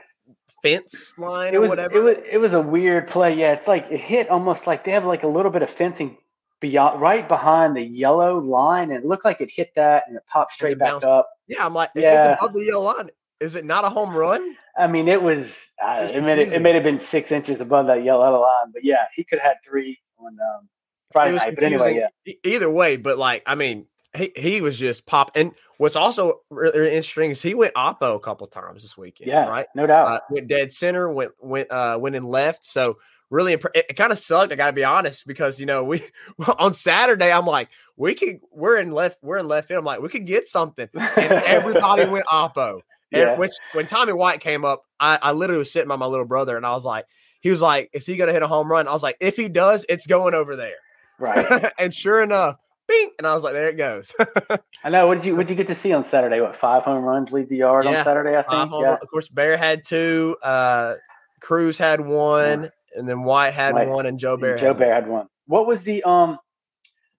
fence 0.62 1.14
line 1.18 1.54
it 1.54 1.58
or 1.58 1.68
whatever. 1.68 1.98
It 1.98 2.02
was 2.02 2.18
it 2.32 2.38
was 2.38 2.54
a 2.54 2.62
weird 2.62 3.08
play. 3.08 3.36
Yeah, 3.36 3.54
it's 3.54 3.68
like 3.68 3.88
it 3.92 4.00
hit 4.00 4.30
almost 4.30 4.66
like 4.66 4.86
they 4.86 4.92
have 4.92 5.06
like 5.06 5.24
a 5.24 5.28
little 5.28 5.52
bit 5.52 5.62
of 5.62 5.70
fencing 5.70 6.18
beyond 6.60 7.02
right 7.02 7.28
behind 7.28 7.76
the 7.76 7.82
yellow 7.82 8.38
line, 8.38 8.92
and 8.92 9.04
it 9.04 9.06
looked 9.06 9.26
like 9.26 9.42
it 9.42 9.50
hit 9.52 9.72
that 9.76 10.04
and 10.08 10.16
it 10.16 10.24
popped 10.26 10.54
straight 10.54 10.74
it 10.74 10.80
back 10.80 11.04
up. 11.04 11.30
Yeah, 11.48 11.66
I'm 11.66 11.74
like, 11.74 11.92
yeah. 11.96 12.32
it's 12.32 12.42
above 12.42 12.54
the 12.54 12.64
yellow 12.64 12.84
line. 12.84 13.12
Is 13.40 13.56
it 13.56 13.66
not 13.66 13.84
a 13.84 13.90
home 13.90 14.16
run? 14.16 14.56
I 14.78 14.88
mean, 14.88 15.08
it 15.08 15.22
was. 15.22 15.56
Uh, 15.84 16.08
it 16.12 16.22
may 16.22 16.42
it 16.42 16.62
may 16.62 16.74
have 16.74 16.84
been 16.84 17.00
six 17.00 17.32
inches 17.32 17.62
above 17.62 17.88
that 17.88 18.04
yellow 18.04 18.42
line, 18.42 18.72
but 18.74 18.84
yeah, 18.84 19.06
he 19.16 19.24
could 19.24 19.40
have 19.40 19.50
had 19.50 19.58
three 19.66 20.00
on 20.18 20.38
um, 20.40 20.70
Friday 21.12 21.36
night. 21.36 21.56
But 21.56 21.64
anyway, 21.64 22.10
yeah. 22.26 22.34
Either 22.44 22.70
way, 22.70 22.96
but 22.96 23.18
like, 23.18 23.44
I 23.46 23.56
mean, 23.56 23.88
he, 24.16 24.32
he 24.36 24.62
was 24.62 24.78
just 24.78 25.06
pop. 25.06 25.32
And 25.36 25.52
what's 25.78 25.96
also 25.96 26.42
really 26.50 26.96
interesting 26.96 27.32
is 27.32 27.42
he 27.42 27.54
went 27.54 27.74
oppo 27.74 28.16
a 28.16 28.20
couple 28.20 28.48
times 28.48 28.82
this 28.82 28.98
weekend. 28.98 29.30
Yeah, 29.30 29.48
right, 29.48 29.68
no 29.76 29.88
doubt. 29.88 30.08
Uh, 30.08 30.20
went 30.30 30.48
dead 30.48 30.72
center, 30.72 31.10
went 31.12 31.32
went 31.40 31.72
uh, 31.72 31.98
went 32.00 32.16
in 32.16 32.24
left. 32.24 32.64
So 32.64 32.98
really, 33.30 33.54
imp- 33.54 33.66
it, 33.74 33.86
it 33.90 33.94
kind 33.94 34.12
of 34.12 34.20
sucked. 34.20 34.52
I 34.52 34.56
got 34.56 34.68
to 34.68 34.74
be 34.74 34.84
honest 34.84 35.28
because 35.28 35.60
you 35.60 35.66
know 35.66 35.84
we 35.84 36.04
on 36.60 36.74
Saturday 36.74 37.32
I'm 37.32 37.46
like 37.46 37.70
we 37.98 38.16
could 38.16 38.40
we're 38.52 38.78
in 38.78 38.92
left 38.92 39.18
we're 39.22 39.38
in 39.38 39.48
left 39.48 39.68
field. 39.68 39.80
I'm 39.80 39.86
like 39.86 40.02
we 40.02 40.10
could 40.10 40.26
get 40.26 40.48
something, 40.48 40.88
and 40.94 41.32
everybody 41.32 42.06
went 42.10 42.26
oppo. 42.28 42.82
Yeah. 43.12 43.32
And 43.32 43.40
which 43.40 43.54
when 43.74 43.86
Tommy 43.86 44.14
White 44.14 44.42
came 44.42 44.66
up, 44.66 44.84
I, 45.00 45.20
I 45.22 45.32
literally 45.32 45.60
was 45.60 45.72
sitting 45.72 45.88
by 45.88 45.96
my 45.96 46.06
little 46.06 46.26
brother 46.26 46.58
and 46.58 46.66
I 46.66 46.72
was 46.72 46.84
like, 46.84 47.06
he 47.40 47.50
was 47.50 47.62
like, 47.62 47.90
is 47.94 48.06
he 48.06 48.18
gonna 48.18 48.34
hit 48.34 48.44
a 48.44 48.48
home 48.48 48.70
run? 48.70 48.88
I 48.88 48.92
was 48.92 49.04
like, 49.04 49.18
if 49.20 49.36
he 49.36 49.48
does, 49.48 49.86
it's 49.88 50.08
going 50.08 50.34
over 50.34 50.56
there. 50.56 50.78
Right. 51.20 51.72
and 51.80 51.94
sure 51.94 52.22
enough, 52.22 52.58
bing, 52.88 53.10
and 53.18 53.28
I 53.28 53.34
was 53.34 53.44
like, 53.44 53.54
there 53.54 53.70
it 53.70 53.78
goes. 53.78 54.14
I 54.84 54.90
know. 54.90 55.08
What 55.08 55.16
did 55.16 55.26
you 55.26 55.36
What 55.36 55.48
did 55.48 55.58
you 55.58 55.64
get 55.64 55.74
to 55.74 55.80
see 55.80 55.94
on 55.94 56.04
Saturday? 56.04 56.42
What 56.42 56.56
five 56.56 56.84
home 56.84 57.04
runs 57.04 57.32
lead 57.32 57.50
the 57.50 57.58
yard 57.58 57.86
yeah, 57.86 58.00
on 58.00 58.06
Saturday? 58.06 58.36
I 58.36 58.44
think. 58.44 58.72
Yeah. 58.82 58.98
Of 59.02 59.10
course, 59.10 59.28
Bear 59.30 59.58
had 59.58 59.84
two. 59.84 60.36
Uh, 60.42 60.96
Crews 61.42 61.78
had 61.78 62.02
one, 62.02 62.64
yeah. 62.64 62.70
and 62.96 63.08
then 63.08 63.24
White 63.24 63.54
had 63.54 63.76
White. 63.76 63.90
one, 63.90 64.06
and 64.06 64.20
Joe 64.20 64.38
Bear. 64.38 64.58
Joe 64.58 64.68
had 64.68 64.80
Bear 64.80 64.90
one. 64.90 65.02
had 65.04 65.10
one. 65.10 65.28
What 65.48 65.68
was 65.68 65.84
the 65.84 66.04
um? 66.04 66.38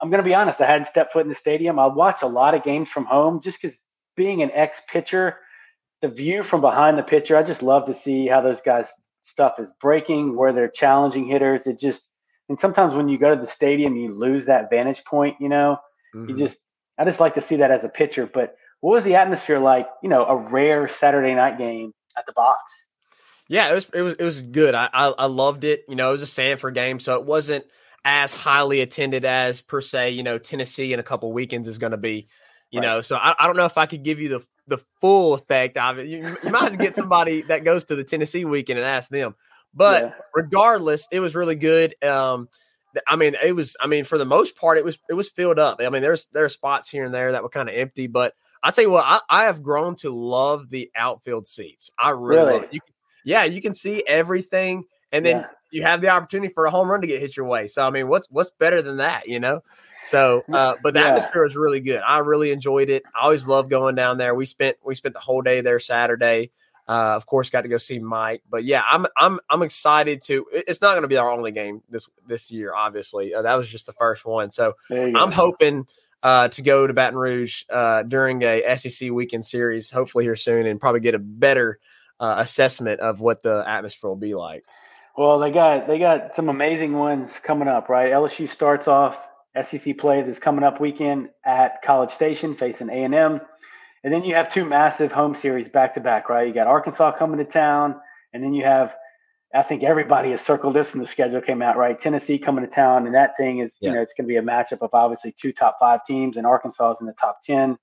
I'm 0.00 0.10
going 0.10 0.22
to 0.22 0.28
be 0.28 0.34
honest. 0.34 0.60
I 0.60 0.66
hadn't 0.66 0.88
stepped 0.88 1.12
foot 1.12 1.22
in 1.22 1.28
the 1.28 1.34
stadium. 1.34 1.78
I 1.78 1.86
watch 1.86 2.22
a 2.22 2.26
lot 2.26 2.54
of 2.54 2.62
games 2.62 2.88
from 2.90 3.06
home 3.06 3.40
just 3.40 3.60
because 3.60 3.76
being 4.14 4.42
an 4.42 4.50
ex 4.52 4.80
pitcher, 4.88 5.36
the 6.02 6.08
view 6.08 6.42
from 6.42 6.60
behind 6.60 6.98
the 6.98 7.02
pitcher, 7.02 7.36
I 7.36 7.42
just 7.42 7.62
love 7.62 7.86
to 7.86 7.94
see 7.94 8.26
how 8.26 8.40
those 8.40 8.60
guys 8.60 8.88
stuff 9.22 9.58
is 9.58 9.72
breaking, 9.80 10.36
where 10.36 10.52
they're 10.52 10.68
challenging 10.68 11.26
hitters. 11.26 11.66
It 11.66 11.78
just 11.78 12.02
and 12.48 12.58
sometimes 12.58 12.94
when 12.94 13.08
you 13.08 13.18
go 13.18 13.34
to 13.34 13.40
the 13.40 13.46
stadium, 13.46 13.96
you 13.96 14.12
lose 14.12 14.46
that 14.46 14.70
vantage 14.70 15.04
point. 15.04 15.36
You 15.40 15.48
know, 15.48 15.78
mm-hmm. 16.14 16.30
you 16.30 16.36
just 16.36 16.58
I 16.98 17.04
just 17.04 17.20
like 17.20 17.34
to 17.34 17.40
see 17.40 17.56
that 17.56 17.70
as 17.70 17.84
a 17.84 17.88
pitcher. 17.88 18.26
But 18.26 18.56
what 18.80 18.92
was 18.92 19.04
the 19.04 19.16
atmosphere 19.16 19.58
like? 19.58 19.88
You 20.02 20.08
know, 20.08 20.24
a 20.24 20.36
rare 20.36 20.88
Saturday 20.88 21.34
night 21.34 21.58
game 21.58 21.92
at 22.16 22.26
the 22.26 22.32
box. 22.32 22.60
Yeah, 23.48 23.70
it 23.70 23.74
was 23.74 23.90
it 23.92 24.02
was 24.02 24.14
it 24.14 24.24
was 24.24 24.40
good. 24.40 24.74
I, 24.74 24.88
I, 24.92 25.06
I 25.08 25.26
loved 25.26 25.64
it. 25.64 25.84
You 25.88 25.96
know, 25.96 26.08
it 26.08 26.12
was 26.12 26.22
a 26.22 26.26
Samford 26.26 26.74
game, 26.74 26.98
so 26.98 27.18
it 27.18 27.24
wasn't 27.24 27.64
as 28.04 28.32
highly 28.32 28.80
attended 28.80 29.24
as 29.24 29.60
per 29.60 29.80
se. 29.80 30.10
You 30.10 30.22
know, 30.22 30.38
Tennessee 30.38 30.92
in 30.92 31.00
a 31.00 31.04
couple 31.04 31.32
weekends 31.32 31.68
is 31.68 31.78
going 31.78 31.92
to 31.92 31.96
be. 31.96 32.28
You 32.72 32.80
right. 32.80 32.86
know, 32.86 33.00
so 33.00 33.16
I, 33.16 33.34
I 33.38 33.46
don't 33.46 33.56
know 33.56 33.64
if 33.64 33.78
I 33.78 33.86
could 33.86 34.02
give 34.02 34.20
you 34.20 34.28
the 34.28 34.44
the 34.66 34.78
full 35.00 35.34
effect 35.34 35.76
of 35.76 35.98
it. 35.98 36.08
You, 36.08 36.36
you 36.42 36.50
might 36.50 36.62
have 36.62 36.72
to 36.72 36.78
get 36.78 36.96
somebody 36.96 37.42
that 37.42 37.64
goes 37.64 37.84
to 37.84 37.94
the 37.94 38.02
Tennessee 38.04 38.44
weekend 38.44 38.78
and 38.78 38.88
ask 38.88 39.08
them. 39.08 39.36
But 39.76 40.02
yeah. 40.02 40.12
regardless, 40.34 41.06
it 41.12 41.20
was 41.20 41.36
really 41.36 41.54
good. 41.54 42.02
Um, 42.02 42.48
I 43.06 43.16
mean, 43.16 43.36
it 43.44 43.52
was. 43.52 43.76
I 43.78 43.86
mean, 43.86 44.04
for 44.04 44.16
the 44.16 44.24
most 44.24 44.56
part, 44.56 44.78
it 44.78 44.84
was 44.84 44.98
it 45.10 45.14
was 45.14 45.28
filled 45.28 45.58
up. 45.58 45.80
I 45.80 45.88
mean, 45.90 46.02
there's 46.02 46.26
there 46.32 46.44
are 46.44 46.48
spots 46.48 46.88
here 46.88 47.04
and 47.04 47.14
there 47.14 47.32
that 47.32 47.42
were 47.42 47.50
kind 47.50 47.68
of 47.68 47.74
empty, 47.74 48.06
but 48.06 48.34
I 48.62 48.70
tell 48.70 48.84
you 48.84 48.90
what, 48.90 49.04
I, 49.06 49.20
I 49.28 49.44
have 49.44 49.62
grown 49.62 49.96
to 49.96 50.10
love 50.10 50.70
the 50.70 50.90
outfield 50.96 51.46
seats. 51.46 51.90
I 51.98 52.10
really, 52.10 52.54
really? 52.54 52.68
You 52.70 52.80
can, 52.80 52.94
yeah, 53.24 53.44
you 53.44 53.60
can 53.60 53.74
see 53.74 54.02
everything, 54.06 54.84
and 55.12 55.26
then 55.26 55.40
yeah. 55.40 55.46
you 55.70 55.82
have 55.82 56.00
the 56.00 56.08
opportunity 56.08 56.52
for 56.52 56.64
a 56.64 56.70
home 56.70 56.90
run 56.90 57.02
to 57.02 57.06
get 57.06 57.20
hit 57.20 57.36
your 57.36 57.46
way. 57.46 57.66
So 57.66 57.86
I 57.86 57.90
mean, 57.90 58.08
what's 58.08 58.28
what's 58.30 58.50
better 58.50 58.80
than 58.80 58.96
that, 58.96 59.28
you 59.28 59.40
know? 59.40 59.60
So, 60.04 60.44
uh, 60.52 60.76
but 60.82 60.94
the 60.94 61.00
yeah. 61.00 61.08
atmosphere 61.08 61.42
was 61.42 61.56
really 61.56 61.80
good. 61.80 62.00
I 62.00 62.18
really 62.18 62.52
enjoyed 62.52 62.90
it. 62.90 63.02
I 63.14 63.24
always 63.24 63.48
love 63.48 63.68
going 63.68 63.96
down 63.96 64.18
there. 64.18 64.34
We 64.34 64.46
spent 64.46 64.76
we 64.84 64.94
spent 64.94 65.14
the 65.14 65.20
whole 65.20 65.42
day 65.42 65.60
there 65.60 65.80
Saturday. 65.80 66.52
Uh, 66.88 67.14
of 67.16 67.26
course, 67.26 67.50
got 67.50 67.62
to 67.62 67.68
go 67.68 67.78
see 67.78 67.98
Mike, 67.98 68.42
but 68.48 68.64
yeah, 68.64 68.82
I'm 68.88 69.06
I'm 69.16 69.40
I'm 69.50 69.62
excited 69.62 70.22
to. 70.24 70.46
It's 70.52 70.80
not 70.80 70.92
going 70.92 71.02
to 71.02 71.08
be 71.08 71.16
our 71.16 71.30
only 71.30 71.50
game 71.50 71.82
this 71.88 72.08
this 72.28 72.50
year, 72.50 72.72
obviously. 72.74 73.34
Uh, 73.34 73.42
that 73.42 73.56
was 73.56 73.68
just 73.68 73.86
the 73.86 73.92
first 73.92 74.24
one, 74.24 74.52
so 74.52 74.74
I'm 74.90 75.12
go. 75.12 75.30
hoping 75.30 75.86
uh, 76.22 76.48
to 76.48 76.62
go 76.62 76.86
to 76.86 76.92
Baton 76.92 77.18
Rouge 77.18 77.64
uh, 77.70 78.02
during 78.04 78.42
a 78.42 78.76
SEC 78.76 79.10
weekend 79.10 79.44
series, 79.44 79.90
hopefully 79.90 80.24
here 80.24 80.36
soon, 80.36 80.66
and 80.66 80.80
probably 80.80 81.00
get 81.00 81.14
a 81.14 81.18
better 81.18 81.78
uh, 82.20 82.36
assessment 82.38 83.00
of 83.00 83.20
what 83.20 83.42
the 83.42 83.64
atmosphere 83.66 84.10
will 84.10 84.16
be 84.16 84.34
like. 84.34 84.64
Well, 85.16 85.38
they 85.38 85.50
got 85.50 85.86
they 85.86 85.98
got 85.98 86.36
some 86.36 86.48
amazing 86.48 86.92
ones 86.92 87.32
coming 87.42 87.68
up, 87.68 87.88
right? 87.88 88.12
LSU 88.12 88.48
starts 88.48 88.86
off 88.86 89.18
SEC 89.62 89.96
play 89.96 90.22
this 90.22 90.38
coming 90.38 90.62
up 90.62 90.80
weekend 90.80 91.30
at 91.44 91.80
College 91.82 92.10
Station 92.10 92.54
facing 92.54 92.90
A 92.90 93.04
and 93.04 93.14
M. 93.14 93.40
And 94.06 94.14
then 94.14 94.22
you 94.22 94.36
have 94.36 94.48
two 94.48 94.64
massive 94.64 95.10
home 95.10 95.34
series 95.34 95.68
back 95.68 95.94
to 95.94 96.00
back, 96.00 96.28
right? 96.28 96.46
You 96.46 96.54
got 96.54 96.68
Arkansas 96.68 97.16
coming 97.18 97.38
to 97.38 97.44
town, 97.44 98.00
and 98.32 98.40
then 98.40 98.54
you 98.54 98.62
have, 98.62 98.94
I 99.52 99.64
think 99.64 99.82
everybody 99.82 100.30
has 100.30 100.40
circled 100.40 100.76
this 100.76 100.92
when 100.92 101.02
the 101.02 101.08
schedule 101.08 101.40
came 101.40 101.60
out, 101.60 101.76
right? 101.76 102.00
Tennessee 102.00 102.38
coming 102.38 102.64
to 102.64 102.70
town, 102.70 103.06
and 103.06 103.16
that 103.16 103.36
thing 103.36 103.58
is, 103.58 103.74
yeah. 103.80 103.90
you 103.90 103.96
know, 103.96 104.02
it's 104.02 104.14
going 104.14 104.28
to 104.28 104.28
be 104.28 104.36
a 104.36 104.42
matchup 104.42 104.80
of 104.82 104.90
obviously 104.92 105.32
two 105.32 105.52
top 105.52 105.78
five 105.80 106.06
teams, 106.06 106.36
and 106.36 106.46
Arkansas 106.46 106.92
is 106.92 107.00
in 107.00 107.08
the 107.08 107.14
top 107.14 107.42
ten 107.42 107.76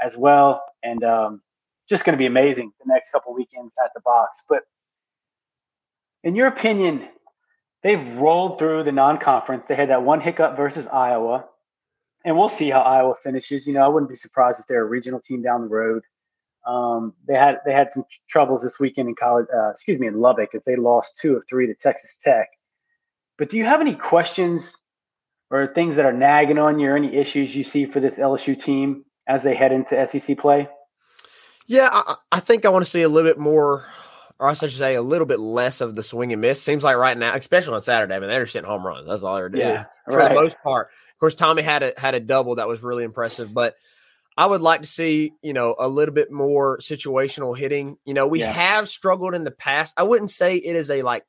as 0.00 0.16
well, 0.16 0.64
and 0.82 1.04
um, 1.04 1.42
just 1.86 2.06
going 2.06 2.14
to 2.14 2.18
be 2.18 2.24
amazing 2.24 2.72
the 2.82 2.90
next 2.90 3.10
couple 3.10 3.34
weekends 3.34 3.74
at 3.84 3.90
the 3.94 4.00
box. 4.00 4.44
But 4.48 4.62
in 6.24 6.34
your 6.34 6.46
opinion, 6.46 7.06
they've 7.82 8.16
rolled 8.16 8.58
through 8.58 8.84
the 8.84 8.92
non-conference. 8.92 9.66
They 9.68 9.76
had 9.76 9.90
that 9.90 10.02
one 10.02 10.22
hiccup 10.22 10.56
versus 10.56 10.86
Iowa 10.86 11.44
and 12.26 12.36
we'll 12.36 12.48
see 12.48 12.68
how 12.68 12.80
Iowa 12.80 13.14
finishes. 13.22 13.66
You 13.66 13.74
know, 13.74 13.84
I 13.84 13.88
wouldn't 13.88 14.10
be 14.10 14.16
surprised 14.16 14.58
if 14.58 14.66
they're 14.66 14.82
a 14.82 14.86
regional 14.86 15.20
team 15.20 15.42
down 15.42 15.62
the 15.62 15.68
road. 15.68 16.02
Um, 16.66 17.14
they 17.26 17.34
had 17.34 17.60
they 17.64 17.72
had 17.72 17.92
some 17.94 18.04
troubles 18.28 18.62
this 18.62 18.80
weekend 18.80 19.08
in 19.08 19.14
college. 19.14 19.46
Uh, 19.54 19.70
excuse 19.70 20.00
me, 20.00 20.08
in 20.08 20.20
Lubbock, 20.20 20.52
as 20.54 20.64
they 20.64 20.74
lost 20.74 21.16
two 21.18 21.36
of 21.36 21.44
three 21.48 21.68
to 21.68 21.74
Texas 21.74 22.18
Tech. 22.22 22.48
But 23.38 23.48
do 23.48 23.56
you 23.56 23.64
have 23.64 23.80
any 23.80 23.94
questions 23.94 24.74
or 25.50 25.68
things 25.68 25.94
that 25.94 26.04
are 26.04 26.12
nagging 26.12 26.58
on 26.58 26.80
you, 26.80 26.90
or 26.90 26.96
any 26.96 27.14
issues 27.14 27.54
you 27.54 27.62
see 27.62 27.86
for 27.86 28.00
this 28.00 28.18
LSU 28.18 28.60
team 28.60 29.04
as 29.28 29.44
they 29.44 29.54
head 29.54 29.70
into 29.70 30.08
SEC 30.08 30.36
play? 30.36 30.68
Yeah, 31.68 31.90
I, 31.92 32.16
I 32.32 32.40
think 32.40 32.64
I 32.64 32.70
want 32.70 32.84
to 32.84 32.90
see 32.90 33.02
a 33.02 33.08
little 33.08 33.30
bit 33.30 33.38
more, 33.38 33.86
or 34.40 34.48
I 34.48 34.54
should 34.54 34.72
say, 34.72 34.96
a 34.96 35.02
little 35.02 35.26
bit 35.26 35.38
less 35.38 35.80
of 35.80 35.94
the 35.94 36.02
swing 36.02 36.32
and 36.32 36.40
miss. 36.40 36.60
Seems 36.60 36.82
like 36.82 36.96
right 36.96 37.16
now, 37.16 37.34
especially 37.36 37.74
on 37.74 37.82
Saturday, 37.82 38.16
I 38.16 38.18
mean, 38.18 38.28
they're 38.28 38.44
just 38.44 38.54
hitting 38.54 38.68
home 38.68 38.84
runs. 38.84 39.06
That's 39.06 39.22
all 39.22 39.36
they're 39.36 39.48
doing 39.48 39.64
Yeah, 39.64 39.84
for 40.06 40.16
right. 40.16 40.34
the 40.34 40.40
most 40.40 40.56
part. 40.64 40.88
Of 41.16 41.20
course, 41.20 41.34
Tommy 41.34 41.62
had 41.62 41.82
a 41.82 41.94
had 41.96 42.14
a 42.14 42.20
double 42.20 42.56
that 42.56 42.68
was 42.68 42.82
really 42.82 43.02
impressive, 43.02 43.52
but 43.54 43.74
I 44.36 44.44
would 44.44 44.60
like 44.60 44.82
to 44.82 44.86
see 44.86 45.32
you 45.42 45.54
know 45.54 45.74
a 45.78 45.88
little 45.88 46.14
bit 46.14 46.30
more 46.30 46.76
situational 46.78 47.56
hitting. 47.56 47.96
You 48.04 48.12
know, 48.12 48.26
we 48.26 48.40
Yeah. 48.40 48.52
have 48.52 48.88
struggled 48.88 49.34
in 49.34 49.42
the 49.44 49.50
past. 49.50 49.94
I 49.96 50.02
wouldn't 50.02 50.30
say 50.30 50.56
it 50.56 50.76
is 50.76 50.90
a 50.90 51.00
like 51.02 51.24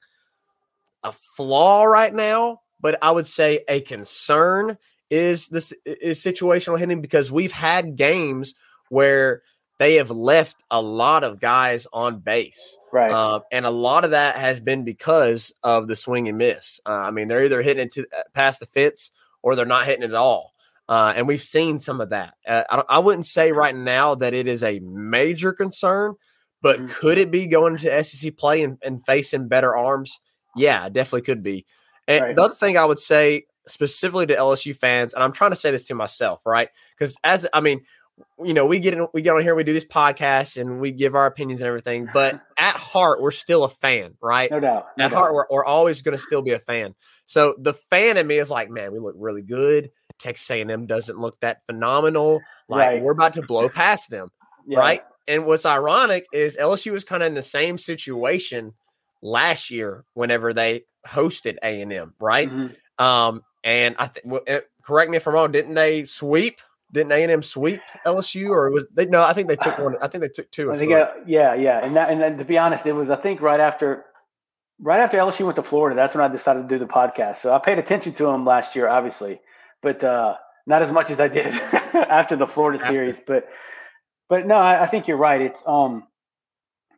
a 1.03 1.13
flaw 1.13 1.85
right 1.85 2.13
now, 2.13 2.59
but 2.81 2.97
I 3.01 3.11
would 3.11 3.27
say 3.27 3.63
a 3.69 3.79
concern 3.79 4.77
is 5.09 5.47
this 5.47 5.73
is 5.85 6.21
situational 6.21 6.77
hitting 6.77 6.99
because 6.99 7.31
we've 7.31 7.53
had 7.53 7.95
games 7.95 8.55
where 8.89 9.41
they 9.79 9.95
have 9.95 10.11
left 10.11 10.63
a 10.69 10.81
lot 10.81 11.23
of 11.23 11.39
guys 11.39 11.87
on 11.93 12.19
base. 12.19 12.77
Right. 12.91 13.11
Um, 13.11 13.43
and 13.53 13.65
a 13.65 13.69
lot 13.69 14.03
of 14.03 14.11
that 14.11 14.35
has 14.35 14.59
been 14.59 14.83
because 14.83 15.53
of 15.63 15.87
the 15.87 15.95
swing 15.95 16.27
and 16.27 16.37
miss. 16.37 16.81
Uh, 16.85 16.89
I 16.89 17.11
mean, 17.11 17.27
they're 17.29 17.45
either 17.45 17.61
hitting 17.61 17.85
it 17.85 17.93
to, 17.93 18.01
uh, 18.01 18.23
past 18.33 18.59
the 18.59 18.65
fits 18.65 19.11
or 19.47 19.55
they're 19.55 19.65
not 19.65 19.85
hitting 19.85 20.03
it 20.03 20.09
at 20.09 20.13
all. 20.15 20.51
Uh, 20.89 21.13
and 21.15 21.25
we've 21.25 21.41
seen 21.41 21.79
some 21.79 22.01
of 22.01 22.09
that. 22.09 22.33
Uh, 22.45 22.63
I, 22.69 22.83
I 22.89 22.99
wouldn't 22.99 23.25
say 23.25 23.53
right 23.53 23.73
now 23.75 24.15
that 24.15 24.33
it 24.33 24.45
is 24.45 24.61
a 24.61 24.79
major 24.79 25.53
concern, 25.53 26.15
but 26.61 26.79
Mhm. 26.81 26.89
could 26.89 27.17
it 27.17 27.31
be 27.31 27.47
going 27.47 27.77
to 27.77 28.03
SEC 28.03 28.35
play 28.35 28.61
and, 28.61 28.77
and 28.81 29.05
facing 29.05 29.47
better 29.47 29.73
arms? 29.75 30.19
Yeah, 30.53 30.85
it 30.85 30.91
definitely 30.93 31.21
could 31.21 31.43
be. 31.43 31.65
And 32.09 32.23
Right. 32.23 32.35
the 32.35 32.41
other 32.43 32.55
thing 32.55 32.77
I 32.77 32.83
would 32.83 32.99
say 32.99 33.45
specifically 33.67 34.25
to 34.27 34.35
LSU 34.35 34.73
fans, 34.75 35.13
and 35.13 35.23
I'm 35.23 35.31
trying 35.31 35.51
to 35.51 35.55
say 35.57 35.71
this 35.71 35.85
to 35.85 35.95
myself, 35.95 36.41
right? 36.45 36.67
Because 36.97 37.15
as 37.23 37.47
I 37.53 37.61
mean, 37.61 37.85
you 38.43 38.53
know, 38.53 38.65
we 38.65 38.79
get 38.79 38.93
in, 38.95 39.07
we 39.13 39.21
get 39.21 39.35
on 39.35 39.41
here, 39.41 39.53
we 39.55 39.63
do 39.63 39.73
this 39.73 39.85
podcast, 39.85 40.59
and 40.59 40.79
we 40.81 40.91
give 40.91 41.15
our 41.15 41.25
opinions 41.27 41.61
and 41.61 41.67
everything. 41.67 42.09
But 42.13 42.41
at 42.57 42.75
heart, 42.75 43.21
we're 43.21 43.31
still 43.31 43.63
a 43.63 43.69
fan, 43.69 44.15
right? 44.21 44.49
no 44.49 44.59
doubt. 44.59 44.87
No 44.97 45.05
at 45.05 45.11
doubt. 45.11 45.17
heart, 45.17 45.33
we're, 45.35 45.45
we're 45.51 45.65
always 45.65 46.01
going 46.01 46.17
to 46.17 46.23
still 46.23 46.41
be 46.41 46.51
a 46.51 46.59
fan. 46.59 46.95
So 47.27 47.53
the 47.59 47.73
fan 47.73 48.17
in 48.17 48.25
me 48.25 48.39
is 48.39 48.49
like, 48.49 48.69
man, 48.69 48.91
we 48.91 48.99
look 48.99 49.15
really 49.17 49.41
good. 49.43 49.91
Texas 50.19 50.49
A&M 50.49 50.87
doesn't 50.87 51.19
look 51.19 51.39
that 51.41 51.63
phenomenal. 51.65 52.41
Like 52.67 52.89
Right. 52.89 53.01
we're 53.01 53.11
about 53.11 53.33
to 53.33 53.43
blow 53.43 53.69
past 53.69 54.09
them, 54.09 54.29
Yeah. 54.65 54.79
right? 54.79 55.03
And 55.27 55.45
what's 55.45 55.65
ironic 55.65 56.25
is 56.33 56.57
LSU 56.57 56.91
was 56.93 57.03
kind 57.03 57.21
of 57.21 57.27
in 57.27 57.35
the 57.35 57.41
same 57.41 57.77
situation 57.77 58.73
last 59.21 59.69
year 59.69 60.05
whenever 60.13 60.53
they 60.53 60.85
hosted 61.05 61.57
A&M, 61.61 62.13
right? 62.19 62.49
Mhm. 62.49 62.75
Um, 62.97 63.43
and 63.63 63.95
I 63.99 64.07
think, 64.07 64.25
well, 64.25 64.41
eh, 64.47 64.61
correct 64.83 65.11
me 65.11 65.17
if 65.17 65.27
I'm 65.27 65.33
wrong, 65.33 65.51
didn't 65.51 65.75
they 65.75 66.05
sweep? 66.05 66.61
Didn't 66.93 67.11
A 67.11 67.21
and 67.23 67.31
M 67.31 67.43
sweep 67.43 67.81
LSU, 68.05 68.51
or 68.51 68.71
was 68.71 68.85
they? 68.93 69.05
No, 69.05 69.21
I 69.21 69.33
think 69.33 69.49
they 69.49 69.57
took 69.57 69.77
one. 69.77 69.97
I 70.01 70.07
think 70.07 70.21
they 70.21 70.29
took 70.29 70.49
two. 70.51 70.71
I 70.71 70.77
think, 70.77 70.91
three. 70.93 71.01
uh, 71.01 71.07
yeah, 71.25 71.53
yeah, 71.53 71.83
and 71.83 71.93
that, 71.97 72.09
and 72.09 72.21
then 72.21 72.37
to 72.37 72.45
be 72.45 72.57
honest, 72.57 72.85
it 72.85 72.93
was 72.93 73.09
I 73.09 73.17
think 73.17 73.41
right 73.41 73.59
after, 73.59 74.05
right 74.79 74.99
after 74.99 75.17
LSU 75.17 75.45
went 75.45 75.55
to 75.55 75.63
Florida. 75.63 75.95
That's 75.95 76.15
when 76.15 76.23
I 76.23 76.27
decided 76.27 76.67
to 76.67 76.75
do 76.75 76.79
the 76.79 76.91
podcast. 76.91 77.37
So 77.37 77.51
I 77.53 77.59
paid 77.59 77.79
attention 77.79 78.13
to 78.13 78.25
them 78.25 78.45
last 78.45 78.75
year, 78.75 78.87
obviously, 78.87 79.39
but 79.81 80.03
uh, 80.03 80.37
not 80.65 80.81
as 80.81 80.91
much 80.91 81.09
as 81.09 81.19
I 81.19 81.27
did 81.27 81.47
after 81.93 82.35
the 82.35 82.47
Florida 82.47 82.83
series. 82.87 83.17
But, 83.25 83.47
but 84.29 84.45
no, 84.45 84.55
I, 84.55 84.83
I 84.83 84.87
think 84.87 85.07
you're 85.07 85.17
right. 85.17 85.41
It's 85.41 85.61
um, 85.65 86.07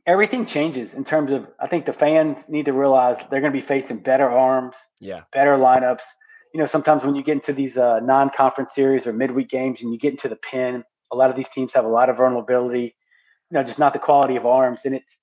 everything 0.06 0.46
changes 0.46 0.94
in 0.94 1.04
terms 1.06 1.32
of. 1.32 1.48
I 1.60 1.68
think 1.68 1.86
the 1.86 1.94
fans 1.94 2.50
need 2.50 2.66
to 2.66 2.74
realize 2.74 3.18
they're 3.30 3.42
going 3.42 3.54
to 3.54 3.60
be 3.60 3.66
facing 3.66 4.00
better 4.00 4.30
arms, 4.30 4.76
yeah, 5.00 5.22
better 5.32 5.52
lineups. 5.52 6.02
You 6.54 6.60
know, 6.60 6.66
sometimes 6.66 7.04
when 7.04 7.16
you 7.16 7.24
get 7.24 7.34
into 7.34 7.54
these 7.54 7.78
uh, 7.78 8.00
non-conference 8.00 8.74
series 8.74 9.06
or 9.06 9.14
midweek 9.14 9.50
games 9.50 9.82
and 9.84 9.94
you 9.94 10.00
get 10.00 10.12
into 10.12 10.28
the 10.28 10.36
pin, 10.36 10.84
a 11.12 11.16
lot 11.16 11.30
of 11.30 11.36
these 11.36 11.50
teams 11.50 11.74
have 11.74 11.86
a 11.86 11.90
lot 11.90 12.10
of 12.10 12.18
vulnerability. 12.18 12.96
You 13.52 13.58
know, 13.58 13.64
just 13.64 13.80
not 13.80 13.94
the 13.94 14.00
quality 14.00 14.36
of 14.36 14.46
arms, 14.46 14.82
and 14.84 14.96
it's. 14.96 15.18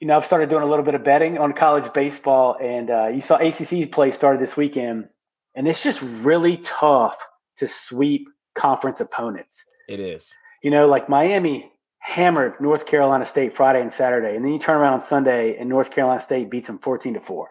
You 0.00 0.06
know, 0.06 0.16
I've 0.16 0.26
started 0.26 0.50
doing 0.50 0.62
a 0.62 0.66
little 0.66 0.84
bit 0.84 0.94
of 0.94 1.04
betting 1.04 1.38
on 1.38 1.52
college 1.54 1.90
baseball, 1.92 2.56
and 2.60 2.90
uh, 2.90 3.06
you 3.08 3.20
saw 3.22 3.36
ACC 3.36 3.90
play 3.90 4.10
started 4.12 4.42
this 4.42 4.56
weekend, 4.56 5.08
and 5.54 5.66
it's 5.66 5.82
just 5.82 6.02
really 6.02 6.58
tough 6.58 7.16
to 7.58 7.66
sweep 7.68 8.28
conference 8.54 9.00
opponents. 9.00 9.62
it 9.88 10.00
is. 10.00 10.28
You 10.62 10.70
know, 10.70 10.86
like 10.86 11.08
Miami 11.08 11.70
hammered 11.98 12.60
North 12.60 12.86
Carolina 12.86 13.24
State 13.24 13.56
Friday 13.56 13.80
and 13.80 13.92
Saturday, 13.92 14.36
and 14.36 14.44
then 14.44 14.52
you 14.52 14.58
turn 14.58 14.76
around 14.76 14.94
on 14.94 15.02
Sunday 15.02 15.56
and 15.56 15.68
North 15.68 15.90
Carolina 15.90 16.20
State 16.20 16.50
beats 16.50 16.66
them 16.66 16.78
fourteen 16.78 17.14
to 17.14 17.20
four. 17.20 17.48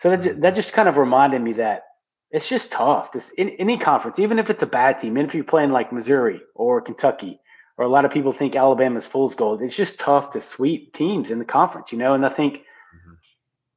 So 0.00 0.10
that, 0.10 0.22
ju- 0.22 0.34
that 0.40 0.54
just 0.54 0.72
kind 0.72 0.88
of 0.88 0.96
reminded 0.96 1.42
me 1.42 1.52
that 1.54 1.84
it's 2.30 2.48
just 2.48 2.70
tough. 2.72 3.12
This 3.12 3.30
in 3.36 3.50
any 3.50 3.76
conference, 3.78 4.18
even 4.18 4.38
if 4.38 4.48
it's 4.48 4.62
a 4.62 4.66
bad 4.66 4.98
team, 4.98 5.12
even 5.18 5.26
if 5.26 5.34
you're 5.34 5.44
playing 5.44 5.70
like 5.70 5.92
Missouri 5.92 6.40
or 6.54 6.80
Kentucky, 6.80 7.40
or 7.78 7.84
a 7.84 7.88
lot 7.88 8.04
of 8.04 8.10
people 8.12 8.32
think 8.32 8.54
Alabama's 8.56 9.06
fool's 9.06 9.34
gold. 9.34 9.62
It's 9.62 9.76
just 9.76 9.98
tough 9.98 10.32
to 10.32 10.40
sweep 10.40 10.92
teams 10.94 11.30
in 11.30 11.38
the 11.38 11.44
conference, 11.44 11.92
you 11.92 11.98
know. 11.98 12.14
And 12.14 12.24
I 12.26 12.28
think 12.28 12.58
Mhm. 12.94 13.16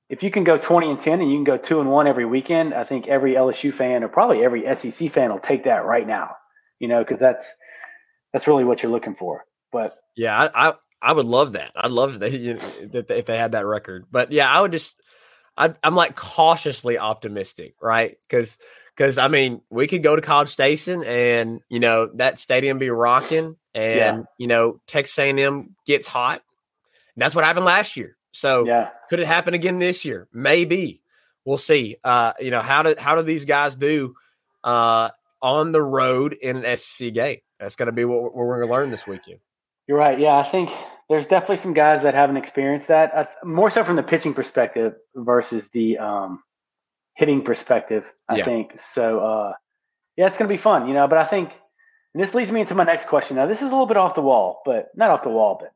if 0.09 0.23
you 0.23 0.31
can 0.31 0.43
go 0.43 0.57
twenty 0.57 0.89
and 0.89 0.99
ten 0.99 1.21
and 1.21 1.29
you 1.31 1.37
can 1.37 1.43
go 1.43 1.57
two 1.57 1.79
and 1.79 1.91
one 1.91 2.07
every 2.07 2.25
weekend, 2.25 2.73
I 2.73 2.83
think 2.83 3.07
every 3.07 3.35
LSU 3.35 3.71
fan 3.73 4.03
or 4.03 4.07
probably 4.07 4.43
every 4.43 4.65
SEC 4.65 5.09
fan 5.09 5.31
will 5.31 5.39
take 5.39 5.63
that 5.65 5.85
right 5.85 6.05
now, 6.05 6.35
you 6.79 6.87
know, 6.87 6.99
because 7.03 7.19
that's 7.19 7.49
that's 8.33 8.47
really 8.47 8.63
what 8.65 8.83
you're 8.83 8.91
looking 8.91 9.15
for. 9.15 9.45
But 9.71 9.97
Yeah, 10.15 10.49
I, 10.53 10.69
I 10.69 10.73
I 11.01 11.13
would 11.13 11.25
love 11.25 11.53
that. 11.53 11.71
I'd 11.75 11.91
love 11.91 12.19
that, 12.19 12.31
you 12.33 12.55
that 12.91 13.09
if 13.11 13.25
they 13.25 13.37
had 13.37 13.53
that 13.53 13.65
record. 13.65 14.05
But 14.11 14.31
yeah, 14.31 14.51
I 14.51 14.61
would 14.61 14.71
just 14.71 14.93
I, 15.57 15.73
I'm 15.83 15.95
like 15.95 16.15
cautiously 16.15 16.97
optimistic, 16.97 17.75
right? 17.81 18.17
Because 18.27 18.57
because 18.95 19.17
I 19.17 19.27
mean 19.27 19.61
we 19.69 19.87
could 19.87 20.03
go 20.03 20.15
to 20.15 20.21
College 20.21 20.49
Station 20.49 21.03
and 21.03 21.61
you 21.69 21.79
know 21.79 22.07
that 22.15 22.39
stadium 22.39 22.77
be 22.77 22.89
rocking, 22.89 23.55
and 23.75 23.97
Yeah. 24.19 24.23
you 24.39 24.47
know 24.47 24.79
Texas 24.87 25.17
A&M 25.19 25.75
gets 25.85 26.07
hot. 26.07 26.41
That's 27.17 27.35
what 27.35 27.43
happened 27.45 27.65
last 27.65 27.95
year. 27.95 28.17
So 28.31 28.65
yeah, 28.65 28.89
could 29.09 29.19
it 29.19 29.27
happen 29.27 29.53
again 29.53 29.77
this 29.79 30.03
year? 30.03 30.27
Maybe. 30.33 31.01
We'll 31.45 31.57
see. 31.59 31.97
Uh, 32.03 32.33
you 32.39 32.49
know 32.51 32.61
how 32.61 32.81
do 32.81 32.95
how 32.97 33.15
do 33.15 33.21
these 33.21 33.45
guys 33.45 33.75
do 33.75 34.15
uh, 34.63 35.09
on 35.41 35.71
the 35.71 35.81
road 35.81 36.33
in 36.33 36.65
an 36.65 36.77
SEC 36.77 37.13
game? 37.13 37.39
That's 37.59 37.75
going 37.75 37.85
to 37.87 37.91
be 37.93 38.03
what 38.03 38.23
we're, 38.23 38.29
what 38.29 38.47
we're 38.47 38.55
going 38.57 38.67
to 38.67 38.73
learn 38.73 38.89
this 38.91 39.05
weekend. 39.07 39.39
You're 39.87 39.97
right. 39.99 40.19
Yeah, 40.19 40.35
I 40.35 40.43
think 40.43 40.71
there's 41.07 41.27
definitely 41.27 41.57
some 41.57 41.73
guys 41.75 42.01
that 42.03 42.15
haven't 42.15 42.37
experienced 42.37 42.87
that. 42.87 43.13
Uh, 43.15 43.25
more 43.45 43.69
so 43.69 43.83
from 43.83 43.95
the 43.95 44.03
pitching 44.03 44.33
perspective 44.33 44.95
versus 45.15 45.69
the 45.71 45.99
um, 45.99 46.43
hitting 47.13 47.43
perspective. 47.43 48.03
I 48.27 48.37
Yeah. 48.37 48.45
think 48.45 48.79
so. 48.79 49.19
Uh, 49.19 49.53
yeah, 50.17 50.25
it's 50.27 50.37
going 50.37 50.49
to 50.49 50.53
be 50.53 50.57
fun, 50.61 50.87
you 50.87 50.93
know. 50.95 51.07
But 51.07 51.19
I 51.19 51.25
think 51.25 51.51
and 52.15 52.23
this 52.23 52.33
leads 52.33 52.49
me 52.49 52.61
into 52.61 52.75
my 52.75 52.85
next 52.85 53.09
question. 53.09 53.35
Now, 53.35 53.45
this 53.45 53.57
is 53.57 53.63
a 53.63 53.65
little 53.65 53.87
bit 53.87 53.97
off 53.97 54.15
the 54.15 54.21
wall, 54.21 54.61
but 54.63 54.87
not 54.95 55.09
off 55.11 55.23
the 55.23 55.29
wall, 55.29 55.57
but 55.59 55.73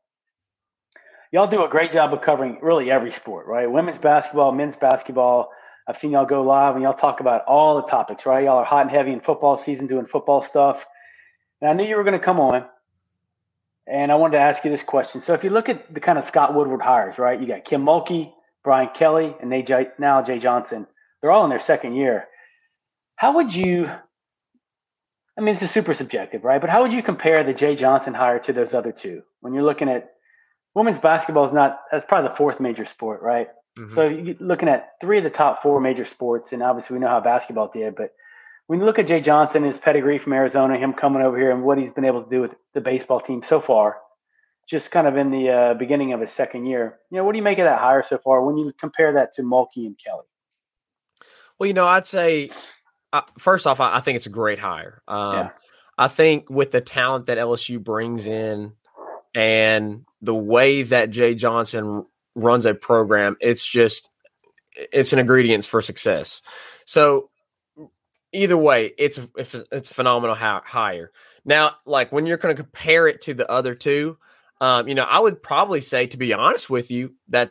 y'all 1.30 1.46
do 1.46 1.64
a 1.64 1.68
great 1.68 1.92
job 1.92 2.14
of 2.14 2.22
covering 2.22 2.56
really 2.62 2.90
every 2.90 3.12
sport, 3.12 3.46
right? 3.46 3.70
Women's 3.70 3.98
basketball, 3.98 4.50
men's 4.50 4.74
basketball. 4.74 5.50
I've 5.86 5.98
seen 5.98 6.12
y'all 6.12 6.24
go 6.24 6.40
live 6.40 6.76
and 6.76 6.82
y'all 6.82 6.94
talk 6.94 7.20
about 7.20 7.44
all 7.44 7.76
the 7.76 7.88
topics, 7.88 8.24
right? 8.24 8.42
Y'all 8.44 8.56
are 8.56 8.64
hot 8.64 8.86
and 8.86 8.90
heavy 8.90 9.12
in 9.12 9.20
football 9.20 9.62
season, 9.62 9.86
doing 9.86 10.06
football 10.06 10.42
stuff. 10.42 10.86
And 11.60 11.68
I 11.68 11.74
knew 11.74 11.84
you 11.84 11.96
were 11.96 12.04
going 12.04 12.18
to 12.18 12.24
come 12.24 12.40
on, 12.40 12.64
and 13.86 14.10
I 14.10 14.14
wanted 14.14 14.38
to 14.38 14.42
ask 14.42 14.64
you 14.64 14.70
this 14.70 14.82
question. 14.82 15.20
So, 15.20 15.34
if 15.34 15.44
you 15.44 15.50
look 15.50 15.68
at 15.68 15.92
the 15.92 16.00
kind 16.00 16.18
of 16.18 16.24
Scott 16.24 16.54
Woodward 16.54 16.80
hires, 16.80 17.18
right? 17.18 17.38
You 17.38 17.46
got 17.48 17.66
Kim 17.66 17.84
Mulkey, 17.84 18.32
Brian 18.64 18.88
Kelly, 18.94 19.36
and 19.42 19.50
now 19.98 20.22
Jay 20.22 20.38
Johnson. 20.38 20.86
They're 21.20 21.32
all 21.32 21.44
in 21.44 21.50
their 21.50 21.60
second 21.60 21.96
year. 21.96 22.28
How 23.16 23.34
would 23.34 23.54
you? 23.54 23.90
I 25.40 25.42
mean, 25.42 25.54
this 25.54 25.62
is 25.62 25.70
super 25.70 25.94
subjective, 25.94 26.44
right? 26.44 26.60
But 26.60 26.68
how 26.68 26.82
would 26.82 26.92
you 26.92 27.02
compare 27.02 27.42
the 27.42 27.54
Jay 27.54 27.74
Johnson 27.74 28.12
hire 28.12 28.38
to 28.40 28.52
those 28.52 28.74
other 28.74 28.92
two? 28.92 29.22
When 29.40 29.54
you're 29.54 29.62
looking 29.62 29.88
at 29.88 30.12
women's 30.74 30.98
basketball, 30.98 31.46
is 31.46 31.54
not 31.54 31.80
that's 31.90 32.04
probably 32.04 32.28
the 32.28 32.36
fourth 32.36 32.60
major 32.60 32.84
sport, 32.84 33.22
right? 33.22 33.48
Mhm. 33.78 33.94
So 33.94 34.06
you're 34.06 34.36
looking 34.38 34.68
at 34.68 35.00
three 35.00 35.16
of 35.16 35.24
the 35.24 35.30
top 35.30 35.62
four 35.62 35.80
major 35.80 36.04
sports, 36.04 36.52
and 36.52 36.62
obviously 36.62 36.92
we 36.92 37.00
know 37.00 37.08
how 37.08 37.20
basketball 37.20 37.68
did. 37.68 37.96
But 37.96 38.12
when 38.66 38.80
you 38.80 38.84
look 38.84 38.98
at 38.98 39.06
Jay 39.06 39.22
Johnson, 39.22 39.64
his 39.64 39.78
pedigree 39.78 40.18
from 40.18 40.34
Arizona, 40.34 40.76
him 40.76 40.92
coming 40.92 41.22
over 41.22 41.38
here, 41.38 41.50
and 41.50 41.64
what 41.64 41.78
he's 41.78 41.92
been 41.92 42.04
able 42.04 42.22
to 42.22 42.28
do 42.28 42.42
with 42.42 42.54
the 42.74 42.82
baseball 42.82 43.20
team 43.20 43.42
so 43.42 43.62
far, 43.62 43.96
just 44.68 44.90
kind 44.90 45.06
of 45.06 45.16
in 45.16 45.30
the 45.30 45.48
uh, 45.48 45.74
beginning 45.74 46.12
of 46.12 46.20
his 46.20 46.32
second 46.32 46.66
year, 46.66 46.98
you 47.10 47.16
know, 47.16 47.24
what 47.24 47.32
do 47.32 47.38
you 47.38 47.44
make 47.44 47.58
of 47.58 47.64
that 47.64 47.80
hire 47.80 48.02
so 48.02 48.18
far? 48.18 48.44
When 48.44 48.58
you 48.58 48.74
compare 48.78 49.14
that 49.14 49.32
to 49.34 49.42
Mulkey 49.42 49.86
and 49.86 49.96
Kelly, 49.98 50.26
Well, 51.58 51.66
you 51.66 51.72
know, 51.72 51.86
I'd 51.86 52.06
say 52.06 52.50
uh, 53.12 53.22
first 53.38 53.66
off, 53.66 53.80
I, 53.80 53.96
I 53.96 54.00
think 54.00 54.16
it's 54.16 54.26
a 54.26 54.30
great 54.30 54.58
hire. 54.58 55.02
Um, 55.08 55.34
Yeah. 55.34 55.50
I 55.98 56.08
think 56.08 56.48
with 56.48 56.70
the 56.70 56.80
talent 56.80 57.26
that 57.26 57.36
LSU 57.36 57.82
brings 57.82 58.26
in 58.26 58.72
and 59.34 60.04
the 60.22 60.34
way 60.34 60.82
that 60.82 61.10
Jay 61.10 61.34
Johnson 61.34 62.06
runs 62.34 62.64
a 62.64 62.74
program, 62.74 63.36
it's 63.40 63.66
just 63.66 64.10
it's 64.74 65.12
an 65.12 65.18
ingredients 65.18 65.66
for 65.66 65.82
success. 65.82 66.40
So 66.86 67.28
either 68.32 68.56
way, 68.56 68.92
it's 68.96 69.18
it's, 69.36 69.54
it's 69.70 69.90
a 69.90 69.94
phenomenal 69.94 70.34
hi- 70.36 70.62
hire. 70.64 71.10
Now, 71.44 71.76
like 71.84 72.12
when 72.12 72.24
you're 72.24 72.38
going 72.38 72.56
to 72.56 72.62
compare 72.62 73.06
it 73.06 73.20
to 73.22 73.34
the 73.34 73.50
other 73.50 73.74
two, 73.74 74.16
Um, 74.62 74.88
you 74.88 74.94
know, 74.94 75.04
I 75.04 75.18
would 75.18 75.42
probably 75.42 75.80
say, 75.80 76.06
to 76.06 76.16
be 76.18 76.32
honest 76.34 76.68
with 76.70 76.90
you, 76.90 77.14
that 77.28 77.50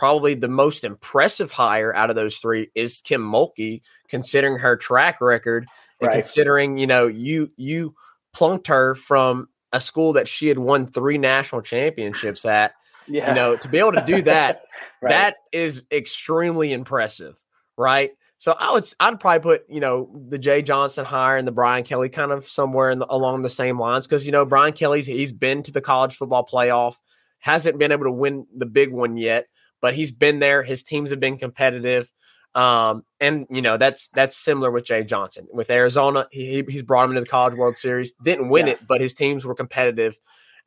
probably 0.00 0.32
the 0.32 0.48
most 0.48 0.82
impressive 0.82 1.52
hire 1.52 1.94
out 1.94 2.08
of 2.08 2.16
those 2.16 2.38
three 2.38 2.70
is 2.74 3.02
Kim 3.02 3.20
Mulkey, 3.20 3.82
considering 4.08 4.56
her 4.56 4.74
track 4.74 5.20
record 5.20 5.66
and 6.00 6.08
right. 6.08 6.14
considering, 6.14 6.78
you 6.78 6.86
know, 6.86 7.06
you 7.06 7.50
you 7.58 7.94
plunked 8.32 8.68
her 8.68 8.94
from 8.94 9.46
a 9.74 9.80
school 9.80 10.14
that 10.14 10.26
she 10.26 10.48
had 10.48 10.58
won 10.58 10.86
three 10.86 11.18
national 11.18 11.60
championships 11.60 12.46
at. 12.46 12.72
Yeah. 13.06 13.28
You 13.28 13.34
know, 13.34 13.56
to 13.56 13.68
be 13.68 13.76
able 13.76 13.92
to 13.92 14.04
do 14.06 14.22
that, 14.22 14.62
right. 15.02 15.10
that 15.10 15.36
is 15.52 15.82
extremely 15.92 16.72
impressive, 16.72 17.36
right? 17.76 18.12
So 18.38 18.52
I 18.58 18.72
would 18.72 18.86
I'd 19.00 19.20
probably 19.20 19.40
put 19.40 19.64
you 19.68 19.80
know 19.80 20.10
the 20.30 20.38
Jay 20.38 20.62
Johnson 20.62 21.04
hire 21.04 21.36
and 21.36 21.46
the 21.46 21.52
Brian 21.52 21.84
Kelly 21.84 22.08
kind 22.08 22.32
of 22.32 22.48
somewhere 22.48 22.94
the, 22.94 23.06
along 23.12 23.42
the 23.42 23.50
same 23.50 23.78
lines 23.78 24.06
because 24.06 24.24
you 24.24 24.32
know 24.32 24.46
Brian 24.46 24.72
Kelly's 24.72 25.06
he's 25.06 25.30
been 25.30 25.62
to 25.64 25.72
the 25.72 25.82
college 25.82 26.16
football 26.16 26.46
playoff, 26.46 26.94
hasn't 27.40 27.78
been 27.78 27.92
able 27.92 28.04
to 28.04 28.10
win 28.10 28.46
the 28.56 28.64
big 28.64 28.92
one 28.92 29.18
yet, 29.18 29.46
but 29.80 29.94
he's 29.94 30.10
been 30.10 30.38
there. 30.38 30.62
His 30.62 30.82
teams 30.82 31.10
have 31.10 31.20
been 31.20 31.38
competitive, 31.38 32.10
um, 32.54 33.04
and 33.20 33.46
you 33.50 33.62
know 33.62 33.76
that's 33.76 34.08
that's 34.14 34.36
similar 34.36 34.70
with 34.70 34.84
Jay 34.84 35.04
Johnson 35.04 35.46
with 35.52 35.70
Arizona. 35.70 36.26
He 36.30 36.64
he's 36.68 36.82
brought 36.82 37.04
him 37.04 37.10
into 37.10 37.22
the 37.22 37.26
College 37.26 37.54
World 37.54 37.76
Series, 37.76 38.12
didn't 38.22 38.48
win 38.48 38.66
yeah. 38.66 38.74
it, 38.74 38.80
but 38.86 39.00
his 39.00 39.14
teams 39.14 39.44
were 39.44 39.54
competitive, 39.54 40.18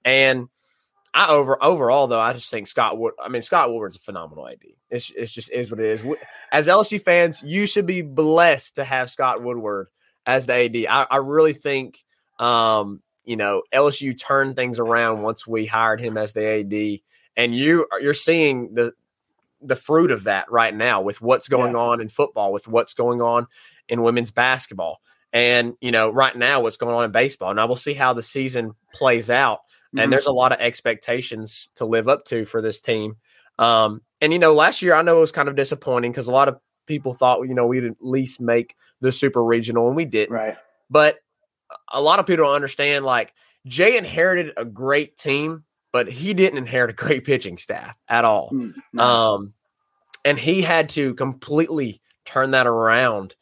and 0.03 0.47
I 1.13 1.29
over 1.29 1.61
overall 1.63 2.07
though, 2.07 2.19
I 2.19 2.33
just 2.33 2.49
think 2.49 2.67
Scott 2.67 2.97
Wood. 2.97 3.13
I 3.23 3.29
mean, 3.29 3.43
Scott 3.43 3.69
Woodward's 3.69 3.97
a 3.97 3.99
phenomenal 3.99 4.47
AD. 4.47 4.63
It's 4.89 5.11
it's 5.15 5.31
just 5.31 5.51
is 5.51 5.69
what 5.69 5.79
it 5.79 5.85
is. 5.85 6.03
As 6.51 6.67
LSU 6.67 6.99
fans, 6.99 7.43
you 7.43 7.65
should 7.65 7.85
be 7.85 8.01
blessed 8.01 8.75
to 8.75 8.83
have 8.83 9.11
Scott 9.11 9.43
Woodward 9.43 9.87
as 10.25 10.45
the 10.47 10.53
AD. 10.53 10.75
I, 10.89 11.05
I 11.11 11.17
really 11.17 11.53
think, 11.53 12.03
um, 12.39 13.01
you 13.25 13.35
know, 13.35 13.61
LSU 13.73 14.17
turned 14.17 14.55
things 14.55 14.79
around 14.79 15.21
once 15.21 15.45
we 15.45 15.67
hired 15.67 16.01
him 16.01 16.17
as 16.17 16.33
the 16.33 16.45
AD, 16.47 16.99
and 17.37 17.55
you 17.55 17.85
you're 18.01 18.15
seeing 18.15 18.73
the 18.73 18.93
the 19.63 19.75
fruit 19.75 20.11
of 20.11 20.25
that 20.25 20.51
right 20.51 20.73
now 20.73 21.01
with 21.01 21.21
what's 21.21 21.47
going 21.47 21.73
yeah. 21.73 21.79
on 21.79 22.01
in 22.01 22.09
football, 22.09 22.51
with 22.51 22.67
what's 22.67 22.93
going 22.93 23.21
on 23.21 23.47
in 23.87 24.01
women's 24.01 24.31
basketball, 24.31 24.99
and 25.31 25.73
you 25.81 25.91
know, 25.91 26.09
right 26.09 26.35
now 26.35 26.61
what's 26.61 26.77
going 26.77 26.95
on 26.95 27.05
in 27.05 27.11
baseball. 27.11 27.53
Now 27.53 27.67
we'll 27.67 27.75
see 27.75 27.93
how 27.93 28.13
the 28.13 28.23
season 28.23 28.73
plays 28.93 29.29
out 29.29 29.59
and 29.93 30.01
mm-hmm. 30.01 30.11
there's 30.11 30.25
a 30.25 30.31
lot 30.31 30.51
of 30.51 30.59
expectations 30.59 31.69
to 31.75 31.85
live 31.85 32.07
up 32.07 32.25
to 32.25 32.45
for 32.45 32.61
this 32.61 32.81
team. 32.81 33.15
Um, 33.59 34.01
and 34.21 34.33
you 34.33 34.39
know, 34.39 34.53
last 34.53 34.81
year 34.81 34.95
I 34.95 35.03
know 35.03 35.17
it 35.17 35.21
was 35.21 35.31
kind 35.31 35.49
of 35.49 35.55
disappointing 35.55 36.11
because 36.11 36.27
a 36.27 36.31
lot 36.31 36.47
of 36.47 36.57
people 36.87 37.13
thought 37.13 37.47
you 37.47 37.53
know 37.53 37.67
we'd 37.67 37.85
at 37.85 37.97
least 38.01 38.41
make 38.41 38.75
the 39.01 39.11
super 39.11 39.43
regional, 39.43 39.87
and 39.87 39.95
we 39.95 40.05
didn't. 40.05 40.33
Right. 40.33 40.57
But 40.89 41.17
a 41.91 42.01
lot 42.01 42.19
of 42.19 42.25
people 42.25 42.45
don't 42.45 42.55
understand. 42.55 43.05
Like 43.05 43.33
Jay 43.67 43.95
inherited 43.95 44.53
a 44.57 44.65
great 44.65 45.17
team, 45.17 45.63
but 45.93 46.09
he 46.09 46.33
didn't 46.33 46.57
inherit 46.57 46.89
a 46.89 46.93
great 46.93 47.23
pitching 47.23 47.57
staff 47.57 47.97
at 48.09 48.25
all. 48.25 48.51
Mm-hmm. 48.51 48.99
Um, 48.99 49.53
and 50.25 50.37
he 50.37 50.61
had 50.61 50.89
to 50.89 51.13
completely 51.13 52.01
turn 52.25 52.51
that 52.51 52.67
around 52.67 53.35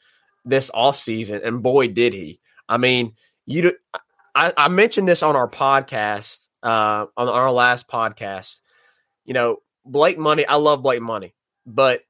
this 0.45 0.70
offseason, 0.70 1.45
and 1.45 1.64
boy, 1.64 1.88
did 1.88 2.14
he! 2.14 2.39
I 2.70 2.78
mean, 2.78 3.14
you 3.45 3.74
I, 4.36 4.54
I 4.56 4.68
mentioned 4.68 5.08
this 5.08 5.24
on 5.24 5.36
our 5.36 5.47
podcast, 5.47 6.47
uh, 6.64 7.06
on 7.18 7.28
our 7.28 7.52
last 7.52 7.88
podcast. 7.88 8.60
You 9.26 9.34
know, 9.34 9.58
Blake 9.86 10.18
Money, 10.18 10.45
I 10.45 10.56
love 10.56 10.82
Blake 10.82 11.02
Money, 11.02 11.36
but 11.66 12.04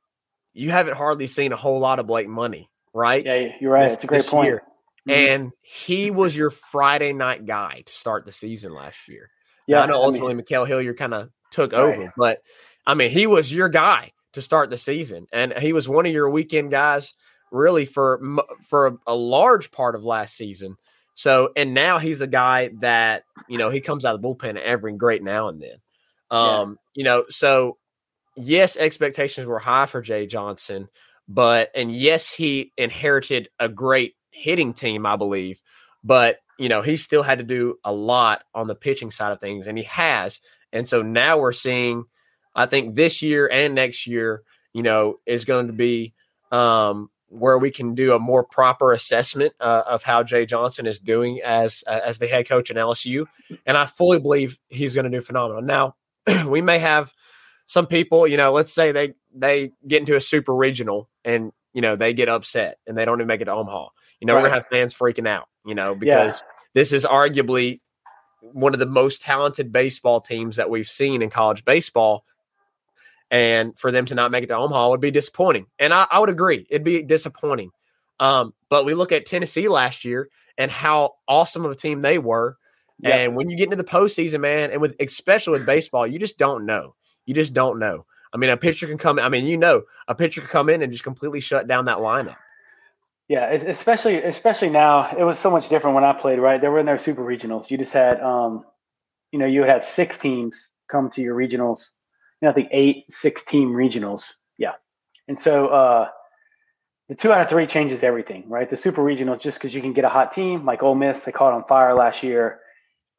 you 0.54 0.70
haven't 0.70 0.96
hardly 0.96 1.28
seen 1.28 1.52
a 1.52 1.58
whole 1.58 1.80
lot 1.80 2.00
of 2.00 2.08
Blake 2.08 2.30
Money, 2.30 2.70
right? 2.94 3.26
Yeah, 3.26 3.50
you're 3.60 3.72
right. 3.72 3.84
This, 3.84 3.94
it's 3.94 4.04
a 4.06 4.08
great 4.08 4.26
point. 4.26 4.56
Mm-hmm. 4.56 5.12
And 5.12 5.52
he 5.62 6.12
was 6.12 6.36
your 6.36 6.52
Friday 6.52 7.12
night 7.12 7.46
guy 7.46 7.84
to 7.86 7.94
start 7.94 8.26
the 8.26 8.34
season 8.34 8.74
last 8.74 9.08
year. 9.08 9.30
Yeah, 9.72 9.82
I 9.82 9.86
know 9.86 10.02
ultimately 10.02 10.32
I 10.32 10.36
mean, 10.36 10.46
Ma'Khail 10.46 10.68
Hilliard 10.68 10.98
kind 10.98 11.14
of 11.14 11.30
took 11.52 11.74
right. 11.74 11.82
over, 11.82 12.14
but 12.18 12.42
I 12.86 12.94
mean, 12.94 13.10
he 13.10 13.28
was 13.28 13.54
your 13.54 13.70
guy 13.70 14.12
to 14.34 14.42
start 14.42 14.70
the 14.70 14.78
season, 14.78 15.28
and 15.32 15.54
he 15.58 15.74
was 15.74 15.90
one 15.90 16.06
of 16.06 16.12
your 16.12 16.30
weekend 16.30 16.72
guys 16.72 17.14
really 17.52 17.86
for 17.86 18.22
for 18.68 18.88
a, 18.88 18.98
a 19.08 19.16
large 19.16 19.72
part 19.72 19.96
of 19.96 20.04
last 20.04 20.36
season. 20.36 20.78
So, 21.14 21.52
and 21.56 21.74
now 21.74 22.00
he's 22.00 22.22
a 22.22 22.28
guy 22.28 22.72
that, 22.80 23.24
you 23.48 23.58
know, 23.58 23.70
he 23.70 23.82
comes 23.82 24.06
out 24.06 24.16
of 24.16 24.22
the 24.22 24.28
bullpen 24.28 24.58
every 24.60 24.94
great 24.94 25.22
now 25.22 25.50
and 25.50 25.62
then. 25.62 25.76
Um, 26.32 26.70
yeah. 26.70 26.76
you 26.96 27.04
know, 27.04 27.26
so 27.30 27.78
yes, 28.38 28.78
expectations 28.78 29.46
were 29.46 29.60
high 29.60 29.86
for 29.86 30.02
Jay 30.02 30.26
Johnson, 30.26 30.88
but 31.28 31.70
and 31.76 31.96
yes, 31.96 32.30
he 32.30 32.72
inherited 32.78 33.50
a 33.60 33.70
great 33.70 34.16
hitting 34.32 34.74
team, 34.74 35.06
I 35.06 35.18
believe, 35.18 35.62
but 36.04 36.40
you 36.58 36.70
know, 36.70 36.82
he 36.82 36.98
still 36.98 37.24
had 37.24 37.40
to 37.40 37.44
do 37.44 37.78
a 37.84 37.92
lot 37.92 38.44
on 38.54 38.68
the 38.68 38.76
pitching 38.76 39.12
side 39.12 39.32
of 39.32 39.40
things, 39.40 39.68
and 39.68 39.78
he 39.78 39.84
has. 39.86 40.40
And 40.74 40.88
so 40.88 41.02
now 41.02 41.38
we're 41.38 41.52
seeing, 41.52 42.06
I 42.56 42.66
think 42.66 42.96
this 42.96 43.22
year 43.22 43.50
and 43.52 43.76
next 43.76 44.08
year, 44.08 44.44
you 44.74 44.84
know, 44.84 45.20
is 45.26 45.46
going 45.46 45.68
to 45.68 45.74
be 45.74 46.14
um, 46.52 47.10
where 47.28 47.58
we 47.58 47.72
can 47.72 47.96
do 47.96 48.14
a 48.14 48.20
more 48.20 48.44
proper 48.44 48.92
assessment 48.92 49.54
uh, 49.60 49.84
of 49.88 50.04
how 50.04 50.24
Jay 50.24 50.46
Johnson 50.46 50.86
is 50.86 51.00
doing 51.00 51.42
as 51.44 51.84
uh, 51.88 52.00
as 52.04 52.20
the 52.20 52.28
head 52.28 52.48
coach 52.48 52.70
in 52.70 52.78
LSU, 52.78 53.26
and 53.66 53.78
I 53.78 53.86
fully 53.86 54.20
believe 54.20 54.58
he's 54.70 54.96
going 54.96 55.10
to 55.10 55.18
do 55.18 55.22
phenomenal. 55.22 55.62
Now, 55.62 55.96
we 56.48 56.62
may 56.62 56.80
have 56.80 57.12
some 57.68 57.88
people, 57.88 58.28
you 58.28 58.36
know, 58.36 58.52
let's 58.52 58.74
say 58.74 58.92
they 58.92 59.14
they 59.34 59.72
get 59.88 60.02
into 60.02 60.18
a 60.18 60.22
super 60.22 60.54
regional 60.54 61.10
and 61.24 61.54
you 61.74 61.82
know 61.82 61.96
they 61.96 62.14
get 62.14 62.28
upset 62.28 62.80
and 62.86 62.98
they 62.98 63.06
don't 63.06 63.20
even 63.20 63.28
make 63.28 63.42
it 63.42 63.46
to 63.46 63.54
Omaha. 63.54 63.88
You 64.20 64.28
know, 64.28 64.36
right. 64.36 64.42
we're 64.42 64.50
gonna 64.50 64.56
have 64.56 64.68
fans 64.68 64.94
freaking 64.94 65.28
out, 65.28 65.48
you 65.66 65.76
know, 65.76 65.96
because 65.96 66.42
yeah. 66.42 66.48
this 66.74 66.92
is 66.92 67.06
arguably 67.06 67.80
one 68.42 68.74
of 68.74 68.80
the 68.80 68.86
most 68.86 69.22
talented 69.22 69.72
baseball 69.72 70.22
teams 70.22 70.56
that 70.56 70.70
we've 70.70 70.88
seen 70.88 71.22
in 71.22 71.30
college 71.30 71.64
baseball 71.64 72.26
and 73.30 73.78
for 73.78 73.92
them 73.92 74.06
to 74.08 74.16
not 74.16 74.32
make 74.32 74.44
it 74.44 74.48
to 74.48 74.58
Omaha 74.58 74.90
would 74.90 75.00
be 75.00 75.12
disappointing. 75.12 75.68
And 75.80 75.94
I, 75.94 76.06
I 76.10 76.20
would 76.20 76.30
agree, 76.30 76.66
it'd 76.70 76.84
be 76.84 77.02
disappointing. 77.04 77.72
Um, 78.20 78.54
but 78.70 78.86
we 78.86 78.94
look 78.94 79.12
at 79.12 79.26
Tennessee 79.26 79.68
last 79.68 80.06
year 80.06 80.30
and 80.58 80.70
how 80.70 81.16
awesome 81.28 81.66
of 81.66 81.72
a 81.72 81.76
team 81.76 82.02
they 82.02 82.18
were. 82.18 82.58
And 83.04 83.36
when 83.36 83.50
you 83.50 83.58
get 83.58 83.64
into 83.64 83.78
the 83.78 83.84
postseason, 83.84 84.42
man, 84.42 84.70
and 84.70 84.80
with 84.80 84.96
especially 85.00 85.54
with 85.54 85.66
baseball, 85.66 86.06
you 86.06 86.20
just 86.20 86.38
don't 86.38 86.68
know. 86.68 86.94
You 87.26 87.34
just 87.34 87.52
don't 87.52 87.80
know. 87.80 88.06
I 88.32 88.38
mean, 88.38 88.52
a 88.52 88.58
pitcher 88.58 88.86
can 88.86 89.00
come. 89.00 89.18
I 89.18 89.28
mean, 89.28 89.46
you 89.46 89.58
know, 89.58 89.84
a 90.08 90.14
pitcher 90.14 90.42
can 90.42 90.50
come 90.50 90.70
in 90.70 90.84
and 90.84 90.92
just 90.92 91.04
completely 91.04 91.40
shut 91.40 91.68
down 91.68 91.86
that 91.86 91.98
lineup. 91.98 92.36
Yeah, 93.28 93.50
especially 93.50 94.22
especially 94.22 94.70
now. 94.70 95.16
It 95.16 95.24
was 95.24 95.40
so 95.40 95.50
much 95.50 95.70
different 95.70 95.96
when 95.96 96.04
I 96.04 96.14
played. 96.14 96.40
Right, 96.40 96.60
they 96.60 96.68
were 96.68 96.80
in 96.80 96.86
their 96.86 97.00
super 97.00 97.24
regionals. 97.24 97.70
You 97.70 97.78
just 97.78 97.94
had, 97.94 98.20
um, 98.20 98.66
you 99.32 99.40
know, 99.40 99.46
you 99.46 99.62
would 99.62 99.70
have 99.70 99.88
six 99.88 100.18
teams 100.18 100.70
come 100.90 101.10
to 101.12 101.22
your 101.22 101.36
regionals 101.36 101.80
you 102.42 102.48
know, 102.48 102.52
I 102.52 102.54
think 102.54 102.70
eight, 102.72 103.06
six 103.12 103.44
team 103.46 103.70
regionals. 103.70 104.24
Yeah. 104.58 104.74
And 105.28 105.38
so 105.38 105.68
uh, 105.68 106.10
the 107.08 107.16
two 107.16 107.32
out 107.32 107.42
of 107.42 107.50
three 107.50 107.68
changes 107.68 108.04
everything, 108.04 108.46
right? 108.50 108.70
The 108.70 108.78
super 108.78 109.04
regionals, 109.04 109.40
just 109.40 109.58
because 109.58 109.74
you 109.74 109.82
can 109.82 109.94
get 109.94 110.06
a 110.06 110.10
hot 110.10 110.34
team 110.34 110.66
like 110.66 110.82
Ole 110.82 110.96
Miss, 110.96 111.24
they 111.24 111.32
caught 111.32 111.54
on 111.54 111.64
fire 111.66 111.94
last 111.94 112.24
year, 112.24 112.60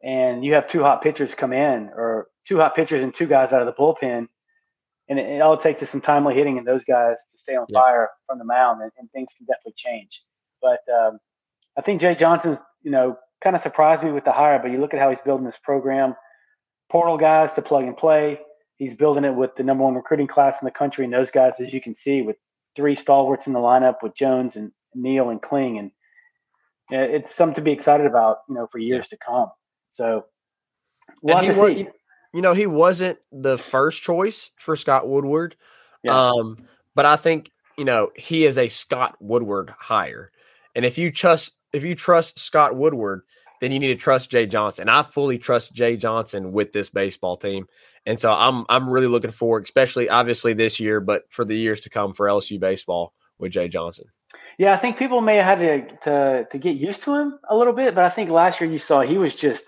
and 0.02 0.44
you 0.44 0.54
have 0.54 0.68
two 0.68 0.82
hot 0.82 1.02
pitchers 1.02 1.34
come 1.34 1.52
in, 1.52 1.90
or 1.94 2.28
two 2.46 2.58
hot 2.58 2.74
pitchers 2.74 3.02
and 3.02 3.14
two 3.14 3.26
guys 3.26 3.52
out 3.52 3.62
of 3.62 3.66
the 3.66 3.72
bullpen, 3.72 4.28
and 5.08 5.18
it, 5.18 5.26
it 5.26 5.42
all 5.42 5.56
takes 5.56 5.82
is 5.82 5.90
some 5.90 6.00
timely 6.00 6.34
hitting 6.34 6.58
and 6.58 6.66
those 6.66 6.84
guys 6.84 7.16
to 7.32 7.38
stay 7.38 7.56
on 7.56 7.66
yeah. 7.68 7.80
fire 7.80 8.10
from 8.26 8.38
the 8.38 8.44
mound, 8.44 8.82
and, 8.82 8.90
and, 8.98 9.10
things 9.10 9.32
can 9.36 9.46
definitely 9.46 9.74
change. 9.76 10.22
But 10.60 10.80
um, 10.92 11.18
I 11.76 11.80
think 11.80 12.00
Jay 12.00 12.14
Johnson's, 12.14 12.58
you 12.82 12.90
know, 12.90 13.16
kind 13.42 13.56
of 13.56 13.62
surprised 13.62 14.02
me 14.02 14.12
with 14.12 14.24
the 14.24 14.32
hire, 14.32 14.58
but 14.60 14.70
you 14.70 14.78
look 14.78 14.94
at 14.94 15.00
how 15.00 15.10
he's 15.10 15.20
building 15.20 15.46
this 15.46 15.58
program, 15.62 16.14
portal 16.90 17.18
guys 17.18 17.52
to 17.54 17.62
plug 17.62 17.84
and 17.84 17.96
play 17.96 18.40
he's 18.82 18.94
building 18.94 19.24
it 19.24 19.34
with 19.34 19.54
the 19.54 19.62
number 19.62 19.84
one 19.84 19.94
recruiting 19.94 20.26
class 20.26 20.56
in 20.60 20.66
the 20.66 20.72
country, 20.72 21.04
and 21.04 21.14
those 21.14 21.30
guys, 21.30 21.52
as 21.60 21.72
you 21.72 21.80
can 21.80 21.94
see, 21.94 22.20
with 22.20 22.36
three 22.74 22.96
stalwarts 22.96 23.46
in 23.46 23.52
the 23.52 23.60
lineup 23.60 23.96
with 24.02 24.12
Jones 24.16 24.56
and 24.56 24.72
Neal 24.92 25.30
and 25.30 25.40
Kling, 25.40 25.78
and 25.78 25.90
it's 26.90 27.32
something 27.32 27.54
to 27.54 27.60
be 27.60 27.70
excited 27.70 28.06
about, 28.06 28.38
you 28.48 28.56
know, 28.56 28.66
for 28.72 28.78
years 28.78 29.06
to 29.08 29.16
come. 29.16 29.50
So, 29.90 30.24
we'll 31.22 31.38
and 31.38 31.46
he 31.46 31.60
was, 31.60 31.84
you 32.32 32.42
know, 32.42 32.54
he 32.54 32.66
wasn't 32.66 33.18
the 33.30 33.58
first 33.58 34.02
choice 34.02 34.50
for 34.56 34.76
Scott 34.76 35.08
Woodward, 35.08 35.56
yeah. 36.02 36.30
um, 36.30 36.66
but 36.94 37.04
I 37.04 37.16
think 37.16 37.50
you 37.76 37.84
know 37.84 38.10
he 38.16 38.44
is 38.44 38.58
a 38.58 38.68
Scott 38.68 39.16
Woodward 39.20 39.70
hire, 39.70 40.30
and 40.74 40.84
if 40.84 40.98
you 40.98 41.10
trust 41.10 41.54
if 41.72 41.84
you 41.84 41.94
trust 41.94 42.38
Scott 42.38 42.76
Woodward, 42.76 43.22
then 43.60 43.72
you 43.72 43.78
need 43.78 43.88
to 43.88 43.94
trust 43.94 44.30
Jay 44.30 44.46
Johnson. 44.46 44.88
I 44.88 45.02
fully 45.02 45.38
trust 45.38 45.72
Jay 45.72 45.96
Johnson 45.96 46.52
with 46.52 46.72
this 46.72 46.88
baseball 46.88 47.36
team. 47.36 47.66
And 48.06 48.18
so 48.18 48.32
I'm 48.32 48.64
I'm 48.68 48.88
really 48.88 49.06
looking 49.06 49.30
forward, 49.30 49.64
especially 49.64 50.08
obviously 50.08 50.52
this 50.52 50.80
year, 50.80 51.00
but 51.00 51.24
for 51.30 51.44
the 51.44 51.56
years 51.56 51.80
to 51.82 51.90
come 51.90 52.12
for 52.12 52.26
LSU 52.26 52.58
baseball 52.58 53.14
with 53.38 53.52
Jay 53.52 53.68
Johnson. 53.68 54.06
Yeah, 54.58 54.72
I 54.72 54.76
think 54.76 54.98
people 54.98 55.20
may 55.20 55.36
have 55.36 55.58
had 55.58 55.88
to, 55.88 55.96
to 56.04 56.48
to 56.50 56.58
get 56.58 56.76
used 56.76 57.02
to 57.04 57.14
him 57.14 57.38
a 57.48 57.56
little 57.56 57.72
bit, 57.72 57.94
but 57.94 58.04
I 58.04 58.10
think 58.10 58.30
last 58.30 58.60
year 58.60 58.70
you 58.70 58.78
saw 58.78 59.02
he 59.02 59.18
was 59.18 59.34
just 59.34 59.62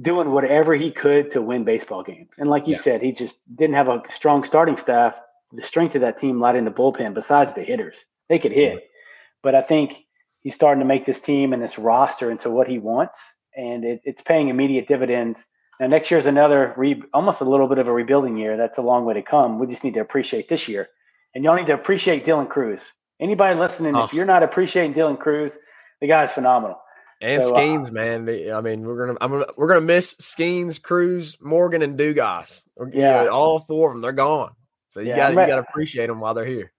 doing 0.00 0.30
whatever 0.30 0.74
he 0.74 0.90
could 0.90 1.30
to 1.32 1.42
win 1.42 1.64
baseball 1.64 2.02
games. 2.02 2.30
And 2.38 2.48
like 2.48 2.66
you 2.66 2.74
yeah. 2.74 2.80
said, 2.80 3.02
he 3.02 3.12
just 3.12 3.36
didn't 3.54 3.76
have 3.76 3.88
a 3.88 4.02
strong 4.12 4.44
starting 4.44 4.76
staff. 4.76 5.20
The 5.52 5.62
strength 5.62 5.94
of 5.94 6.00
that 6.00 6.18
team 6.18 6.40
lied 6.40 6.56
in 6.56 6.64
the 6.64 6.70
bullpen 6.70 7.14
besides 7.14 7.54
the 7.54 7.62
hitters. 7.62 7.96
They 8.28 8.38
could 8.38 8.52
hit. 8.52 8.88
But 9.42 9.54
I 9.54 9.62
think 9.62 10.04
he's 10.40 10.54
starting 10.54 10.80
to 10.80 10.86
make 10.86 11.04
this 11.04 11.20
team 11.20 11.52
and 11.52 11.62
this 11.62 11.78
roster 11.78 12.30
into 12.30 12.50
what 12.50 12.68
he 12.68 12.78
wants. 12.78 13.18
And 13.54 13.84
it, 13.84 14.00
it's 14.04 14.22
paying 14.22 14.48
immediate 14.48 14.88
dividends 14.88 15.44
Now 15.80 15.88
next 15.88 16.10
year 16.10 16.20
is 16.20 16.26
another 16.26 16.74
re- 16.76 17.02
almost 17.12 17.40
a 17.40 17.44
little 17.44 17.68
bit 17.68 17.78
of 17.78 17.88
a 17.88 17.92
rebuilding 17.92 18.36
year. 18.36 18.56
That's 18.56 18.78
a 18.78 18.82
long 18.82 19.04
way 19.04 19.14
to 19.14 19.22
come. 19.22 19.58
We 19.58 19.66
just 19.66 19.84
need 19.84 19.94
to 19.94 20.00
appreciate 20.00 20.48
this 20.48 20.68
year, 20.68 20.88
and 21.34 21.44
y'all 21.44 21.56
need 21.56 21.66
to 21.66 21.74
appreciate 21.74 22.24
Dylan 22.24 22.48
Crews. 22.48 22.80
Anybody 23.20 23.58
listening, 23.58 23.96
oh. 23.96 24.04
if 24.04 24.12
you're 24.12 24.24
not 24.24 24.42
appreciating 24.42 24.94
Dylan 24.94 25.18
Crews, 25.18 25.52
the 26.00 26.06
guy's 26.06 26.32
phenomenal. 26.32 26.80
And 27.22 27.42
so, 27.42 27.54
uh, 27.54 27.60
Skenes, 27.60 27.88
uh, 27.88 27.92
man. 27.92 28.52
I 28.52 28.60
mean, 28.60 28.82
we're 28.82 29.06
gonna, 29.06 29.18
I'm 29.20 29.30
gonna, 29.30 29.46
we're 29.56 29.68
gonna 29.68 29.80
miss 29.80 30.14
Skenes, 30.16 30.82
Crews, 30.82 31.38
Morgan, 31.40 31.80
and 31.80 31.98
Dugas. 31.98 32.64
Yeah, 32.92 33.28
all 33.28 33.60
four 33.60 33.90
of 33.90 33.94
them, 33.94 34.02
they're 34.02 34.12
gone. 34.12 34.52
So 34.90 35.00
you 35.00 35.10
yeah, 35.10 35.16
got, 35.16 35.30
you 35.30 35.36
got 35.36 35.62
to 35.62 35.68
appreciate 35.68 36.08
them 36.08 36.20
while 36.20 36.34
they're 36.34 36.44
here. 36.44 36.72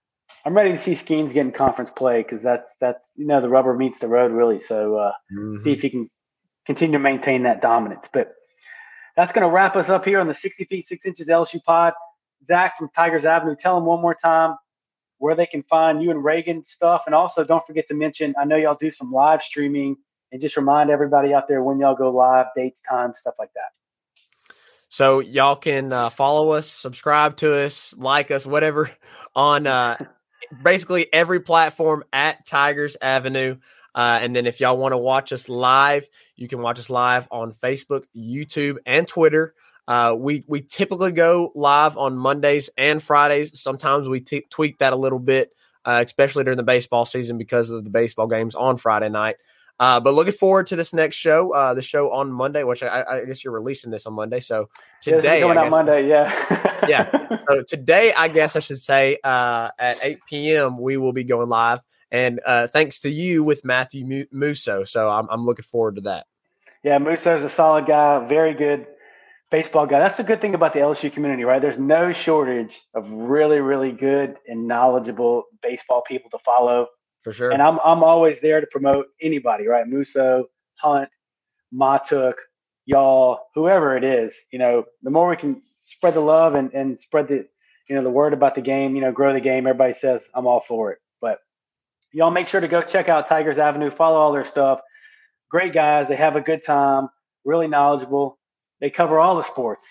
I'm 0.44 0.54
ready 0.54 0.72
to 0.72 0.78
see 0.78 0.92
Skenes 0.92 1.32
get 1.32 1.46
in 1.46 1.52
conference 1.52 1.90
play 1.90 2.22
because 2.22 2.42
that's 2.42 2.70
that's 2.78 3.00
you 3.16 3.26
know 3.26 3.40
the 3.40 3.48
rubber 3.48 3.74
meets 3.74 3.98
the 3.98 4.08
road 4.08 4.32
really. 4.32 4.60
So 4.60 4.96
uh, 4.96 5.12
mm-hmm. 5.32 5.62
see 5.62 5.72
if 5.72 5.80
he 5.80 5.88
can 5.88 6.10
continue 6.66 6.92
to 6.92 7.02
maintain 7.02 7.44
that 7.44 7.62
dominance. 7.62 8.06
But 8.12 8.34
that's 9.16 9.32
going 9.32 9.46
to 9.46 9.52
wrap 9.52 9.76
us 9.76 9.88
up 9.88 10.04
here 10.04 10.20
on 10.20 10.28
the 10.28 10.34
60 10.34 10.64
feet, 10.64 10.86
six 10.86 11.06
inches 11.06 11.28
LSU 11.28 11.62
pod. 11.64 11.94
Zac 12.46 12.76
from 12.76 12.90
Tigers 12.94 13.24
Avenue, 13.24 13.56
tell 13.58 13.76
them 13.76 13.86
one 13.86 14.02
more 14.02 14.14
time 14.14 14.56
where 15.18 15.34
they 15.34 15.46
can 15.46 15.62
find 15.62 16.02
you 16.02 16.10
and 16.10 16.22
Reagan 16.22 16.62
stuff. 16.62 17.04
And 17.06 17.14
also, 17.14 17.44
don't 17.44 17.66
forget 17.66 17.88
to 17.88 17.94
mention, 17.94 18.34
I 18.38 18.44
know 18.44 18.56
y'all 18.56 18.76
do 18.78 18.90
some 18.90 19.10
live 19.10 19.42
streaming 19.42 19.96
and 20.34 20.40
just 20.40 20.56
remind 20.56 20.90
everybody 20.90 21.32
out 21.32 21.46
there 21.46 21.62
when 21.62 21.78
y'all 21.78 21.94
go 21.94 22.10
live, 22.10 22.46
dates, 22.56 22.82
times, 22.82 23.20
stuff 23.20 23.36
like 23.38 23.52
that. 23.54 23.70
So 24.88 25.20
y'all 25.20 25.54
can 25.54 25.92
uh, 25.92 26.10
follow 26.10 26.50
us, 26.50 26.66
subscribe 26.66 27.36
to 27.36 27.54
us, 27.54 27.94
like 27.96 28.32
us, 28.32 28.44
whatever 28.44 28.90
on 29.36 29.68
uh, 29.68 29.96
basically 30.60 31.06
every 31.12 31.38
platform 31.38 32.02
at 32.12 32.44
Tigers 32.46 32.96
Avenue. 33.00 33.58
Uh, 33.94 34.18
and 34.20 34.34
then 34.34 34.48
if 34.48 34.60
y'all 34.60 34.76
want 34.76 34.90
to 34.90 34.98
watch 34.98 35.32
us 35.32 35.48
live, 35.48 36.08
you 36.34 36.48
can 36.48 36.58
watch 36.58 36.80
us 36.80 36.90
live 36.90 37.28
on 37.30 37.52
Facebook, 37.52 38.02
YouTube, 38.16 38.78
and 38.86 39.06
Twitter. 39.06 39.54
Uh, 39.86 40.16
we 40.18 40.42
we 40.48 40.62
typically 40.62 41.12
go 41.12 41.52
live 41.54 41.96
on 41.96 42.16
Mondays 42.16 42.70
and 42.76 43.00
Fridays. 43.00 43.60
Sometimes 43.60 44.08
we 44.08 44.18
t- 44.18 44.46
tweak 44.50 44.78
that 44.78 44.92
a 44.92 44.96
little 44.96 45.20
bit, 45.20 45.52
uh, 45.84 46.02
especially 46.04 46.42
during 46.42 46.56
the 46.56 46.64
baseball 46.64 47.04
season 47.04 47.38
because 47.38 47.70
of 47.70 47.84
the 47.84 47.90
baseball 47.90 48.26
games 48.26 48.56
on 48.56 48.78
Friday 48.78 49.10
night. 49.10 49.36
Uh, 49.80 49.98
but 49.98 50.14
looking 50.14 50.32
forward 50.32 50.66
to 50.68 50.76
this 50.76 50.92
next 50.92 51.16
show, 51.16 51.52
uh, 51.52 51.74
the 51.74 51.82
show 51.82 52.12
on 52.12 52.30
Monday, 52.30 52.62
which 52.62 52.82
I, 52.82 53.04
I, 53.08 53.24
guess 53.24 53.42
you're 53.42 53.52
releasing 53.52 53.90
this 53.90 54.06
on 54.06 54.12
Monday. 54.12 54.38
So 54.38 54.68
today, 55.00 55.40
yeah, 55.40 55.46
on 55.46 55.70
Monday, 55.70 56.08
yeah, 56.08 56.86
yeah. 56.88 57.38
So 57.48 57.62
today, 57.66 58.12
I 58.12 58.28
guess 58.28 58.54
I 58.54 58.60
should 58.60 58.80
say 58.80 59.18
uh, 59.24 59.70
at 59.78 59.98
8 60.00 60.18
p.m. 60.28 60.78
we 60.78 60.96
will 60.96 61.12
be 61.12 61.24
going 61.24 61.48
live, 61.48 61.80
and 62.12 62.40
uh, 62.46 62.68
thanks 62.68 63.00
to 63.00 63.10
you 63.10 63.42
with 63.42 63.64
Matthew 63.64 64.26
Musso. 64.30 64.84
So 64.84 65.10
I'm, 65.10 65.26
I'm 65.28 65.44
looking 65.44 65.64
forward 65.64 65.96
to 65.96 66.02
that. 66.02 66.26
Yeah, 66.84 66.98
Musso 66.98 67.36
is 67.36 67.42
a 67.42 67.48
solid 67.48 67.86
guy, 67.86 68.24
very 68.28 68.54
good 68.54 68.86
baseball 69.50 69.86
guy. 69.86 69.98
That's 69.98 70.16
the 70.16 70.24
good 70.24 70.40
thing 70.40 70.54
about 70.54 70.72
the 70.72 70.80
LSU 70.80 71.12
community, 71.12 71.44
right? 71.44 71.60
There's 71.60 71.78
no 71.78 72.12
shortage 72.12 72.80
of 72.94 73.10
really, 73.10 73.60
really 73.60 73.90
good 73.90 74.36
and 74.46 74.68
knowledgeable 74.68 75.46
baseball 75.62 76.02
people 76.02 76.30
to 76.30 76.38
follow 76.38 76.88
for 77.24 77.32
sure. 77.32 77.50
And 77.50 77.60
I'm 77.60 77.80
I'm 77.84 78.04
always 78.04 78.40
there 78.40 78.60
to 78.60 78.66
promote 78.66 79.06
anybody, 79.20 79.66
right? 79.66 79.86
Musso, 79.88 80.46
Hunt, 80.76 81.08
Matuk, 81.74 82.34
y'all, 82.84 83.46
whoever 83.54 83.96
it 83.96 84.04
is. 84.04 84.32
You 84.52 84.58
know, 84.58 84.84
the 85.02 85.10
more 85.10 85.28
we 85.28 85.36
can 85.36 85.60
spread 85.84 86.14
the 86.14 86.20
love 86.20 86.54
and, 86.54 86.72
and 86.72 87.00
spread 87.00 87.26
the 87.28 87.48
you 87.88 87.96
know 87.96 88.02
the 88.04 88.10
word 88.10 88.32
about 88.34 88.54
the 88.54 88.60
game, 88.60 88.94
you 88.94 89.00
know, 89.00 89.10
grow 89.10 89.32
the 89.32 89.40
game. 89.40 89.66
Everybody 89.66 89.94
says 89.94 90.22
I'm 90.34 90.46
all 90.46 90.60
for 90.68 90.92
it. 90.92 90.98
But 91.20 91.38
y'all 92.12 92.30
make 92.30 92.46
sure 92.46 92.60
to 92.60 92.68
go 92.68 92.82
check 92.82 93.08
out 93.08 93.26
Tigers 93.26 93.58
Avenue, 93.58 93.90
follow 93.90 94.18
all 94.18 94.32
their 94.32 94.44
stuff. 94.44 94.80
Great 95.50 95.72
guys. 95.72 96.08
They 96.08 96.16
have 96.16 96.36
a 96.36 96.40
good 96.40 96.62
time, 96.64 97.08
really 97.44 97.68
knowledgeable. 97.68 98.38
They 98.80 98.90
cover 98.90 99.18
all 99.18 99.36
the 99.36 99.42
sports, 99.42 99.86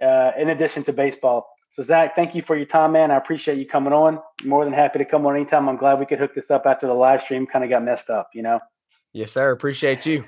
uh, 0.00 0.32
in 0.38 0.48
addition 0.48 0.84
to 0.84 0.92
baseball. 0.92 1.46
So 1.72 1.84
Zac, 1.84 2.16
thank 2.16 2.34
you 2.34 2.42
for 2.42 2.56
your 2.56 2.66
time, 2.66 2.92
man. 2.92 3.10
I 3.10 3.16
appreciate 3.16 3.58
you 3.58 3.66
coming 3.66 3.92
on. 3.92 4.20
More 4.44 4.64
than 4.64 4.74
happy 4.74 4.98
to 4.98 5.04
come 5.04 5.24
on 5.26 5.36
anytime. 5.36 5.68
I'm 5.68 5.76
glad 5.76 6.00
we 6.00 6.06
could 6.06 6.18
hook 6.18 6.34
this 6.34 6.50
up 6.50 6.66
after 6.66 6.86
the 6.86 6.94
live 6.94 7.22
stream 7.22 7.46
kind 7.46 7.64
of 7.64 7.70
got 7.70 7.84
messed 7.84 8.10
up, 8.10 8.30
you 8.34 8.42
know. 8.42 8.58
Yes, 9.12 9.32
sir. 9.32 9.50
Appreciate 9.50 10.04
you. 10.04 10.24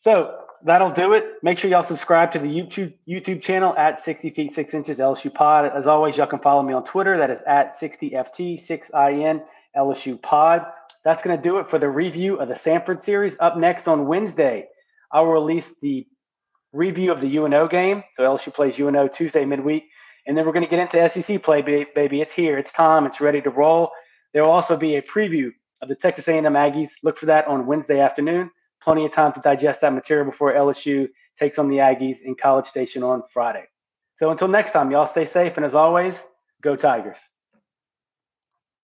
So 0.00 0.34
that'll 0.64 0.90
do 0.90 1.12
it. 1.12 1.24
Make 1.42 1.58
sure 1.58 1.70
y'all 1.70 1.82
subscribe 1.82 2.32
to 2.32 2.38
the 2.38 2.48
YouTube 2.48 2.94
YouTube 3.08 3.42
channel 3.42 3.74
at 3.76 4.02
60 4.04 4.30
feet 4.30 4.54
6 4.54 4.74
inches 4.74 4.98
LSU 4.98 5.32
Pod. 5.32 5.70
As 5.74 5.86
always, 5.86 6.16
y'all 6.16 6.26
can 6.26 6.38
follow 6.38 6.62
me 6.62 6.72
on 6.72 6.84
Twitter. 6.84 7.18
That 7.18 7.30
is 7.30 7.38
at 7.46 7.78
60FT 7.78 8.66
6IN 8.66 9.42
LSU 9.76 10.20
Pod. 10.20 10.66
That's 11.04 11.22
going 11.22 11.36
to 11.36 11.42
do 11.42 11.58
it 11.58 11.70
for 11.70 11.78
the 11.78 11.88
review 11.88 12.36
of 12.36 12.48
the 12.48 12.54
Samford 12.54 13.02
series. 13.02 13.36
Up 13.40 13.56
next 13.56 13.88
on 13.88 14.06
Wednesday, 14.06 14.68
I 15.12 15.20
will 15.20 15.32
release 15.32 15.68
the 15.80 16.06
review 16.72 17.12
of 17.12 17.20
the 17.20 17.38
UNO 17.38 17.68
game. 17.68 18.04
So 18.16 18.24
LSU 18.24 18.52
plays 18.52 18.78
UNO 18.78 19.08
Tuesday 19.08 19.44
midweek. 19.44 19.84
And 20.28 20.36
then 20.36 20.46
we're 20.46 20.52
going 20.52 20.64
to 20.64 20.70
get 20.70 20.78
into 20.78 21.22
SEC 21.22 21.42
play, 21.42 21.62
baby. 21.62 22.20
It's 22.20 22.34
here. 22.34 22.58
It's 22.58 22.70
time. 22.70 23.06
It's 23.06 23.20
ready 23.20 23.40
to 23.40 23.50
roll. 23.50 23.90
There 24.34 24.44
will 24.44 24.50
also 24.50 24.76
be 24.76 24.96
a 24.96 25.02
preview 25.02 25.50
of 25.80 25.88
the 25.88 25.94
Texas 25.96 26.28
A&M 26.28 26.44
Aggies. 26.44 26.90
Look 27.02 27.16
for 27.16 27.26
that 27.26 27.48
on 27.48 27.66
Wednesday 27.66 27.98
afternoon. 28.00 28.50
Plenty 28.82 29.06
of 29.06 29.12
time 29.12 29.32
to 29.32 29.40
digest 29.40 29.80
that 29.80 29.94
material 29.94 30.26
before 30.26 30.52
LSU 30.52 31.08
takes 31.38 31.58
on 31.58 31.68
the 31.68 31.78
Aggies 31.78 32.20
in 32.20 32.34
College 32.34 32.66
Station 32.66 33.02
on 33.02 33.22
Friday. 33.32 33.64
So 34.18 34.30
until 34.30 34.48
next 34.48 34.72
time, 34.72 34.90
y'all 34.90 35.06
stay 35.06 35.24
safe. 35.24 35.56
And 35.56 35.64
as 35.64 35.74
always, 35.74 36.22
go 36.62 36.76
Tigers. 36.76 37.18